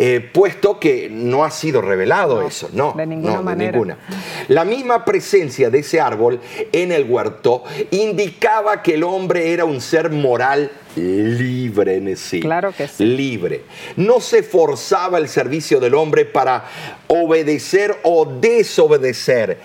Eh, 0.00 0.20
puesto 0.20 0.78
que 0.78 1.08
no 1.10 1.42
ha 1.42 1.50
sido 1.50 1.82
revelado 1.82 2.46
eso, 2.46 2.70
no, 2.72 2.92
de 2.96 3.04
ninguna 3.04 3.42
manera. 3.42 3.72
ninguna. 3.72 3.98
La 4.46 4.64
misma 4.64 5.04
presencia 5.04 5.70
de 5.70 5.80
ese 5.80 6.00
árbol 6.00 6.38
en 6.70 6.92
el 6.92 7.02
huerto 7.02 7.64
indicaba 7.90 8.80
que 8.80 8.94
el 8.94 9.02
hombre 9.02 9.52
era 9.52 9.64
un 9.64 9.80
ser 9.80 10.10
moral 10.10 10.70
libre 10.96 11.96
en 11.96 12.16
sí. 12.16 12.40
Claro 12.40 12.72
que 12.76 12.88
sí. 12.88 13.04
Libre. 13.04 13.62
No 13.96 14.20
se 14.20 14.42
forzaba 14.42 15.18
el 15.18 15.28
servicio 15.28 15.80
del 15.80 15.94
hombre 15.94 16.24
para 16.24 16.64
obedecer 17.06 17.96
o 18.02 18.24
desobedecer. 18.24 19.58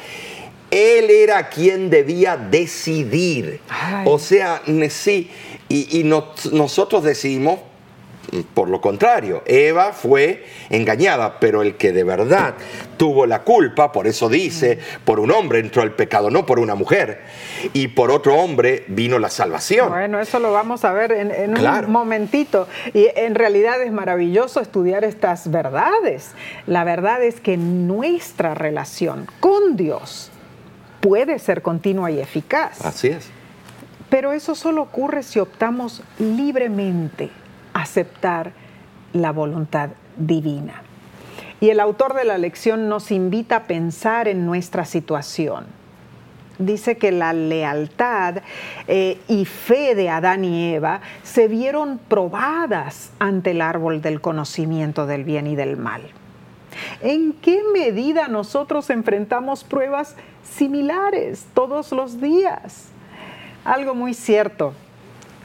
Él 0.71 1.09
era 1.09 1.49
quien 1.49 1.89
debía 1.89 2.35
decidir. 2.35 3.59
O 4.05 4.17
sea, 4.17 4.61
sí, 4.89 5.29
y, 5.69 5.99
y 5.99 6.03
nosotros 6.03 7.03
decidimos 7.03 7.59
por 8.53 8.69
lo 8.69 8.81
contrario, 8.81 9.43
Eva 9.45 9.93
fue 9.93 10.45
engañada, 10.69 11.39
pero 11.39 11.61
el 11.61 11.75
que 11.75 11.91
de 11.91 12.03
verdad 12.03 12.55
tuvo 12.97 13.25
la 13.25 13.43
culpa, 13.43 13.91
por 13.91 14.07
eso 14.07 14.29
dice, 14.29 14.79
por 15.05 15.19
un 15.19 15.31
hombre 15.31 15.59
entró 15.59 15.83
el 15.83 15.91
pecado, 15.91 16.29
no 16.31 16.45
por 16.45 16.59
una 16.59 16.75
mujer, 16.75 17.21
y 17.73 17.89
por 17.89 18.11
otro 18.11 18.35
hombre 18.35 18.85
vino 18.87 19.19
la 19.19 19.29
salvación. 19.29 19.89
Bueno, 19.89 20.19
eso 20.19 20.39
lo 20.39 20.51
vamos 20.51 20.83
a 20.85 20.93
ver 20.93 21.11
en, 21.11 21.57
un 21.57 21.91
momentito. 21.91 22.67
Y 22.93 23.07
en 23.15 23.35
realidad 23.35 23.81
es 23.81 23.91
maravilloso 23.91 24.59
estudiar 24.61 25.03
estas 25.03 25.51
verdades. 25.51 26.31
La 26.65 26.83
verdad 26.83 27.23
es 27.23 27.39
que 27.39 27.57
nuestra 27.57 28.53
relación 28.55 29.27
con 29.39 29.75
Dios 29.75 30.31
puede 31.01 31.39
ser 31.39 31.61
continua 31.61 32.11
y 32.11 32.19
eficaz. 32.19 32.83
Así 32.85 33.09
es. 33.09 33.29
Pero 34.09 34.31
eso 34.31 34.55
solo 34.55 34.81
ocurre 34.83 35.23
si 35.23 35.39
optamos 35.39 36.03
libremente 36.19 37.31
aceptar 37.73 38.51
la 39.13 39.31
voluntad 39.31 39.89
divina. 40.17 40.81
Y 41.59 41.69
el 41.69 41.79
autor 41.79 42.13
de 42.13 42.25
la 42.25 42.37
lección 42.37 42.89
nos 42.89 43.11
invita 43.11 43.55
a 43.55 43.63
pensar 43.63 44.27
en 44.27 44.45
nuestra 44.45 44.85
situación. 44.85 45.65
dice 46.59 46.97
que 46.97 47.11
la 47.11 47.33
lealtad 47.33 48.43
eh, 48.87 49.19
y 49.27 49.45
fe 49.45 49.95
de 49.95 50.09
Adán 50.09 50.45
y 50.45 50.75
Eva 50.75 51.01
se 51.23 51.47
vieron 51.47 51.97
probadas 51.97 53.11
ante 53.17 53.51
el 53.51 53.61
árbol 53.61 54.01
del 54.01 54.21
conocimiento 54.21 55.07
del 55.07 55.23
bien 55.23 55.47
y 55.47 55.55
del 55.55 55.77
mal. 55.77 56.03
¿En 57.01 57.33
qué 57.33 57.61
medida 57.73 58.27
nosotros 58.27 58.89
enfrentamos 58.89 59.63
pruebas 59.63 60.15
similares 60.43 61.45
todos 61.53 61.91
los 61.91 62.21
días? 62.21 62.89
Algo 63.65 63.95
muy 63.95 64.13
cierto 64.13 64.73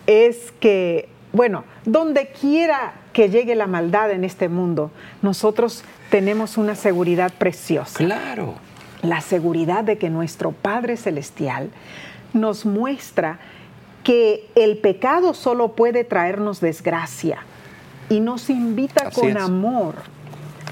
es 0.07 0.53
que, 0.59 1.09
bueno, 1.33 1.65
donde 1.85 2.29
quiera 2.29 2.95
que 3.13 3.29
llegue 3.29 3.55
la 3.55 3.67
maldad 3.67 4.11
en 4.11 4.25
este 4.25 4.49
mundo, 4.49 4.91
nosotros 5.23 5.85
tenemos 6.11 6.57
una 6.57 6.75
seguridad 6.75 7.33
preciosa. 7.37 7.99
Claro. 7.99 8.55
La 9.03 9.21
seguridad 9.21 9.85
de 9.85 9.99
que 9.99 10.11
nuestro 10.11 10.53
Padre 10.53 10.97
Celestial 10.97 11.71
nos 12.33 12.67
muestra 12.67 13.39
que 14.05 14.49
el 14.55 14.79
pecado 14.79 15.35
solo 15.35 15.73
puede 15.73 16.05
traernos 16.05 16.61
desgracia 16.61 17.41
y 18.09 18.21
nos 18.21 18.49
invita 18.49 19.11
con 19.11 19.37
amor 19.37 19.97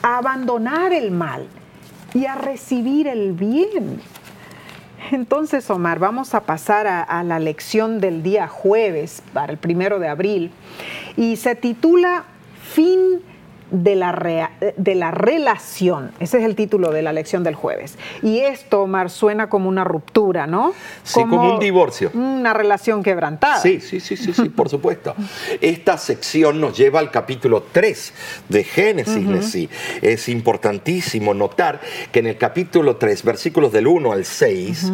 a 0.02 0.18
abandonar 0.18 0.92
el 0.92 1.10
mal 1.10 1.46
y 2.14 2.24
a 2.26 2.34
recibir 2.34 3.06
el 3.06 3.32
bien. 3.32 4.00
Entonces, 5.12 5.70
Omar, 5.70 5.98
vamos 5.98 6.34
a 6.34 6.40
pasar 6.40 6.86
a, 6.86 7.22
la 7.22 7.38
lección 7.38 8.00
del 8.00 8.22
día 8.22 8.48
jueves, 8.48 9.22
para 9.32 9.52
el 9.52 9.58
primero 9.58 9.98
de 9.98 10.08
abril, 10.08 10.50
y 11.16 11.36
se 11.36 11.54
titula 11.54 12.24
Fin 12.72 13.22
de 13.70 13.96
la, 13.96 14.50
de 14.76 14.94
la 14.94 15.10
relación. 15.10 16.12
Ese 16.20 16.38
es 16.38 16.44
el 16.44 16.54
título 16.54 16.90
de 16.92 17.02
la 17.02 17.12
lección 17.12 17.44
del 17.44 17.54
jueves. 17.54 17.96
Y 18.22 18.38
esto, 18.38 18.82
Omar, 18.82 19.10
suena 19.10 19.48
como 19.48 19.68
una 19.68 19.84
ruptura, 19.84 20.46
¿no? 20.46 20.72
Sí, 21.02 21.20
como, 21.20 21.54
un 21.54 21.60
divorcio. 21.60 22.10
Una 22.14 22.52
relación 22.52 23.02
quebrantada. 23.02 23.60
Sí, 23.60 23.80
sí, 23.80 24.00
sí, 24.00 24.16
sí, 24.16 24.32
sí, 24.32 24.48
por 24.48 24.68
supuesto. 24.68 25.14
Esta 25.60 25.98
sección 25.98 26.60
nos 26.60 26.76
lleva 26.76 27.00
al 27.00 27.10
capítulo 27.10 27.64
3 27.72 28.12
de 28.48 28.64
Génesis. 28.64 29.68
Es 30.02 30.28
importantísimo 30.28 31.34
notar 31.34 31.80
que 32.12 32.20
en 32.20 32.26
el 32.26 32.38
capítulo 32.38 32.96
3, 32.96 33.24
versículos 33.24 33.72
del 33.72 33.86
1 33.86 34.12
al 34.12 34.24
6, 34.24 34.92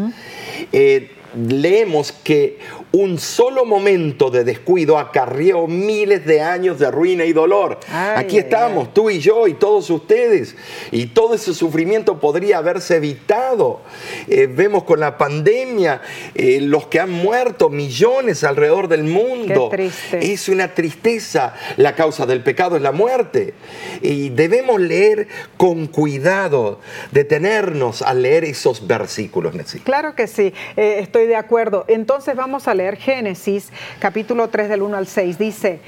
leemos 1.34 2.12
que 2.12 2.58
un 2.92 3.18
solo 3.18 3.64
momento 3.64 4.30
de 4.30 4.44
descuido 4.44 4.98
acarrió 4.98 5.66
miles 5.66 6.26
de 6.26 6.42
años 6.42 6.78
de 6.78 6.90
ruina 6.90 7.24
y 7.24 7.32
dolor. 7.32 7.78
Aquí 7.90 8.38
estamos, 8.38 8.92
tú 8.92 9.08
y 9.08 9.18
yo 9.18 9.48
y 9.48 9.54
todos 9.54 9.88
ustedes. 9.88 10.54
Y 10.90 11.06
todo 11.06 11.34
ese 11.34 11.54
sufrimiento 11.54 12.20
podría 12.20 12.58
haberse 12.58 12.96
evitado. 12.96 13.80
Eh, 14.28 14.46
vemos 14.46 14.84
con 14.84 15.00
la 15.00 15.16
pandemia 15.16 16.02
eh, 16.34 16.60
los 16.60 16.86
que 16.86 17.00
han 17.00 17.10
muerto, 17.10 17.70
millones 17.70 18.44
alrededor 18.44 18.88
del 18.88 19.04
mundo. 19.04 19.70
Es 20.12 20.48
una 20.48 20.74
tristeza. 20.74 21.54
La 21.78 21.94
causa 21.94 22.26
del 22.26 22.42
pecado 22.42 22.76
es 22.76 22.82
la 22.82 22.92
muerte. 22.92 23.54
Y 24.02 24.28
debemos 24.28 24.80
leer 24.80 25.28
con 25.56 25.86
cuidado, 25.86 26.80
detenernos 27.10 28.02
a 28.02 28.12
leer 28.12 28.44
esos 28.44 28.86
versículos. 28.86 29.54
Claro 29.84 30.14
que 30.14 30.26
sí, 30.26 30.52
eh, 30.76 30.96
estoy 31.00 31.26
de 31.26 31.36
acuerdo. 31.36 31.84
Entonces 31.88 32.36
vamos 32.36 32.68
a 32.68 32.74
leer 32.74 32.81
Génesis 32.96 33.72
capítulo 33.98 34.48
3 34.48 34.68
del 34.68 34.82
1 34.82 34.96
al 34.96 35.06
6. 35.06 35.38
Dice, 35.38 35.80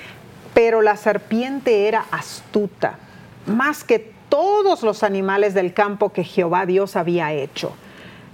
pero 0.55 0.83
la 0.83 0.97
serpiente 0.97 1.89
era 1.89 2.07
astuta, 2.11 2.99
más 3.47 3.85
que 3.85 4.13
todos 4.29 4.83
los 4.83 5.03
animales 5.03 5.55
del 5.55 5.75
campo 5.75 6.13
que 6.13 6.25
Jehová 6.25 6.67
Dios 6.67 6.97
había 6.97 7.33
hecho, 7.33 7.75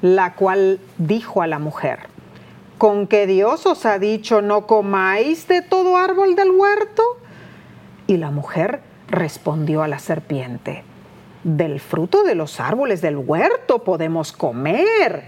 la 0.02 0.34
cual 0.34 0.80
dijo 0.98 1.42
a 1.42 1.46
la 1.46 1.58
mujer, 1.58 2.00
¿con 2.78 3.06
que 3.06 3.26
Dios 3.26 3.66
os 3.66 3.84
ha 3.86 3.98
dicho 3.98 4.42
no 4.42 4.66
comáis 4.66 5.48
de 5.48 5.62
todo 5.62 5.96
árbol 5.96 6.36
del 6.36 6.50
huerto? 6.50 7.02
Y 8.06 8.18
la 8.18 8.30
mujer 8.30 8.80
respondió 9.08 9.82
a 9.82 9.88
la 9.88 9.98
serpiente, 9.98 10.84
del 11.42 11.80
fruto 11.80 12.22
de 12.22 12.34
los 12.34 12.60
árboles 12.60 13.00
del 13.00 13.16
huerto 13.16 13.82
podemos 13.82 14.32
comer 14.32 15.24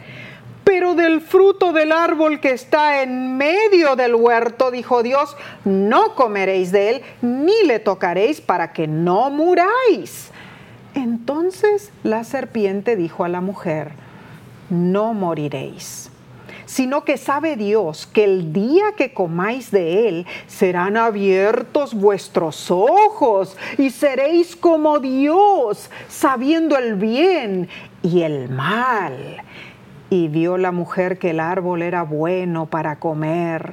pero 0.64 0.94
del 0.94 1.20
fruto 1.20 1.72
del 1.72 1.92
árbol 1.92 2.40
que 2.40 2.50
está 2.50 3.02
en 3.02 3.36
medio 3.36 3.96
del 3.96 4.14
huerto, 4.14 4.70
dijo 4.70 5.02
Dios, 5.02 5.36
no 5.64 6.14
comeréis 6.14 6.72
de 6.72 6.90
él, 6.90 7.02
ni 7.20 7.64
le 7.64 7.78
tocaréis 7.78 8.40
para 8.40 8.72
que 8.72 8.86
no 8.86 9.30
muráis. 9.30 10.30
Entonces 10.94 11.92
la 12.02 12.24
serpiente 12.24 12.96
dijo 12.96 13.24
a 13.24 13.28
la 13.28 13.40
mujer, 13.40 13.92
no 14.70 15.14
moriréis 15.14 16.12
sino 16.72 17.04
que 17.04 17.18
sabe 17.18 17.56
Dios 17.56 18.06
que 18.06 18.24
el 18.24 18.54
día 18.54 18.92
que 18.96 19.12
comáis 19.12 19.70
de 19.70 20.08
él 20.08 20.26
serán 20.46 20.96
abiertos 20.96 21.92
vuestros 21.92 22.70
ojos 22.70 23.58
y 23.76 23.90
seréis 23.90 24.56
como 24.56 24.98
Dios, 24.98 25.90
sabiendo 26.08 26.78
el 26.78 26.94
bien 26.94 27.68
y 28.02 28.22
el 28.22 28.48
mal 28.48 29.42
y 30.12 30.28
vio 30.28 30.58
la 30.58 30.72
mujer 30.72 31.18
que 31.18 31.30
el 31.30 31.40
árbol 31.40 31.80
era 31.80 32.02
bueno 32.02 32.66
para 32.66 32.96
comer 32.96 33.72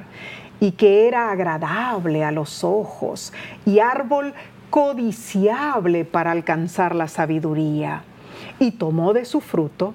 y 0.58 0.70
que 0.72 1.06
era 1.06 1.30
agradable 1.30 2.24
a 2.24 2.30
los 2.30 2.64
ojos 2.64 3.34
y 3.66 3.80
árbol 3.80 4.32
codiciable 4.70 6.06
para 6.06 6.30
alcanzar 6.30 6.94
la 6.94 7.08
sabiduría. 7.08 8.04
Y 8.58 8.70
tomó 8.70 9.12
de 9.12 9.26
su 9.26 9.42
fruto 9.42 9.92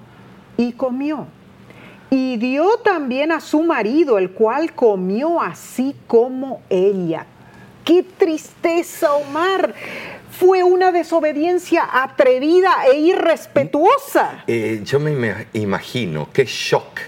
y 0.56 0.74
comió. 0.74 1.26
Y 2.10 2.36
dio 2.36 2.76
también 2.84 3.32
a 3.32 3.40
su 3.40 3.64
marido, 3.64 4.16
el 4.16 4.30
cual 4.30 4.72
comió 4.72 5.42
así 5.42 5.96
como 6.06 6.60
ella. 6.70 7.26
¡Qué 7.84 8.04
tristeza, 8.04 9.14
Omar! 9.14 9.74
Fue 10.38 10.62
una 10.62 10.92
desobediencia 10.92 11.88
atrevida 11.90 12.86
e 12.92 12.98
irrespetuosa. 12.98 14.44
Eh, 14.46 14.82
yo 14.84 15.00
me 15.00 15.46
imagino 15.54 16.28
qué 16.32 16.44
shock 16.44 17.00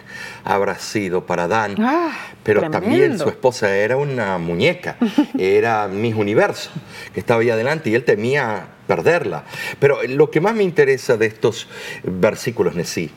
habrá 0.44 0.78
sido 0.78 1.26
para 1.26 1.46
Dan, 1.46 1.74
ah, 1.78 2.16
pero 2.42 2.70
también 2.70 3.18
su 3.18 3.28
esposa 3.28 3.76
era 3.76 3.98
una 3.98 4.38
muñeca, 4.38 4.96
era 5.38 5.88
Miss 5.88 6.14
Universo, 6.14 6.70
que 7.12 7.20
estaba 7.20 7.42
ahí 7.42 7.50
adelante 7.50 7.90
y 7.90 7.94
él 7.94 8.04
temía 8.04 8.66
perderla. 8.86 9.44
Pero 9.78 10.02
lo 10.04 10.30
que 10.30 10.40
más 10.40 10.54
me 10.54 10.62
interesa 10.62 11.18
de 11.18 11.26
estos 11.26 11.68
versículos, 12.04 12.74
Nesí, 12.74 13.10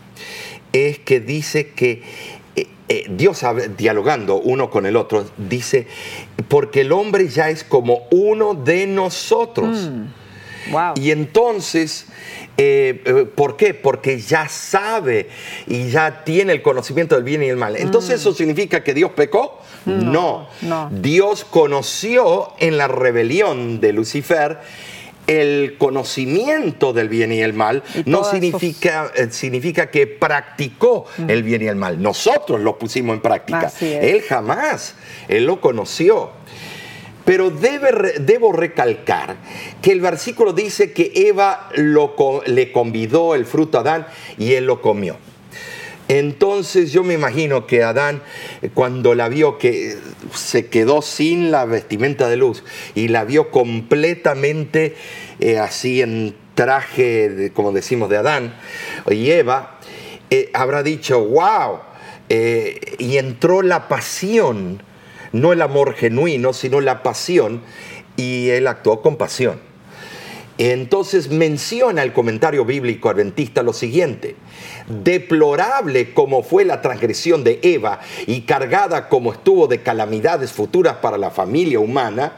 es 0.74 1.00
que 1.00 1.22
dice 1.22 1.70
que 1.70 2.04
eh, 2.92 3.04
eh, 3.06 3.06
Dios 3.10 3.42
dialogando 3.78 4.36
uno 4.36 4.70
con 4.70 4.86
el 4.86 4.98
otro, 4.98 5.26
dice, 5.38 5.88
porque 6.48 6.82
el 6.82 6.92
hombre 6.92 7.28
ya 7.30 7.50
es 7.50 7.64
como 7.64 8.08
uno 8.12 8.54
de 8.54 8.86
nosotros. 8.88 9.90
Mm. 9.90 10.06
Y 10.96 11.12
entonces, 11.12 12.06
eh, 12.58 13.28
¿por 13.34 13.58
qué? 13.58 13.74
Porque 13.74 14.20
ya 14.20 14.48
sabe 14.48 15.30
y 15.68 15.90
ya 15.90 16.24
tiene 16.24 16.54
el 16.54 16.62
conocimiento 16.62 17.16
del 17.16 17.24
bien 17.24 17.42
y 17.44 17.48
el 17.48 17.58
mal. 17.58 17.76
Entonces, 17.78 18.12
mm. 18.12 18.16
¿eso 18.16 18.34
significa 18.34 18.84
que 18.84 18.94
Dios 18.94 19.12
pecó? 19.12 19.60
no. 19.86 20.48
Dios 20.92 21.46
conoció 21.50 22.54
en 22.60 22.78
la 22.78 22.88
rebelión 22.88 23.80
de 23.80 23.94
Lucifer 23.94 24.60
el 25.40 25.78
conocimiento 25.78 26.94
del 26.94 27.08
bien 27.08 27.32
y 27.32 27.42
el 27.42 27.54
mal 27.54 27.84
no 28.06 28.24
significa, 28.24 29.12
eh, 29.16 29.28
significa 29.32 29.90
que 29.90 30.08
practicó 30.08 31.06
el 31.28 31.44
bien 31.44 31.62
y 31.62 31.68
el 31.68 31.76
mal. 31.76 32.02
Nosotros 32.02 32.60
lo 32.60 32.78
pusimos 32.78 33.16
en 33.16 33.22
práctica. 33.22 33.72
Él 33.80 34.22
jamás, 34.22 34.96
él 35.28 35.46
lo 35.46 35.62
conoció. 35.62 36.32
Pero 37.24 37.52
debe, 37.52 38.20
debo 38.20 38.52
recalcar 38.52 39.38
que 39.82 39.92
el 39.92 40.02
versículo 40.02 40.54
dice 40.54 40.92
que 40.92 41.12
Eva 41.16 41.70
le 41.76 42.72
convidó 42.72 43.36
el 43.36 43.46
fruto 43.46 43.78
a 43.78 43.82
Adán 43.82 44.08
y 44.38 44.54
él 44.54 44.66
lo 44.66 44.82
comió. 44.82 45.18
Entonces 46.12 46.92
yo 46.92 47.06
me 47.06 47.14
imagino 47.14 47.66
que 47.66 47.84
Adán, 47.84 48.22
cuando 48.74 49.16
la 49.16 49.30
vio 49.30 49.58
que 49.58 49.98
se 50.36 50.66
quedó 50.66 51.02
sin 51.02 51.52
la 51.52 51.64
vestimenta 51.64 52.28
de 52.28 52.36
luz 52.36 52.66
y 52.96 53.08
la 53.08 53.24
vio 53.24 53.50
completamente 53.50 54.98
eh, 55.40 55.58
así 55.58 56.02
en 56.02 56.36
traje, 56.54 57.54
como 57.54 57.72
decimos, 57.72 58.10
de 58.10 58.18
Adán 58.18 58.54
y 59.10 59.32
Eva, 59.32 59.80
eh, 60.30 60.50
habrá 60.54 60.84
dicho, 60.84 61.24
wow, 61.24 61.80
eh, 62.28 62.98
y 63.00 63.18
entró 63.18 63.62
la 63.62 63.88
pasión, 63.88 64.84
no 65.32 65.54
el 65.54 65.62
amor 65.62 65.94
genuino, 65.94 66.52
sino 66.52 66.82
la 66.82 67.04
pasión, 67.04 67.62
y 68.18 68.50
él 68.50 68.68
actuó 68.68 69.02
con 69.02 69.16
pasión. 69.16 69.71
Entonces 70.64 71.32
menciona 71.32 72.04
el 72.04 72.14
comentario 72.14 72.64
bíblico 72.66 73.10
adventista 73.10 73.64
lo 73.64 73.74
siguiente, 73.74 74.36
deplorable 74.88 76.14
como 76.14 76.44
fue 76.44 76.66
la 76.66 76.84
transgresión 76.84 77.44
de 77.44 77.60
Eva 77.64 78.00
y 78.28 78.42
cargada 78.42 79.10
como 79.10 79.34
estuvo 79.34 79.66
de 79.66 79.82
calamidades 79.82 80.52
futuras 80.52 80.98
para 80.98 81.18
la 81.18 81.32
familia 81.32 81.80
humana, 81.80 82.34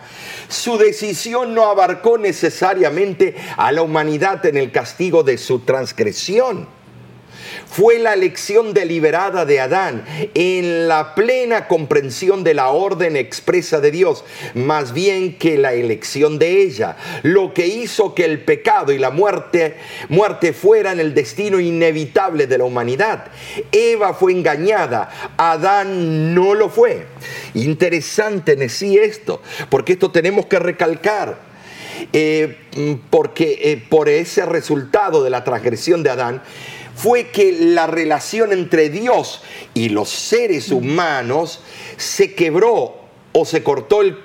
su 0.48 0.78
decisión 0.78 1.54
no 1.54 1.66
abarcó 1.66 2.18
necesariamente 2.18 3.36
a 3.58 3.74
la 3.74 3.82
humanidad 3.82 4.46
en 4.46 4.56
el 4.56 4.72
castigo 4.72 5.24
de 5.24 5.38
su 5.38 5.60
transgresión 5.60 6.70
fue 7.68 8.00
la 8.00 8.14
elección 8.14 8.74
deliberada 8.74 9.46
de 9.46 9.60
Adán 9.60 10.06
en 10.34 10.88
la 10.88 11.16
plena 11.16 11.68
comprensión 11.68 12.44
de 12.44 12.54
la 12.54 12.70
orden 12.70 13.16
expresa 13.16 13.80
de 13.80 13.92
Dios, 13.92 14.24
más 14.54 14.94
bien 14.94 15.38
que 15.38 15.58
la 15.58 15.74
elección 15.74 16.40
de 16.40 16.62
ella, 16.62 16.98
lo 17.24 17.54
que 17.54 17.68
hizo 17.68 18.14
que 18.14 18.26
el 18.26 18.42
pecado 18.42 18.92
y 18.92 18.98
la 18.98 19.10
muerte, 19.10 19.76
muerte 20.10 20.54
fueran 20.54 21.00
el 21.00 21.14
destino 21.14 21.60
inevitable 21.60 22.48
de 22.48 22.58
la 22.58 22.64
humanidad. 22.64 23.26
Eva 23.72 24.14
fue 24.14 24.32
engañada, 24.32 25.34
Adán 25.38 26.34
no 26.34 26.54
lo 26.54 26.70
fue. 26.70 27.06
Interesante 27.54 28.54
en 28.54 28.70
sí 28.70 28.98
esto, 28.98 29.42
porque 29.70 29.94
esto 29.94 30.12
tenemos 30.12 30.46
que 30.46 30.60
recalcar. 30.60 31.54
Eh, 32.12 32.58
porque 33.10 33.60
eh, 33.64 33.84
por 33.90 34.10
ese 34.10 34.46
resultado 34.46 35.24
de 35.24 35.30
la 35.30 35.44
transgresión 35.44 36.04
de 36.04 36.10
Adán, 36.10 36.42
fue 36.96 37.30
que 37.30 37.52
la 37.52 37.88
relación 37.88 38.54
entre 38.54 38.90
Dios 38.90 39.42
y 39.74 39.90
los 39.90 40.10
seres 40.10 40.72
humanos 40.72 41.60
se 41.98 42.34
quebró 42.34 43.03
o 43.34 43.46
se 43.46 43.64
cortó 43.64 44.02
el, 44.02 44.20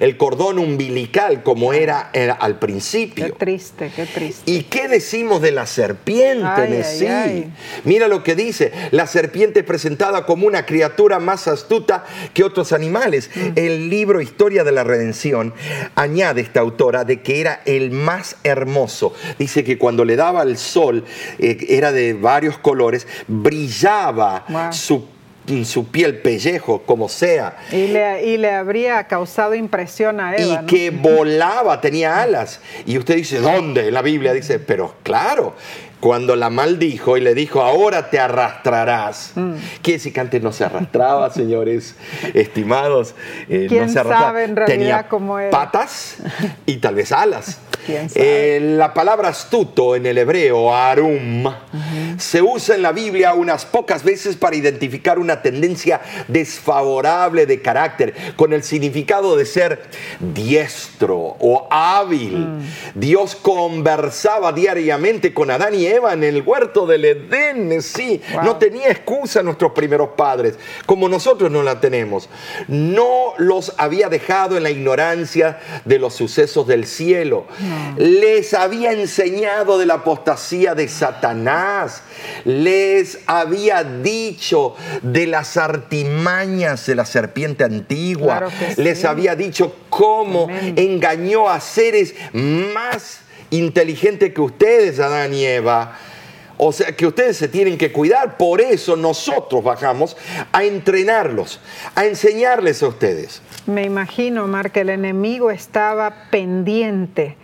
el 0.00 0.16
cordón 0.16 0.58
umbilical 0.58 1.42
como 1.42 1.72
era, 1.72 2.10
al 2.40 2.58
principio. 2.58 3.26
Qué 3.26 3.32
triste, 3.32 3.92
qué 3.94 4.06
triste. 4.06 4.50
¿Y 4.50 4.62
qué 4.64 4.88
decimos 4.88 5.42
de 5.42 5.52
la 5.52 5.66
serpiente, 5.66 6.82
sí? 6.84 7.46
Mira 7.84 8.08
lo 8.08 8.22
que 8.22 8.34
dice, 8.34 8.72
la 8.90 9.06
serpiente 9.06 9.62
presentada 9.62 10.26
como 10.26 10.46
una 10.46 10.64
criatura 10.66 11.18
más 11.18 11.48
astuta 11.48 12.04
que 12.32 12.44
otros 12.44 12.72
animales. 12.72 13.30
Mm. 13.34 13.40
El 13.56 13.90
libro 13.90 14.20
Historia 14.20 14.64
de 14.64 14.72
la 14.72 14.84
Redención 14.84 15.54
añade 15.94 16.40
esta 16.40 16.60
autora 16.60 17.04
de 17.04 17.20
que 17.20 17.40
era 17.40 17.60
el 17.66 17.90
más 17.90 18.36
hermoso. 18.42 19.14
Dice 19.38 19.64
que 19.64 19.78
cuando 19.78 20.04
le 20.04 20.16
daba 20.16 20.42
el 20.42 20.56
sol, 20.56 21.04
eh, 21.38 21.58
era 21.68 21.92
de 21.92 22.14
varios 22.14 22.58
colores, 22.58 23.06
brillaba 23.28 24.72
su 24.72 25.15
su 25.64 25.88
piel, 25.88 26.18
pellejo, 26.18 26.82
como 26.82 27.08
sea. 27.08 27.56
Y 27.70 27.88
le, 27.88 28.26
y 28.26 28.36
le, 28.36 28.52
habría 28.52 29.04
causado 29.04 29.54
impresión 29.54 30.20
a 30.20 30.36
Eva. 30.36 30.62
Y 30.62 30.66
que 30.66 30.90
volaba, 30.90 31.80
tenía 31.80 32.22
alas. 32.22 32.60
Y 32.84 32.98
usted 32.98 33.16
dice, 33.16 33.40
¿dónde? 33.40 33.90
La 33.90 34.02
Biblia 34.02 34.32
dice, 34.32 34.58
pero 34.58 34.94
claro, 35.02 35.54
cuando 36.00 36.36
la 36.36 36.50
maldijo 36.50 37.16
y 37.16 37.20
le 37.20 37.34
dijo, 37.34 37.62
ahora 37.62 38.10
te 38.10 38.18
arrastrarás. 38.18 39.32
Mm. 39.34 39.54
¿Quiere 39.82 39.98
decir 39.98 40.12
que 40.12 40.20
antes 40.20 40.42
no 40.42 40.52
se 40.52 40.64
arrastraba, 40.64 41.30
señores 41.32 41.96
estimados? 42.34 43.14
Eh, 43.48 43.66
¿Quién 43.68 43.88
sabe 43.88 44.44
en 44.44 44.56
realidad 44.56 44.78
Tenía 44.78 45.08
cómo 45.08 45.38
era? 45.38 45.50
patas 45.50 46.18
y 46.66 46.76
tal 46.76 46.94
vez 46.96 47.12
alas. 47.12 47.58
Eh, 48.14 48.58
la 48.62 48.92
palabra 48.94 49.28
astuto 49.28 49.96
en 49.96 50.06
el 50.06 50.18
hebreo, 50.18 50.74
arum, 50.74 51.44
se 52.18 52.42
usa 52.42 52.74
en 52.74 52.82
la 52.82 52.92
Biblia 52.92 53.34
unas 53.34 53.64
pocas 53.64 54.02
veces 54.02 54.36
para 54.36 54.56
identificar 54.56 55.18
una 55.18 55.42
tendencia 55.42 56.00
desfavorable 56.28 57.46
de 57.46 57.62
carácter, 57.62 58.14
con 58.36 58.52
el 58.52 58.62
significado 58.62 59.36
de 59.36 59.46
ser 59.46 59.82
diestro 60.20 61.36
o 61.38 61.66
hábil. 61.70 62.38
Mm. 62.38 62.60
Dios 62.94 63.36
conversaba 63.36 64.52
diariamente 64.52 65.32
con 65.32 65.50
Adán 65.50 65.74
y 65.74 65.86
Eva 65.86 66.12
en 66.12 66.24
el 66.24 66.42
huerto 66.42 66.86
del 66.86 67.04
Edén, 67.04 67.82
sí, 67.82 68.20
no 68.42 68.56
tenía 68.56 68.88
excusa 68.88 69.42
nuestros 69.42 69.72
primeros 69.72 70.10
padres, 70.16 70.58
como 70.86 71.08
nosotros 71.08 71.50
no 71.50 71.62
la 71.62 71.80
tenemos. 71.80 72.28
No 72.68 73.34
los 73.38 73.74
había 73.76 74.08
dejado 74.08 74.56
en 74.56 74.62
la 74.62 74.70
ignorancia 74.70 75.58
de 75.84 75.98
los 75.98 76.14
sucesos 76.14 76.66
del 76.66 76.86
cielo. 76.86 77.46
Les 77.96 78.54
había 78.54 78.92
enseñado 78.92 79.78
de 79.78 79.86
la 79.86 79.94
apostasía 79.94 80.74
de 80.74 80.88
Satanás. 80.88 82.02
Les 82.44 83.20
había 83.26 83.84
dicho 83.84 84.74
de 85.02 85.26
las 85.26 85.56
artimañas 85.56 86.86
de 86.86 86.94
la 86.94 87.06
serpiente 87.06 87.64
antigua. 87.64 88.48
Les 88.76 89.04
había 89.04 89.34
dicho 89.34 89.74
cómo 89.88 90.48
engañó 90.50 91.48
a 91.48 91.60
seres 91.60 92.14
más 92.32 93.20
inteligente 93.50 94.32
que 94.32 94.40
ustedes, 94.40 95.00
Adán 95.00 95.34
y 95.34 95.44
Eva. 95.44 95.96
O 96.58 96.72
sea 96.72 96.92
que 96.96 97.06
ustedes 97.06 97.36
se 97.36 97.48
tienen 97.48 97.76
que 97.76 97.92
cuidar. 97.92 98.36
Por 98.38 98.60
eso 98.60 98.96
nosotros 98.96 99.62
bajamos 99.62 100.16
a 100.52 100.64
entrenarlos, 100.64 101.60
a 101.94 102.06
enseñarles 102.06 102.82
a 102.82 102.88
ustedes. 102.88 103.42
Me 103.66 103.84
imagino, 103.84 104.46
Mar, 104.46 104.70
que 104.70 104.80
el 104.80 104.90
enemigo 104.90 105.50
estaba 105.50 106.28
pendiente, 106.30 107.36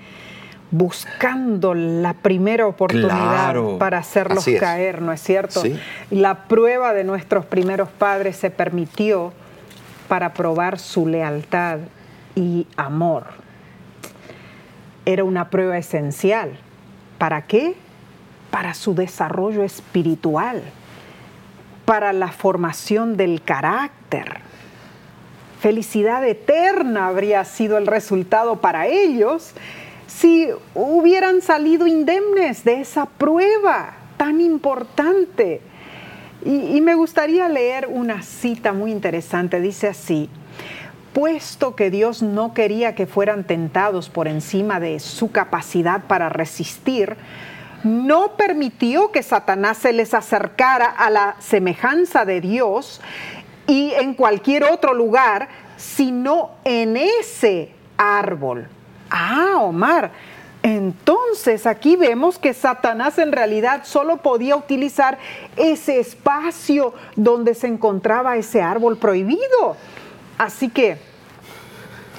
buscando 0.72 1.74
la 1.74 2.14
primera 2.14 2.66
oportunidad 2.66 3.54
para 3.78 3.98
hacerlos 3.98 4.44
caer, 4.58 5.00
¿no 5.02 5.12
es 5.12 5.22
cierto? 5.22 5.62
La 6.10 6.48
prueba 6.48 6.92
de 6.94 7.04
nuestros 7.04 7.44
primeros 7.44 7.90
padres 7.90 8.36
se 8.36 8.50
permitió 8.50 9.32
para 10.08 10.34
probar 10.34 10.78
su 10.78 11.06
lealtad 11.06 11.78
y 12.34 12.66
amor 12.76 13.42
era 15.04 15.24
una 15.24 15.50
prueba 15.50 15.78
esencial. 15.78 16.52
¿Para 17.18 17.42
qué? 17.42 17.74
Para 18.50 18.74
su 18.74 18.94
desarrollo 18.94 19.62
espiritual, 19.62 20.62
para 21.84 22.12
la 22.12 22.28
formación 22.28 23.16
del 23.16 23.42
carácter. 23.42 24.40
Felicidad 25.60 26.26
eterna 26.26 27.06
habría 27.06 27.44
sido 27.44 27.78
el 27.78 27.86
resultado 27.86 28.60
para 28.60 28.86
ellos 28.86 29.54
si 30.18 30.48
hubieran 30.74 31.40
salido 31.42 31.86
indemnes 31.86 32.64
de 32.64 32.80
esa 32.80 33.06
prueba 33.06 33.94
tan 34.16 34.40
importante. 34.40 35.60
Y, 36.44 36.80
me 36.80 36.94
gustaría 36.94 37.48
leer 37.48 37.86
una 37.88 38.22
cita 38.22 38.72
muy 38.72 38.90
interesante. 38.90 39.60
Dice 39.60 39.88
así, 39.88 40.28
puesto 41.12 41.76
que 41.76 41.90
Dios 41.90 42.22
no 42.22 42.52
quería 42.52 42.94
que 42.94 43.06
fueran 43.06 43.44
tentados 43.44 44.08
por 44.10 44.28
encima 44.28 44.80
de 44.80 44.98
su 44.98 45.30
capacidad 45.30 46.02
para 46.02 46.28
resistir, 46.28 47.16
no 47.84 48.36
permitió 48.36 49.12
que 49.12 49.22
Satanás 49.22 49.78
se 49.78 49.92
les 49.92 50.14
acercara 50.14 50.86
a 50.86 51.10
la 51.10 51.36
semejanza 51.38 52.24
de 52.24 52.40
Dios 52.40 53.00
y 53.66 53.92
en 53.92 54.14
cualquier 54.14 54.64
otro 54.64 54.94
lugar, 54.94 55.48
sino 55.76 56.50
en 56.64 56.96
ese 56.96 57.70
árbol. 57.96 58.68
Ah, 59.14 59.58
Omar, 59.58 60.10
entonces 60.62 61.66
aquí 61.66 61.96
vemos 61.96 62.38
que 62.38 62.54
Satanás 62.54 63.18
en 63.18 63.30
realidad 63.30 63.82
solo 63.84 64.18
podía 64.18 64.56
utilizar 64.56 65.18
ese 65.56 66.00
espacio 66.00 66.94
donde 67.14 67.54
se 67.54 67.66
encontraba 67.66 68.38
ese 68.38 68.62
árbol 68.62 68.96
prohibido. 68.96 69.76
Así 70.38 70.70
que 70.70 70.96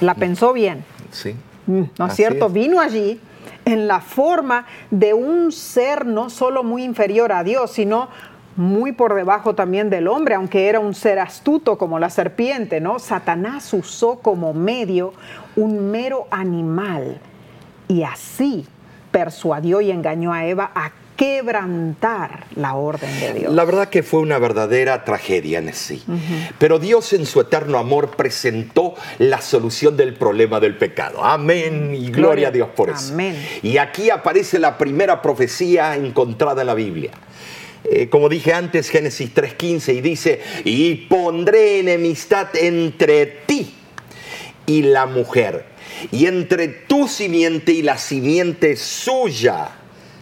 la 0.00 0.14
pensó 0.14 0.52
bien. 0.52 0.84
Sí. 1.10 1.34
Mm, 1.66 1.82
¿No 1.98 2.06
es 2.06 2.14
cierto? 2.14 2.48
Vino 2.48 2.80
allí 2.80 3.20
en 3.64 3.88
la 3.88 4.00
forma 4.00 4.66
de 4.90 5.14
un 5.14 5.50
ser 5.50 6.06
no 6.06 6.30
solo 6.30 6.62
muy 6.62 6.84
inferior 6.84 7.32
a 7.32 7.42
Dios, 7.42 7.72
sino 7.72 8.08
muy 8.56 8.92
por 8.92 9.14
debajo 9.14 9.54
también 9.54 9.90
del 9.90 10.06
hombre, 10.06 10.36
aunque 10.36 10.68
era 10.68 10.78
un 10.78 10.94
ser 10.94 11.18
astuto 11.18 11.76
como 11.76 11.98
la 11.98 12.10
serpiente, 12.10 12.80
¿no? 12.80 12.98
Satanás 12.98 13.72
usó 13.72 14.20
como 14.20 14.54
medio 14.54 15.12
un 15.56 15.90
mero 15.90 16.26
animal 16.30 17.20
y 17.88 18.02
así 18.02 18.66
persuadió 19.10 19.80
y 19.80 19.90
engañó 19.90 20.32
a 20.32 20.46
Eva 20.46 20.72
a 20.74 20.92
quebrantar 21.16 22.46
la 22.56 22.74
orden 22.74 23.20
de 23.20 23.34
Dios. 23.34 23.54
La 23.54 23.64
verdad 23.64 23.88
que 23.88 24.02
fue 24.02 24.20
una 24.20 24.38
verdadera 24.38 25.04
tragedia 25.04 25.58
en 25.58 25.72
sí. 25.72 26.02
Pero 26.58 26.78
Dios 26.78 27.12
en 27.12 27.24
su 27.24 27.40
eterno 27.40 27.78
amor 27.78 28.16
presentó 28.16 28.94
la 29.18 29.40
solución 29.40 29.96
del 29.96 30.14
problema 30.14 30.58
del 30.58 30.76
pecado. 30.76 31.24
Amén 31.24 31.94
y 31.94 32.10
gloria, 32.10 32.48
a 32.48 32.50
Dios 32.50 32.68
por 32.74 32.90
eso. 32.90 33.12
Amén. 33.12 33.36
Y 33.62 33.78
aquí 33.78 34.10
aparece 34.10 34.58
la 34.58 34.76
primera 34.76 35.22
profecía 35.22 35.94
encontrada 35.94 36.62
en 36.62 36.66
la 36.66 36.74
Biblia. 36.74 37.12
Eh, 37.84 38.08
como 38.08 38.28
dije 38.28 38.52
antes, 38.52 38.88
Génesis 38.88 39.32
3.15, 39.34 39.94
y 39.94 40.00
dice, 40.00 40.40
y 40.64 40.94
pondré 40.94 41.80
enemistad 41.80 42.48
entre 42.56 43.26
ti 43.46 43.74
y 44.66 44.82
la 44.82 45.06
mujer, 45.06 45.64
y 46.10 46.26
entre 46.26 46.68
tu 46.68 47.08
simiente 47.08 47.72
y 47.72 47.82
la 47.82 47.98
simiente 47.98 48.76
suya 48.76 49.72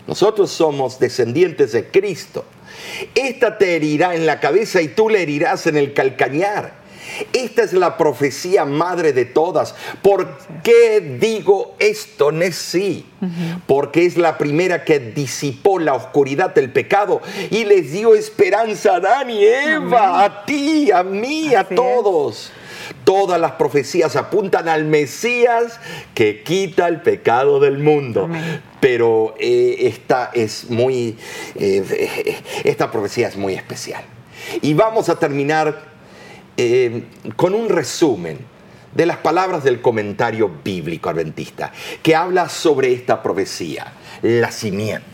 nosotros 0.06 0.50
somos 0.50 0.98
descendientes 0.98 1.72
de 1.72 1.88
Cristo. 1.88 2.44
Esta 3.14 3.58
te 3.58 3.76
herirá 3.76 4.14
en 4.14 4.26
la 4.26 4.40
cabeza 4.40 4.82
y 4.82 4.88
tú 4.88 5.08
le 5.08 5.22
herirás 5.22 5.66
en 5.66 5.76
el 5.76 5.94
calcañar. 5.94 6.82
Esta 7.32 7.62
es 7.62 7.72
la 7.72 7.96
profecía 7.96 8.64
madre 8.64 9.12
de 9.12 9.26
todas. 9.26 9.74
¿Por 10.00 10.38
qué 10.62 11.18
digo 11.20 11.76
esto, 11.78 12.32
Nesí? 12.32 13.06
Porque 13.66 14.06
es 14.06 14.16
la 14.16 14.38
primera 14.38 14.84
que 14.84 14.98
disipó 14.98 15.78
la 15.78 15.94
oscuridad 15.94 16.54
del 16.54 16.72
pecado 16.72 17.20
y 17.50 17.64
les 17.64 17.92
dio 17.92 18.14
esperanza 18.14 18.92
a 18.92 18.96
Adán 18.96 19.30
y 19.30 19.44
Eva, 19.44 20.24
a 20.24 20.44
ti, 20.44 20.90
a 20.90 21.02
mí, 21.02 21.54
a 21.54 21.64
todos. 21.64 22.50
Todas 23.04 23.40
las 23.40 23.52
profecías 23.52 24.16
apuntan 24.16 24.68
al 24.68 24.84
Mesías 24.84 25.80
que 26.14 26.42
quita 26.42 26.88
el 26.88 27.00
pecado 27.00 27.60
del 27.60 27.78
mundo. 27.78 28.28
Pero 28.80 29.34
eh, 29.38 29.76
esta 29.80 30.30
es 30.34 30.70
muy, 30.70 31.16
eh, 31.54 32.40
esta 32.64 32.90
profecía 32.90 33.28
es 33.28 33.36
muy 33.36 33.54
especial. 33.54 34.02
Y 34.60 34.74
vamos 34.74 35.08
a 35.08 35.18
terminar 35.18 35.92
eh, 36.56 37.04
con 37.36 37.54
un 37.54 37.68
resumen 37.68 38.38
de 38.94 39.06
las 39.06 39.16
palabras 39.16 39.64
del 39.64 39.80
comentario 39.80 40.50
bíblico 40.62 41.08
adventista, 41.08 41.72
que 42.02 42.14
habla 42.14 42.48
sobre 42.48 42.92
esta 42.92 43.22
profecía, 43.22 43.92
la 44.20 44.50
simiente. 44.50 45.06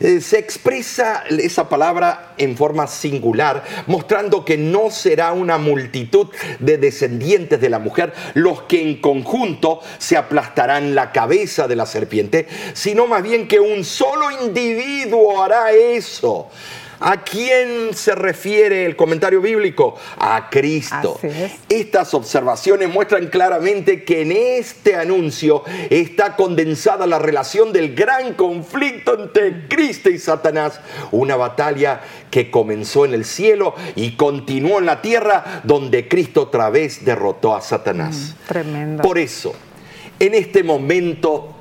Eh, 0.00 0.20
se 0.20 0.38
expresa 0.38 1.24
esa 1.28 1.68
palabra 1.68 2.34
en 2.38 2.56
forma 2.56 2.86
singular, 2.86 3.64
mostrando 3.86 4.44
que 4.44 4.56
no 4.56 4.90
será 4.90 5.32
una 5.32 5.58
multitud 5.58 6.28
de 6.60 6.78
descendientes 6.78 7.60
de 7.60 7.68
la 7.68 7.80
mujer 7.80 8.12
los 8.34 8.62
que 8.62 8.80
en 8.80 9.00
conjunto 9.00 9.80
se 9.98 10.16
aplastarán 10.16 10.94
la 10.94 11.10
cabeza 11.10 11.66
de 11.66 11.76
la 11.76 11.86
serpiente, 11.86 12.46
sino 12.74 13.06
más 13.06 13.22
bien 13.22 13.48
que 13.48 13.58
un 13.58 13.84
solo 13.84 14.30
individuo 14.30 15.42
hará 15.42 15.72
eso. 15.72 16.48
¿A 17.00 17.22
quién 17.22 17.94
se 17.94 18.14
refiere 18.14 18.84
el 18.84 18.96
comentario 18.96 19.40
bíblico? 19.40 19.96
A 20.18 20.50
Cristo. 20.50 21.20
Estas 21.68 22.12
observaciones 22.14 22.88
muestran 22.88 23.28
claramente 23.28 24.04
que 24.04 24.22
en 24.22 24.32
este 24.32 24.96
anuncio 24.96 25.62
está 25.90 26.34
condensada 26.34 27.06
la 27.06 27.18
relación 27.18 27.72
del 27.72 27.94
gran 27.94 28.34
conflicto 28.34 29.20
entre 29.20 29.68
Cristo 29.68 30.10
y 30.10 30.18
Satanás, 30.18 30.80
una 31.12 31.36
batalla 31.36 32.00
que 32.30 32.50
comenzó 32.50 33.04
en 33.04 33.14
el 33.14 33.24
cielo 33.24 33.74
y 33.94 34.16
continuó 34.16 34.78
en 34.78 34.86
la 34.86 35.00
tierra, 35.00 35.62
donde 35.64 36.08
Cristo 36.08 36.42
otra 36.42 36.68
vez 36.70 37.04
derrotó 37.04 37.54
a 37.54 37.60
Satanás. 37.60 38.34
Mm, 38.34 38.48
tremendo. 38.48 39.02
Por 39.02 39.18
eso, 39.18 39.54
en 40.18 40.34
este 40.34 40.62
momento 40.64 41.54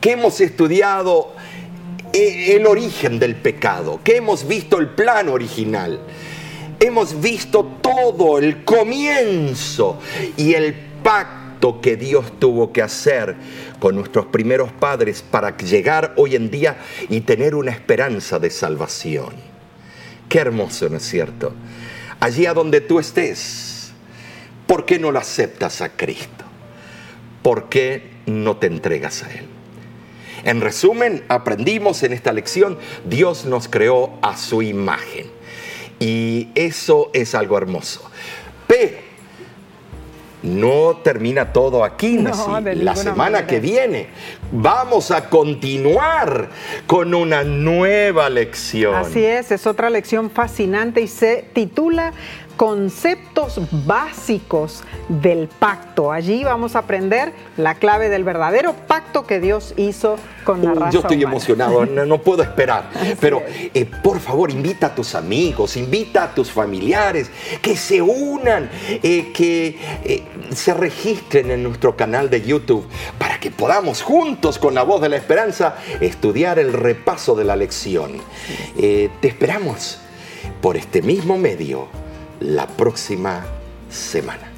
que 0.00 0.12
hemos 0.12 0.40
estudiado 0.40 1.32
el 2.12 2.66
origen 2.66 3.18
del 3.18 3.36
pecado, 3.36 4.00
que 4.02 4.16
hemos 4.16 4.46
visto 4.46 4.78
el 4.78 4.88
plan 4.90 5.28
original, 5.28 6.00
hemos 6.78 7.20
visto 7.20 7.64
todo 7.80 8.38
el 8.38 8.64
comienzo 8.64 9.98
y 10.36 10.54
el 10.54 10.74
pacto 11.02 11.80
que 11.80 11.96
Dios 11.96 12.38
tuvo 12.38 12.72
que 12.72 12.82
hacer 12.82 13.36
con 13.78 13.94
nuestros 13.94 14.26
primeros 14.26 14.72
padres 14.72 15.22
para 15.22 15.56
llegar 15.56 16.12
hoy 16.16 16.36
en 16.36 16.50
día 16.50 16.78
y 17.08 17.20
tener 17.20 17.54
una 17.54 17.70
esperanza 17.70 18.38
de 18.38 18.50
salvación. 18.50 19.34
Qué 20.28 20.38
hermoso, 20.38 20.88
¿no 20.88 20.96
es 20.96 21.04
cierto? 21.04 21.52
Allí 22.20 22.46
a 22.46 22.54
donde 22.54 22.80
tú 22.80 22.98
estés, 22.98 23.92
¿por 24.66 24.84
qué 24.86 24.98
no 24.98 25.12
lo 25.12 25.18
aceptas 25.18 25.80
a 25.80 25.90
Cristo? 25.90 26.44
¿Por 27.42 27.68
qué 27.68 28.10
no 28.26 28.56
te 28.56 28.66
entregas 28.66 29.22
a 29.22 29.32
Él? 29.32 29.51
En 30.44 30.60
resumen, 30.60 31.24
aprendimos 31.28 32.02
en 32.02 32.12
esta 32.12 32.32
lección, 32.32 32.78
Dios 33.04 33.44
nos 33.44 33.68
creó 33.68 34.10
a 34.22 34.36
su 34.36 34.62
imagen. 34.62 35.26
Y 36.00 36.48
eso 36.54 37.10
es 37.12 37.34
algo 37.34 37.56
hermoso. 37.56 38.10
Pero 38.66 39.12
no 40.42 40.96
termina 41.02 41.52
todo 41.52 41.84
aquí, 41.84 42.16
no, 42.16 42.60
La 42.74 42.96
semana 42.96 43.46
que 43.46 43.60
viene 43.60 44.08
vamos 44.50 45.10
a 45.10 45.30
continuar 45.30 46.48
con 46.86 47.14
una 47.14 47.44
nueva 47.44 48.28
lección. 48.28 48.94
Así 48.94 49.24
es, 49.24 49.52
es 49.52 49.66
otra 49.66 49.88
lección 49.88 50.30
fascinante 50.30 51.00
y 51.00 51.06
se 51.06 51.44
titula 51.52 52.12
conceptos 52.56 53.60
básicos 53.86 54.82
del 55.08 55.48
pacto. 55.48 56.12
Allí 56.12 56.44
vamos 56.44 56.76
a 56.76 56.80
aprender 56.80 57.32
la 57.56 57.74
clave 57.74 58.08
del 58.08 58.24
verdadero 58.24 58.74
pacto 58.86 59.26
que 59.26 59.40
Dios 59.40 59.74
hizo 59.76 60.16
con 60.44 60.64
la 60.64 60.74
raza 60.74 60.90
Yo 60.90 61.00
estoy 61.00 61.22
emocionado, 61.22 61.86
no, 61.86 62.18
puedo 62.18 62.42
esperar. 62.42 62.90
Pero 63.20 63.42
eh, 63.46 63.86
por 64.02 64.20
favor, 64.20 64.50
invita 64.50 64.88
a 64.88 64.94
tus 64.94 65.14
amigos, 65.14 65.76
invita 65.76 66.24
a 66.24 66.34
tus 66.34 66.50
familiares, 66.50 67.30
que 67.60 67.76
se 67.76 68.00
unan, 68.00 68.70
eh, 69.02 69.32
que 69.32 69.78
eh, 70.04 70.22
se 70.54 70.74
registren 70.74 71.50
en 71.50 71.62
nuestro 71.62 71.96
canal 71.96 72.30
de 72.30 72.42
YouTube 72.42 72.86
para 73.18 73.38
que 73.38 73.50
podamos 73.50 74.02
juntos 74.02 74.58
con 74.58 74.74
la 74.74 74.82
voz 74.82 75.00
de 75.00 75.08
la 75.08 75.16
esperanza 75.16 75.76
estudiar 76.00 76.58
el 76.58 76.72
repaso 76.72 77.34
de 77.34 77.44
la 77.44 77.56
lección. 77.56 78.12
te 78.76 79.28
esperamos 79.28 79.98
por 80.60 80.76
este 80.76 81.02
mismo 81.02 81.38
medio 81.38 82.01
la 82.42 82.66
próxima 82.66 83.44
semana. 83.90 84.51